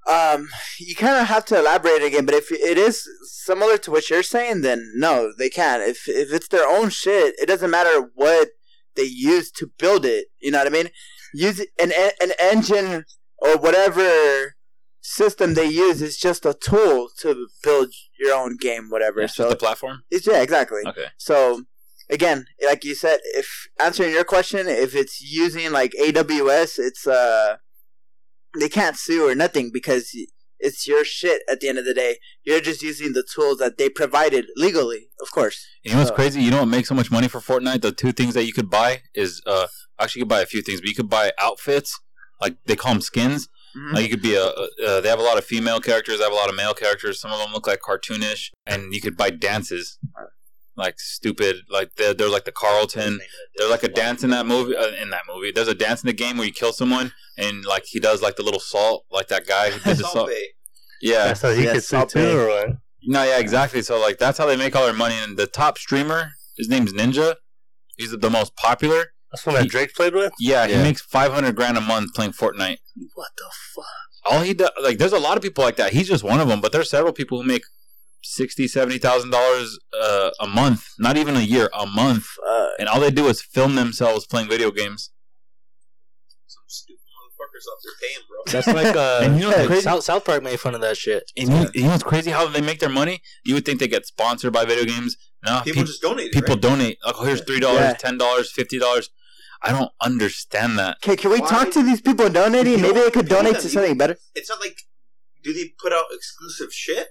[0.06, 0.48] um,
[0.78, 4.22] you kind of have to elaborate again, but if it is similar to what you're
[4.22, 5.82] saying, then no, they can't.
[5.82, 8.50] If if it's their own shit, it doesn't matter what
[8.94, 10.26] they use to build it.
[10.40, 10.90] You know what I mean?
[11.34, 13.04] Use an an engine
[13.38, 14.55] or whatever
[15.06, 19.20] system they use is just a tool to build your own game, whatever.
[19.20, 20.02] It's so just the platform.
[20.10, 20.82] it's yeah, exactly.
[20.86, 21.06] Okay.
[21.16, 21.62] So
[22.10, 27.56] again, like you said, if answering your question, if it's using like AWS, it's uh
[28.58, 30.10] they can't sue or nothing because
[30.58, 32.16] it's your shit at the end of the day.
[32.44, 35.66] You're just using the tools that they provided legally, of course.
[35.82, 36.42] You know what's So- crazy?
[36.42, 37.82] You know what makes so much money for Fortnite?
[37.82, 39.66] The two things that you could buy is uh
[40.00, 42.00] actually you could buy a few things, but you could buy outfits
[42.40, 43.48] like they call them skins.
[43.76, 43.92] Mhm.
[43.92, 46.24] Like you could be a, a uh, they have a lot of female characters, they
[46.24, 47.20] have a lot of male characters.
[47.20, 49.98] Some of them look like cartoonish, and you could buy dances,
[50.76, 53.20] like stupid, like they're, they're like the Carlton.
[53.56, 54.76] They're like a dance in that movie.
[54.76, 57.64] Uh, in that movie, there's a dance in the game where you kill someone, and
[57.64, 60.30] like he does like the little salt, like that guy who did the salt.
[61.02, 62.68] Yeah, so he Yeah, could sue Salt too, or what?
[63.02, 63.82] no, yeah, exactly.
[63.82, 65.14] So like that's how they make all their money.
[65.22, 67.34] And the top streamer, his name's Ninja.
[67.98, 69.12] He's the most popular.
[69.36, 70.32] That's one that Drake played with.
[70.40, 70.76] Yeah, Yeah.
[70.78, 72.78] he makes five hundred grand a month playing Fortnite.
[73.14, 73.44] What the
[73.74, 73.84] fuck?
[74.28, 75.92] All he does, like, there's a lot of people like that.
[75.92, 77.62] He's just one of them, but there's several people who make
[78.22, 82.88] sixty, seventy thousand dollars uh, a month, not even a year, a month, Uh, and
[82.88, 85.10] all they do is film themselves playing video games.
[86.46, 88.52] Some stupid motherfuckers out there paying, bro.
[88.52, 89.82] That's like uh, And you know what's like crazy?
[89.82, 91.30] South, South Park made fun of that shit.
[91.36, 92.30] And you, you know what's crazy?
[92.30, 93.20] How they make their money?
[93.44, 95.16] You would think they get sponsored by video games.
[95.44, 96.32] No, People peop- just donate.
[96.32, 96.62] people right?
[96.62, 96.98] donate.
[97.04, 97.92] Like, oh, here's three dollars, Yeah.
[97.94, 99.10] ten dollars, fifty dollars.
[99.62, 100.98] I don't understand that.
[101.02, 102.80] okay, can we Why- talk to these people donating?
[102.82, 104.16] Maybe they could donate that to something better.
[104.34, 104.78] It's not like
[105.42, 107.08] do they put out exclusive shit,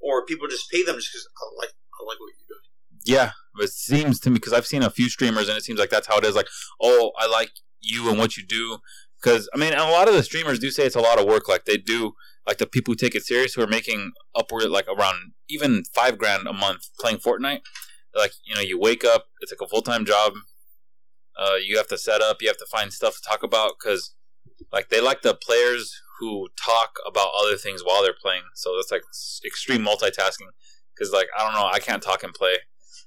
[0.00, 1.70] or people just pay them just because I like
[2.00, 2.60] I like what you're doing.
[3.04, 3.32] Yeah,
[3.62, 6.06] it seems to me because I've seen a few streamers and it seems like that's
[6.06, 6.34] how it is.
[6.34, 6.48] Like,
[6.80, 7.50] oh, I like
[7.80, 8.78] you and what you do.
[9.22, 11.26] Because I mean, and a lot of the streamers do say it's a lot of
[11.26, 11.48] work.
[11.48, 12.12] Like they do,
[12.46, 16.18] like the people who take it serious who are making upward like around even five
[16.18, 17.60] grand a month playing Fortnite.
[18.14, 20.34] Like you know, you wake up, it's like a full time job.
[21.38, 24.14] Uh, you have to set up, you have to find stuff to talk about because
[24.72, 28.42] like they like the players who talk about other things while they're playing.
[28.54, 29.02] So that's like
[29.44, 30.48] extreme multitasking.
[30.94, 32.56] Because like I don't know, I can't talk and play.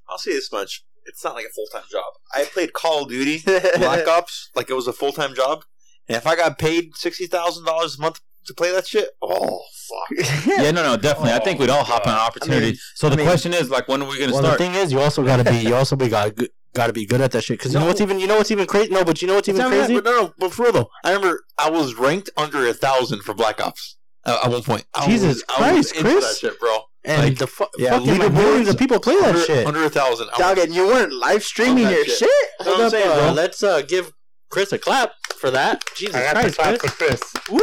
[0.09, 2.03] I'll say this much: it's not like a full time job.
[2.33, 3.41] I played Call of Duty
[3.77, 5.63] Black Ops like it was a full time job,
[6.09, 9.61] and if I got paid sixty thousand dollars a month to play that shit, oh
[9.89, 10.45] fuck!
[10.47, 11.31] yeah, no, no, definitely.
[11.33, 12.65] I think we'd all hop on an opportunity.
[12.65, 14.43] I mean- so the I mean- question is, like, when are we going to Well,
[14.43, 14.57] start?
[14.57, 16.31] the thing is, you also gotta be, you also be got
[16.77, 17.59] gotta be good at that shit.
[17.59, 18.89] Because you know what's even, you know what's even crazy?
[18.93, 19.95] No, but you know what's even It's that, crazy?
[19.95, 23.23] but no, no, but for real though, I remember I was ranked under a thousand
[23.23, 24.85] for Black Ops uh, at one point.
[24.93, 26.25] I Jesus was, I was Christ, into Chris.
[26.27, 26.77] that shit, bro.
[27.03, 29.65] And Like, the fu- yeah, fucking like, millions of people play that under, shit.
[29.65, 30.27] under a thousand.
[30.37, 32.17] Dog, and you weren't live streaming your shit.
[32.19, 32.29] shit?
[32.59, 33.31] That's what I'm saying, bro.
[33.31, 34.11] let's uh, give
[34.49, 35.83] Chris a clap for that.
[35.95, 36.91] Jesus I got Christ, clap Chris.
[36.91, 37.21] for Chris.
[37.49, 37.59] Woo!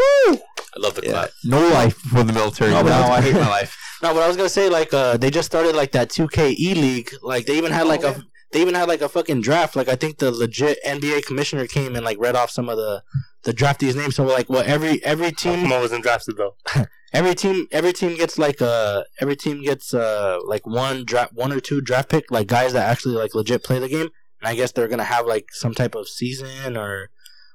[0.76, 1.10] I love the Yeah.
[1.12, 1.30] clap.
[1.44, 2.70] No life for the military.
[2.70, 3.76] No, but now I- I hate my life.
[4.02, 6.74] No, but I was gonna say like uh, they just started like that 2K E
[6.74, 7.10] League.
[7.22, 8.22] Like they even had like a
[8.54, 9.74] they even had like a fucking draft.
[9.74, 13.02] Like I think the legit NBA commissioner came and like read off some of the
[13.42, 14.14] the draftees' names.
[14.14, 16.54] So like, well, every every team wasn't drafted though.
[17.12, 21.52] every team every team gets like uh every team gets uh like one draft one
[21.52, 24.08] or two draft pick like guys that actually like legit play the game
[24.40, 27.10] and i guess they're gonna have like some type of season or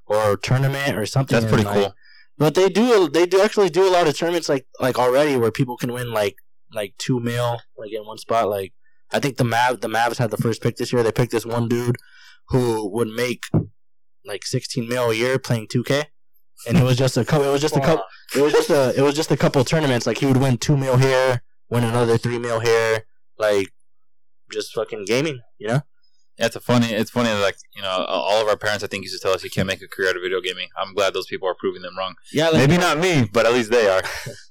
[0.06, 1.96] or tournament or something That's pretty and, like, cool.
[2.38, 5.52] but they do they do actually do a lot of tournaments like like already where
[5.52, 6.36] people can win like
[6.74, 8.72] like two mil like in one spot like
[9.12, 11.46] i think the mav the mavs had the first pick this year they picked this
[11.46, 11.98] one dude
[12.50, 13.44] who would make
[14.26, 16.06] like 16 mil a year playing 2k
[16.68, 18.04] and it was just a couple it was just a couple
[18.36, 20.06] it was just a it was just a couple tournaments.
[20.06, 23.06] Like he would win two mil here, win another three mil here,
[23.38, 23.68] like
[24.52, 25.82] just fucking gaming, you know?
[26.38, 26.88] Yeah, it's a funny.
[26.88, 27.30] It's funny.
[27.30, 29.50] That like you know, all of our parents, I think, used to tell us you
[29.50, 30.70] can't make a career out of video gaming.
[30.78, 32.16] I'm glad those people are proving them wrong.
[32.32, 34.02] Yeah, like, Maybe not me, but at least they are.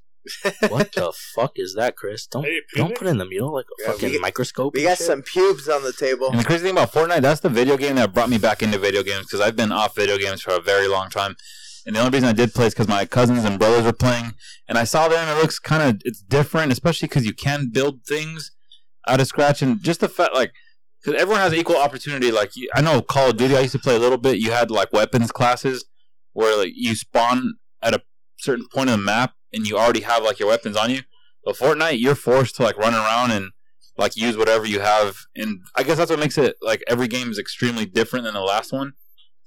[0.68, 2.26] what the fuck is that, Chris?
[2.26, 2.98] Don't don't pubic?
[2.98, 4.74] put in the middle like a Yeah, we fucking get- microscope.
[4.74, 5.06] We got shit?
[5.06, 6.30] some pubes on the table.
[6.30, 8.78] And the crazy thing about Fortnite, that's the video game that brought me back into
[8.78, 11.36] video games because I've been off video games for a very long time.
[11.86, 14.34] And the only reason I did play is because my cousins and brothers were playing,
[14.68, 15.26] and I saw them.
[15.26, 18.50] and it looks kind of it's different, especially because you can build things
[19.06, 20.52] out of scratch, and just the fact like
[21.02, 22.30] because everyone has equal opportunity.
[22.30, 24.36] Like you- I know Call of Duty, I used to play a little bit.
[24.38, 25.86] You had like weapons classes
[26.34, 28.02] where like you spawn at a
[28.38, 31.02] certain point of the map, and you already have like your weapons on you.
[31.44, 33.50] But Fortnite, you're forced to like run around and
[33.96, 37.32] like use whatever you have and i guess that's what makes it like every game
[37.32, 38.92] is extremely different than the last one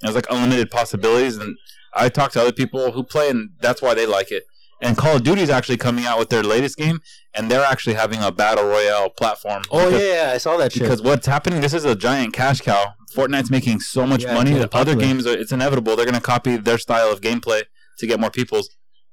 [0.01, 1.55] there's like unlimited possibilities and
[1.93, 4.43] i talk to other people who play and that's why they like it
[4.81, 6.99] and call of duty is actually coming out with their latest game
[7.33, 10.73] and they're actually having a battle royale platform Oh because, yeah, yeah, I saw that
[10.73, 10.81] shit.
[10.83, 14.51] because what's happening this is a giant cash cow Fortnite's making so much Yeah, money
[14.51, 17.63] that other games are it's inevitable they're going to copy their style of gameplay
[17.99, 18.69] to get more people's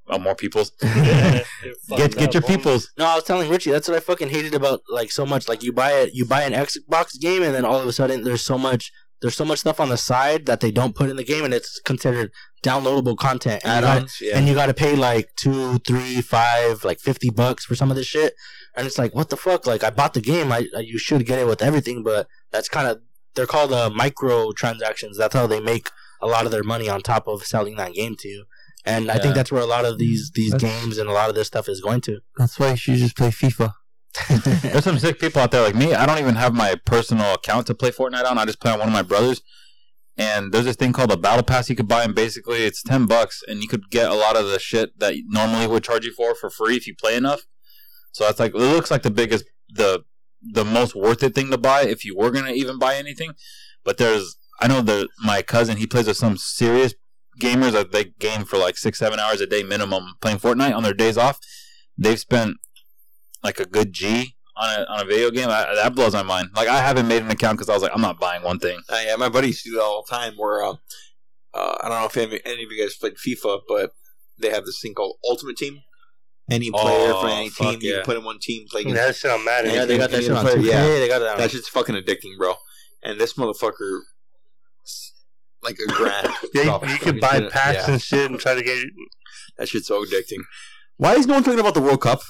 [0.09, 0.71] uh, more people's
[1.97, 4.81] get get your people's No, I was telling Richie that's what I fucking hated about
[4.89, 5.49] like so much.
[5.49, 8.25] Like you buy it, you buy an Xbox game, and then all of a sudden
[8.25, 11.17] there's so much, there's so much stuff on the side that they don't put in
[11.17, 12.31] the game, and it's considered
[12.63, 13.63] downloadable content.
[13.65, 14.37] And you got- yeah.
[14.37, 17.97] and you got to pay like two, three, five, like fifty bucks for some of
[17.97, 18.35] this shit.
[18.77, 19.67] And it's like, what the fuck?
[19.67, 20.53] Like, I bought the game.
[20.53, 23.01] I, I you should get it with everything, but that's kind of
[23.35, 25.17] they're called uh, micro transactions.
[25.19, 25.91] That's how they make
[26.21, 28.45] a lot of their money on top of selling that game to you.
[28.89, 31.29] And I think that's where a lot of these these That's- games and a lot
[31.29, 32.21] of this stuff is going to.
[32.39, 33.75] That's why you should just play FIFA.
[34.63, 35.95] There's some sick people out there like me.
[35.95, 38.39] I don't even have my personal account to play Fortnite on.
[38.39, 39.43] I just play on one of my brothers.
[40.17, 43.07] And there's this thing called a battle pass you could buy, and basically it's ten
[43.07, 46.13] bucks, and you could get a lot of the shit that normally would charge you
[46.13, 47.43] for for free if you play enough.
[48.13, 50.03] So that's like it looks like the biggest, the
[50.43, 53.35] the most worth it thing to buy if you were gonna even buy anything.
[53.85, 56.95] But there's I know the my cousin he plays with some serious
[57.39, 60.83] gamers that they game for like six seven hours a day minimum playing Fortnite on
[60.83, 61.39] their days off.
[61.97, 62.57] They've spent
[63.43, 66.51] like a good G on a on a video game, I, that blows my mind.
[66.55, 68.81] Like I haven't made an account because I was like, I'm not buying one thing.
[68.89, 70.35] Uh, yeah, my buddies do that all the time.
[70.37, 70.75] Where uh,
[71.55, 73.93] uh, I don't know if any, any of you guys played FIFA, but
[74.39, 75.81] they have this thing called Ultimate Team.
[76.51, 77.97] Any player Oh, for any fuck team, you yeah.
[77.97, 79.75] can put in one team, play against That shit on Madden.
[79.75, 80.83] Yeah, they got that shit on yeah.
[80.83, 81.37] They got it on.
[81.39, 82.55] That shit's fucking addicting, bro.
[83.03, 84.01] And this motherfucker,
[85.69, 86.29] like a grand.
[86.55, 87.49] Yeah, you, you can buy uh, Yeah.
[87.53, 88.79] packs and shit and try to get.
[89.59, 90.43] That shit's so addicting.
[90.97, 92.21] Why is no one talking about the World Cup?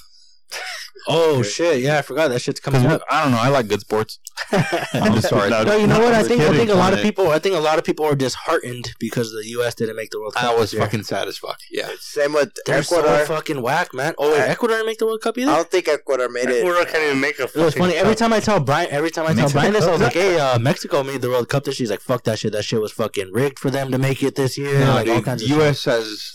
[1.07, 1.81] Oh shit!
[1.81, 3.03] Yeah, I forgot that shit's coming up.
[3.11, 4.19] I don't know, I like good sports.
[4.53, 5.51] I'm just sorry.
[5.51, 6.15] No, No, you know what?
[6.15, 7.31] I think I think a lot of people.
[7.31, 9.75] I think a lot of people are disheartened because the U.S.
[9.75, 10.45] didn't make the World Cup.
[10.45, 10.83] I was this year.
[10.83, 11.59] fucking sad as fuck.
[11.71, 11.89] Yeah.
[12.01, 13.19] Same with They're Ecuador.
[13.19, 14.15] so fucking whack, man.
[14.19, 15.51] Oh wait, I- Ecuador didn't make the World Cup either.
[15.51, 16.59] I don't think Ecuador made it.
[16.65, 17.45] Ecuador can't even make a.
[17.45, 17.95] It was fucking funny.
[17.97, 20.39] Every time I tell Brian, every time I tell Brian this, I was like, "Hey,
[20.39, 22.53] uh, Mexico made the World Cup this year." He's like, "Fuck that shit.
[22.53, 25.23] That shit was fucking rigged for them to make it this year." No, like all
[25.23, 25.85] kinds of U.S.
[25.85, 26.35] has.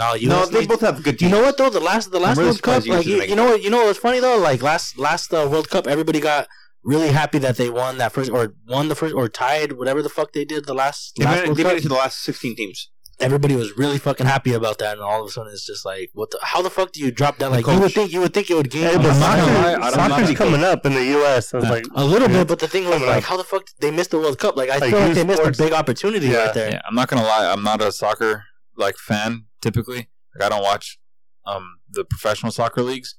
[0.00, 1.22] No, US No, they needs- both have good Teams.
[1.30, 1.70] You know what though?
[1.78, 3.82] The last the last really World Cup, you like you, you know what you know
[3.86, 4.38] what's funny though?
[4.48, 6.48] Like last last uh, World Cup, everybody got
[6.92, 10.08] really happy that they won that first or won the first or tied whatever the
[10.18, 12.16] fuck they did the last They last made, World they made it to the last
[12.22, 12.88] 16 teams.
[13.28, 16.08] Everybody was really fucking happy about that, and all of a sudden it's just like,
[16.14, 16.30] what?
[16.30, 17.50] the How the fuck do you drop that?
[17.50, 19.20] Like you would think you would think it would gain Hey, but lot.
[19.20, 21.52] not gonna lie, I soccer, don't- I'm not soccer's coming up in the U.S.
[21.52, 23.24] I was like, a little bit, but the thing was like, up.
[23.24, 24.56] how the fuck did they missed the World Cup?
[24.56, 26.44] Like I Like, feel like youth they missed a big opportunity Yeah.
[26.46, 26.70] right there.
[26.70, 27.52] Yeah, I'm not gonna lie.
[27.52, 28.44] I'm not a soccer
[28.80, 30.08] like fan typically.
[30.34, 30.98] Like I don't watch
[31.46, 33.16] um the professional soccer leagues.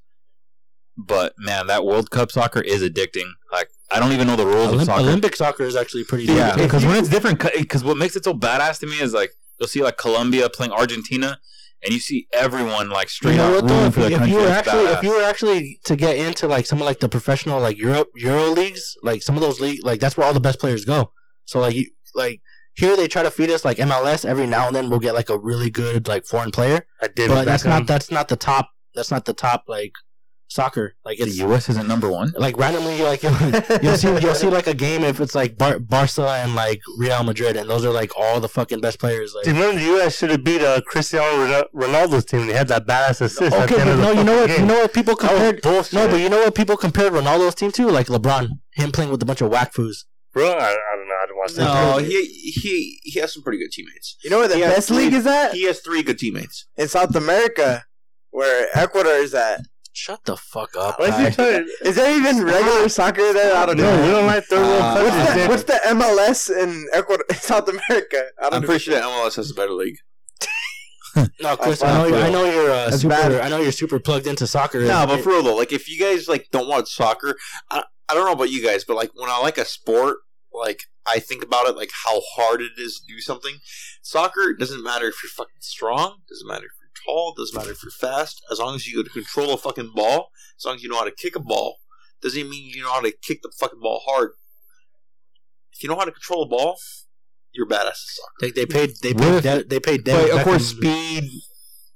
[0.98, 3.30] But man, that World Cup soccer is addicting.
[3.52, 5.02] Like I don't even know the rules of soccer.
[5.02, 6.26] Olympic soccer is actually pretty.
[6.26, 9.32] yeah, because when it's different, because what makes it so badass to me is like
[9.60, 11.40] you'll see like Colombia playing Argentina,
[11.84, 14.32] and you see everyone like straight you know up rooting If, for their if country.
[14.36, 17.10] you were actually, if you were actually to get into like some of like the
[17.10, 20.40] professional like Europe Euro leagues, like some of those league, like that's where all the
[20.42, 21.12] best players go.
[21.46, 22.42] So like you like
[22.76, 25.30] here they try to feed us like MLS every now and then we'll get like
[25.30, 27.30] a really good like foreign player, I did.
[27.30, 28.70] but that's not that's not the top.
[28.96, 29.94] That's not the top like
[30.48, 30.96] soccer.
[31.06, 31.70] Like the it's U.S.
[31.70, 32.34] isn't number one.
[32.38, 33.34] like randomly like you'll,
[33.82, 37.24] you'll see you'll see like a game if it's like Bar- Barca and like Real
[37.24, 39.34] Madrid and those are like all the fucking best players.
[39.34, 40.18] Like Do you remember the U.S.
[40.18, 42.48] should have beat uh, Cristiano Ronaldo's team?
[42.48, 43.56] They had that badass assist.
[43.56, 44.48] Okay, but no, you know what?
[44.48, 44.60] game.
[44.62, 45.64] You know what people compared?
[45.64, 47.88] No, but you know what people compared Ronaldo's team to?
[47.88, 50.04] Like LeBron, him playing with a bunch of whack foos.
[50.34, 51.16] Bro, I, I don't know.
[51.22, 51.64] I didn't watch that.
[51.64, 54.18] No, he he he has some pretty good teammates.
[54.24, 55.54] You know where the He has best three- league is at?
[55.54, 56.66] He has three good teammates.
[56.78, 57.84] In South America,
[58.32, 59.62] where Ecuador is at.
[59.94, 61.00] Shut the fuck up.
[61.00, 61.30] Why is he guy.
[61.32, 63.54] trying to- Is there even regular soccer there?
[63.58, 65.48] I don't No, we don't like third world Uh, countries.
[65.50, 68.24] What's the, what's the MLS in Ecuador, South America?
[68.40, 68.68] I don't I'm know.
[68.68, 69.98] pretty sure that MLS has a better league.
[71.42, 73.10] No, Chris, I I know, I know you're uh, super.
[73.10, 73.34] bad.
[73.34, 74.80] I know you're super plugged into soccer.
[74.80, 77.36] No, but for real though, like if you guys like don't watch soccer,
[77.70, 80.18] I, I don't know about you guys, but like when I like a sport,
[80.54, 83.56] like I think about it like how hard it is to do something.
[84.02, 87.72] Soccer it doesn't matter if you're fucking strong, doesn't matter if you're tall, doesn't matter
[87.72, 90.30] if you're fast, as long as you can control a fucking ball,
[90.60, 91.78] as long as you know how to kick a ball,
[92.22, 94.32] doesn't mean you know how to kick the fucking ball hard.
[95.72, 96.76] If you know how to control a ball,
[97.54, 98.34] you're badass at soccer.
[98.42, 98.92] they, they paid.
[99.02, 99.44] They paid.
[99.44, 100.04] De- they paid.
[100.04, 101.30] But of course, speed,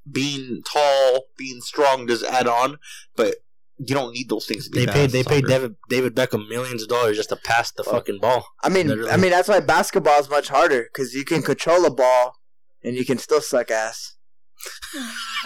[0.09, 2.77] being tall, being strong does add on,
[3.15, 3.35] but
[3.77, 5.03] you don't need those things to be They paid.
[5.05, 5.45] at They paid.
[5.47, 8.45] David David Beckham millions of dollars just to pass the Well, fucking ball.
[8.63, 9.11] I mean, Literally.
[9.11, 12.35] I mean that's why basketball is much harder because you can control a ball
[12.83, 14.13] and you can still suck ass.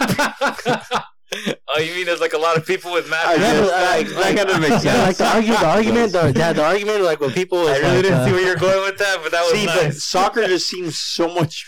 [0.00, 3.26] oh, you mean there's like a lot of people with mad?
[3.26, 5.60] I Yeah, guess but, that- like- that kind of Yeah, like the argument.
[5.60, 6.12] The argument.
[6.12, 7.00] The, yeah, the argument.
[7.02, 7.58] Like when people.
[7.58, 9.66] I really like, didn't uh, see where you're going with that, but that was See,
[9.66, 11.66] but soccer just seems so much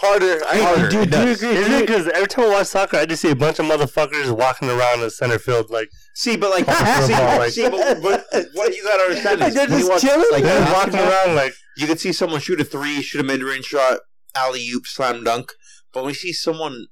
[0.00, 0.40] Harder.
[0.46, 0.88] I harder.
[0.90, 1.48] do- do you agree?
[1.48, 4.30] Isn't it because every time I watch soccer, I just see a bunch of motherfuckers
[4.36, 7.68] walking around in the center field like See, but like, Fucking see, football, like- see,
[7.68, 10.60] but, but what you gotta understand is They're just watch, chilling like, there.
[10.60, 14.00] they're walking around like you could see someone shoot a three, shoot a mid-range shot,
[14.36, 15.52] alley oop, slam dunk.
[15.92, 16.86] But when you see someone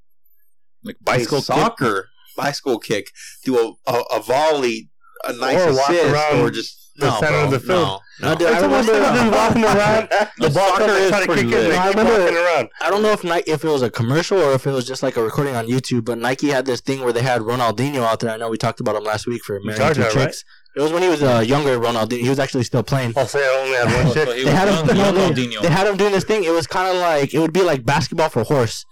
[0.82, 1.44] Like play bicycle kick.
[1.46, 3.06] soccer, bicycle kick,
[3.44, 4.90] do a, a, a volley,
[5.24, 8.00] a nice Or assist, around or just the no, center bro, of the field.
[8.20, 8.38] No, No, no.
[8.38, 10.92] dude, I every time I see remember- them walking around, the The ball soccer comes,
[10.92, 12.68] they is try to pretty kick it, I remember- walking around.
[12.80, 15.02] I don't know if Nike, if it was a commercial or if it was just
[15.02, 18.20] like a recording on YouTube, but Nike had this thing where they had Ronaldinho out
[18.20, 18.30] there.
[18.30, 20.34] I know we talked about him last week for Married charged to that, right?
[20.76, 22.20] It was when he was a uh, younger Ronaldinho.
[22.20, 23.14] He was actually still playing.
[23.16, 24.36] I'll say I only had one So chick.
[24.36, 24.86] he They had him.
[24.96, 25.62] young no, they, Ronaldinho.
[25.62, 26.44] they had him doing this thing.
[26.44, 28.84] It was kind of like it would be like basketball for horse.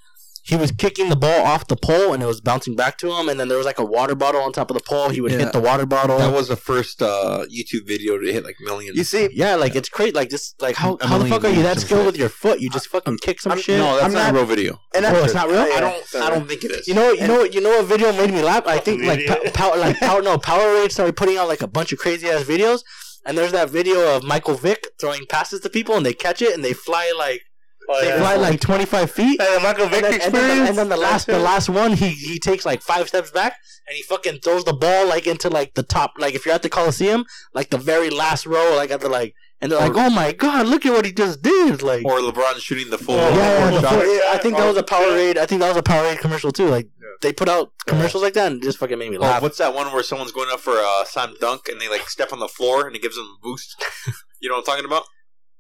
[0.47, 3.31] He was kicking the ball off the pole and it was bouncing back to him,
[3.31, 5.09] and then there was like a water bottle on top of the pole.
[5.09, 5.39] He would Yeah.
[5.39, 6.19] hit the water bottle.
[6.19, 8.99] That was the first uh, YouTube video to hit like millions.
[8.99, 10.13] You see, yeah, like it's crazy.
[10.13, 12.29] Like this, like how, A how the fuck are you that views, skilled with your
[12.29, 12.61] foot?
[12.61, 13.79] You just fucking kick some I'm- shit.
[13.79, 14.81] no, that's I'm not, not- a real video.
[14.95, 15.67] and Oh, it's not real?
[15.67, 16.15] Yeah, I don't.
[16.27, 16.87] I don't think it is.
[16.89, 18.65] You know, you know, you know what video made me laugh?
[18.67, 19.55] I think like Idiot.
[19.55, 22.43] pow, power, like power, no, Powerade started putting out like a bunch of crazy ass
[22.45, 22.81] videos,
[23.25, 26.53] and there's that video of Michael Vick throwing passes to people, and they catch it
[26.55, 27.41] and they fly like
[27.89, 28.19] Oh, They yeah.
[28.19, 29.41] fly like 25 feet.
[29.41, 31.69] Hey, the Michael Vick And then, and, then the, and then the last, the last
[31.69, 33.57] one, he he takes like five steps back
[33.87, 36.63] and he fucking throws the ball like into like the top, like if you're at
[36.63, 40.11] the Coliseum, like the very last row, like at the like, and they're like, oh
[40.11, 42.05] my god, look at what he just did, like.
[42.05, 43.15] Or LeBron shooting the full.
[43.17, 45.37] Oh, yeah, yeah, the full- yeah, I think that was a Oh, Powerade.
[45.37, 46.69] I think that was a Powerade commercial too.
[46.69, 46.89] Like
[47.23, 49.43] they put out commercials like that and just fucking made me Oh, laugh.
[49.43, 52.33] what's that one where someone's going up for a slam dunk and they like step
[52.33, 53.77] on the floor and it gives them a boost?
[54.41, 55.05] you know what I'm talking about?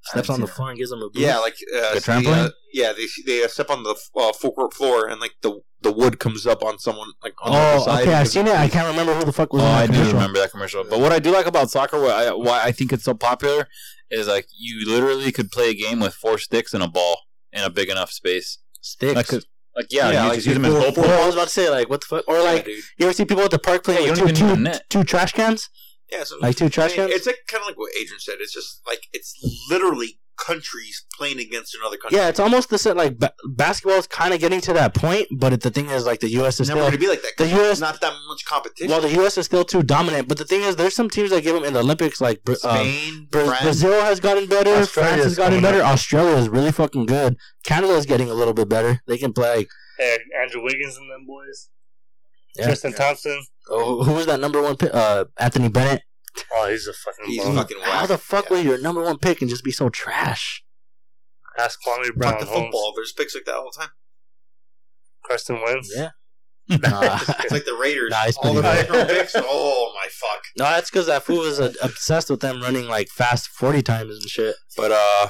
[0.06, 1.18] Steps on the floor and gives them a boost.
[1.18, 2.46] Yeah, like uh, The so they, trampoline?
[2.46, 5.60] uh, yeah, they they uh, step on the uh, full court floor and like the
[5.80, 8.02] the wood comes up on someone like on the other Oh, side.
[8.02, 8.54] okay, I've seen it.
[8.54, 9.62] I can't remember who the fuck was.
[9.62, 10.84] Oh, in that I do remember that commercial.
[10.84, 13.66] But what I do like about soccer, why I, why I think it's so popular,
[14.10, 17.20] is like you literally could play a game with four sticks and a ball
[17.52, 18.58] in a big enough space.
[18.82, 19.14] Sticks.
[19.14, 21.34] Like, 'cause- like yeah, Yeah, you like just use them as four- goal I was
[21.34, 22.78] about to say like what the fuck, or like dude.
[22.98, 24.70] you ever see people at the park playing Yeah, you with don't even need a
[24.72, 24.84] net.
[24.88, 25.68] two trash cans,
[26.10, 27.12] Yeah, so like two trash I mean, cans.
[27.18, 28.36] it's like kind of like what Adrian said.
[28.40, 29.34] It's just like it's
[29.70, 32.18] literally countries playing against another country.
[32.18, 32.96] Yeah, it's almost the same.
[32.96, 36.04] Like ba- basketball is kind of getting to that point, but it, the thing is,
[36.06, 36.60] like the U.S.
[36.60, 37.32] is never still going to be like that.
[37.38, 38.90] the 'cause US There's not that much competition.
[38.90, 39.38] well, the U.S.
[39.38, 40.28] is still too dominant.
[40.28, 42.56] But the thing is, there's some teams that give them in the Olympics, like Bra-
[42.64, 43.62] uh, Spain, Bra- France.
[43.62, 45.92] Brazil has gotten better, France has gotten better, up.
[45.92, 47.36] Australia is really fucking good.
[47.64, 49.00] Canada is getting a little bit better.
[49.06, 49.56] They can play.
[49.58, 49.68] Like,
[49.98, 51.68] Hey, Andrew Wiggins and them boys.
[52.56, 52.66] Yeah.
[52.66, 53.42] Tristan Thompson.
[53.70, 54.94] oh, who was that number one pick?
[54.94, 56.02] Uh, Anthony Bennett.
[56.52, 57.26] Oh, he's a fucking.
[57.26, 57.56] He's bum.
[57.56, 58.08] fucking How whack.
[58.08, 58.56] the fuck Yeah.
[58.56, 60.62] will your number one pick and just be so trash?
[61.58, 62.32] Ask Kwame Brown.
[62.32, 62.64] Fuck the Holmes.
[62.66, 62.92] football.
[62.96, 63.90] There's picks like that all the time.
[65.26, 65.92] Carson Wentz.
[65.94, 66.10] Yeah.
[66.66, 67.18] Nah.
[67.40, 68.10] It's like the Raiders.
[68.10, 69.34] Nah, he's all the pretty picks.
[69.36, 70.42] Oh my fuck!
[70.56, 74.14] No, that's because that fool was uh, obsessed with them running like fast forty times
[74.16, 74.56] and shit.
[74.74, 75.28] But uh,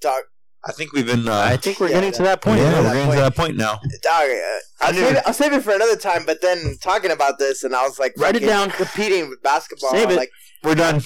[0.00, 0.22] Dog,
[0.64, 1.26] I think we've been.
[1.26, 2.58] Uh, I think we're yeah, getting to that point.
[2.60, 3.80] yeah, Yeah, we're that getting to that point now.
[4.02, 4.28] dog.
[4.30, 6.24] Uh, I'll, save it, I'll save it for another time.
[6.26, 8.70] But then talking about this, and I was like, Write it down.
[8.70, 9.90] Competing with basketball.
[9.90, 10.16] Save it.
[10.16, 10.30] Like
[10.62, 11.00] We're done.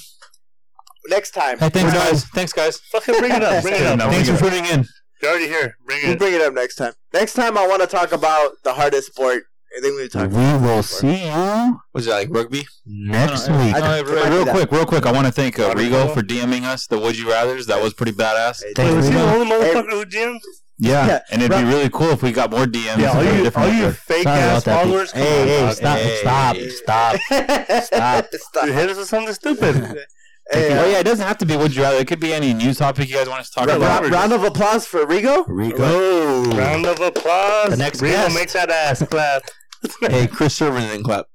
[1.09, 2.25] next time, Hey, thanks guys.
[2.27, 2.79] Thanks guys.
[2.91, 3.63] Fucking bring it up.
[3.63, 3.99] Bring it up.
[3.99, 4.87] no, Thanks for got- tuning in.
[5.23, 5.77] You're already here.
[5.87, 6.09] Bring it.
[6.09, 6.93] we'll bring it up next time.
[7.13, 9.45] Next time, I want to talk about the hardest sport.
[9.77, 10.33] I think we've talked.
[10.33, 12.67] We will see you Was it like rugby?
[12.87, 13.75] next No, no, week.
[13.77, 15.07] no, I- real, I might real quick, real quick.
[15.07, 17.67] I want to thank uh, Rigo for DMing us the Would You Rather's.
[17.67, 18.63] That was pretty badass.
[18.63, 20.43] Hey, Thank Wait, was he the only motherfucker who GM'd?
[20.79, 22.99] Yeah, Yeah, and it'd be really cool if we got more DMs.
[22.99, 24.85] Yeah, all you, different all you fake Sorry ass about that.
[24.85, 25.13] followers.
[25.13, 26.17] come Hey, on, hey, stop, Hey.
[26.17, 27.85] stop, stop.
[27.85, 28.27] Stop.
[28.35, 28.65] Stop.
[28.67, 29.99] Dude, hit us with something stupid.
[30.53, 31.97] Hey, oh uh, yeah, it doesn't have to be Would You Rather.
[31.97, 34.03] It could be any news topic you guys want us to talk Right, about.
[34.03, 34.13] right.
[34.13, 35.43] round of applause for Rigo.
[35.49, 36.45] Rico.
[36.55, 37.71] Round of applause.
[37.71, 38.35] The next Reno guest.
[38.35, 39.43] make that ass clap.
[40.01, 41.27] hey, Chris Servant didn't clap.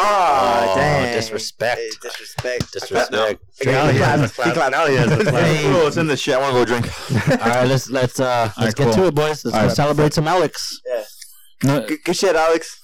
[0.00, 1.14] Oh, Oh, dang.
[1.14, 1.80] disrespect.
[1.80, 2.72] Hey, disrespect.
[2.72, 3.40] Disrespect.
[3.64, 4.54] Now he has a He clap.
[4.54, 4.72] clapped.
[4.72, 5.44] Now he has a clap.
[5.44, 5.62] Hey.
[5.66, 6.36] Oh, it's in the shit.
[6.36, 6.86] I want to go drink.
[7.42, 8.92] All right, let's let's uh let's right, get cool.
[8.94, 9.44] to it, boys.
[9.44, 9.72] Let's All right.
[9.72, 11.02] celebrate some Alex, Yeah.
[11.64, 12.78] No, Good, good shit, Alex.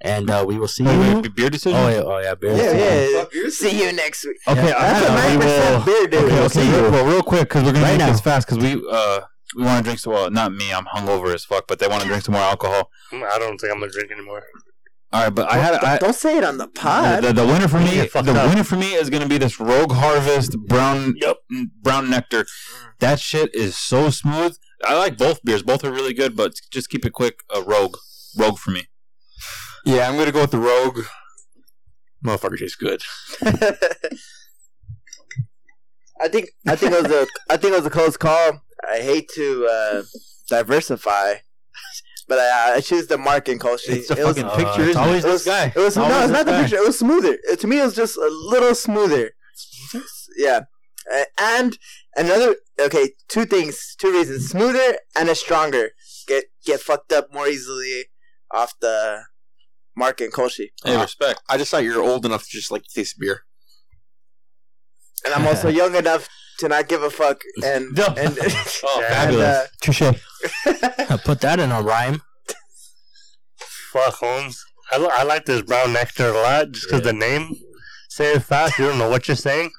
[0.00, 1.20] and uh we will see wait, you.
[1.20, 1.78] wait, beer decision.
[1.78, 2.52] Oh yeah, oh yeah, beer.
[2.56, 3.48] Yeah, yeah.
[3.50, 4.36] See you next week.
[4.48, 4.76] Okay, Yeah.
[4.78, 6.24] I That's had a a- nine we will- percent beer, dude.
[6.24, 6.70] Okay, We'll okay.
[6.82, 8.12] Real, well, real quick because we're gonna Right make now.
[8.12, 9.20] this fast because we uh
[9.54, 10.12] we want to drink some.
[10.12, 10.72] Well, not me.
[10.72, 12.90] I'm hungover as fuck, but they want to drink some more alcohol.
[13.12, 14.42] I don't think I'm gonna drink anymore.
[15.12, 17.22] All right, but I had I, Don't say it on the pod.
[17.22, 18.00] the, the winner for me.
[18.00, 18.48] The up.
[18.48, 21.36] winner for me is gonna be this Rogue Harvest brown Yep.
[21.82, 22.46] brown nectar.
[22.98, 24.56] That shit is so smooth.
[24.84, 25.62] I like both beers.
[25.62, 27.38] Both are really good, but just keep it quick.
[27.54, 27.96] A Rogue,
[28.36, 28.88] Rogue for me.
[29.86, 31.00] Yeah, I'm gonna go with the Rogue.
[32.24, 33.02] Motherfucker tastes good.
[36.20, 38.63] I think I think it was a I think it was a close call.
[38.88, 40.02] I hate to uh,
[40.48, 41.34] diversify,
[42.28, 43.88] but I, I choose the Mark and Kolsch.
[43.88, 45.28] It's the it was, fucking Uh, picture, it's always it?
[45.28, 45.72] it was, this guy.
[45.74, 46.60] It was no, it's not this the guy.
[46.62, 46.76] picture.
[46.76, 47.38] It was smoother.
[47.44, 49.32] It, to me, it was just a little smoother.
[50.36, 50.60] Yeah,
[51.38, 51.78] and
[52.16, 53.12] another okay.
[53.28, 55.90] Two things, two reasons: smoother and a stronger.
[56.26, 58.06] Get get fucked up more easily
[58.50, 59.22] off the
[59.96, 60.56] Mark and Kolsch.
[60.84, 61.40] Hey, Uh, respect.
[61.48, 63.44] I just thought you're old enough to just like taste beer.
[65.24, 67.42] And I'm also young enough to not give a fuck.
[67.64, 68.06] And No.
[68.16, 68.44] and, uh,
[68.84, 69.08] Oh, Yeah.
[69.08, 69.68] fabulous.
[69.80, 70.02] Touche.
[71.24, 72.22] Put that in a rhyme.
[73.92, 74.64] Fuck Holmes.
[74.92, 77.54] I, li- I like this brown nectar a lot just because the name.
[78.08, 78.78] Say it fast.
[78.78, 79.70] You don't know what you're saying.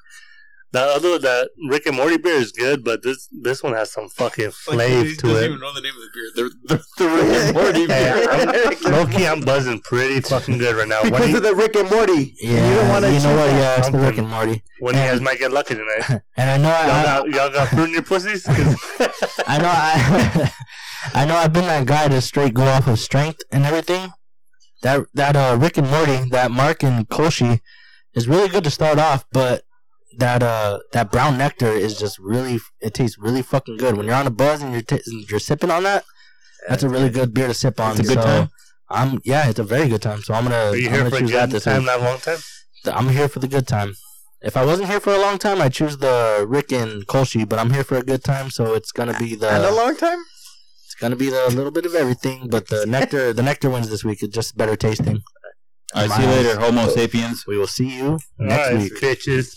[0.72, 4.08] The other, that Rick and Morty beer is good, but this this one has some
[4.08, 5.44] fucking flavor to it.
[5.44, 6.30] Even know the name of the beer.
[6.34, 7.86] They're, they're, the Rick and Morty
[8.82, 8.84] beer.
[8.84, 11.02] I'm, low I'm buzzing pretty fucking good right now.
[11.02, 12.34] When because he, of the Rick and Morty.
[12.42, 13.12] Yeah, you don't want to.
[13.12, 13.50] you know what?
[13.52, 13.98] Yeah, it's the.
[13.98, 14.62] Rick and Morty.
[14.80, 16.22] when he has might get lucky tonight.
[16.36, 18.42] And I know Y'all I, got, y'all got fruit in your pussies?
[18.46, 18.76] 'Cause-
[19.46, 20.52] I know I,
[21.14, 24.10] I know I've been that guy to straight go off of strength and everything.
[24.82, 27.60] That that uh Rick and Morty, that Mark and Kolschi,
[28.14, 29.62] is really good to start off, but
[30.18, 34.14] that uh that brown nectar is just really it tastes really fucking good when you're
[34.14, 36.04] on a buzz and you're t- you're sipping on that.
[36.68, 37.92] That's a really good beer to sip on.
[37.92, 38.48] It's a good so time.
[38.88, 40.22] I'm yeah, it's a very good time.
[40.22, 40.70] So I'm gonna.
[40.70, 42.00] Are you I'm here for a good that time, week.
[42.00, 42.38] long time?
[42.86, 43.94] I'm here for the good time.
[44.42, 47.58] If I wasn't here for a long time, I'd choose the Rick and Kolschi, but
[47.58, 50.18] I'm here for a good time, so it's gonna be the and a long time.
[50.84, 54.04] It's gonna be the little bit of everything, but the nectar, the nectar wins this
[54.04, 54.22] week.
[54.22, 55.22] It's just better tasting.
[55.94, 57.46] All right, see you later, Homo sapiens.
[57.46, 59.56] We will see you next right, week, bitches.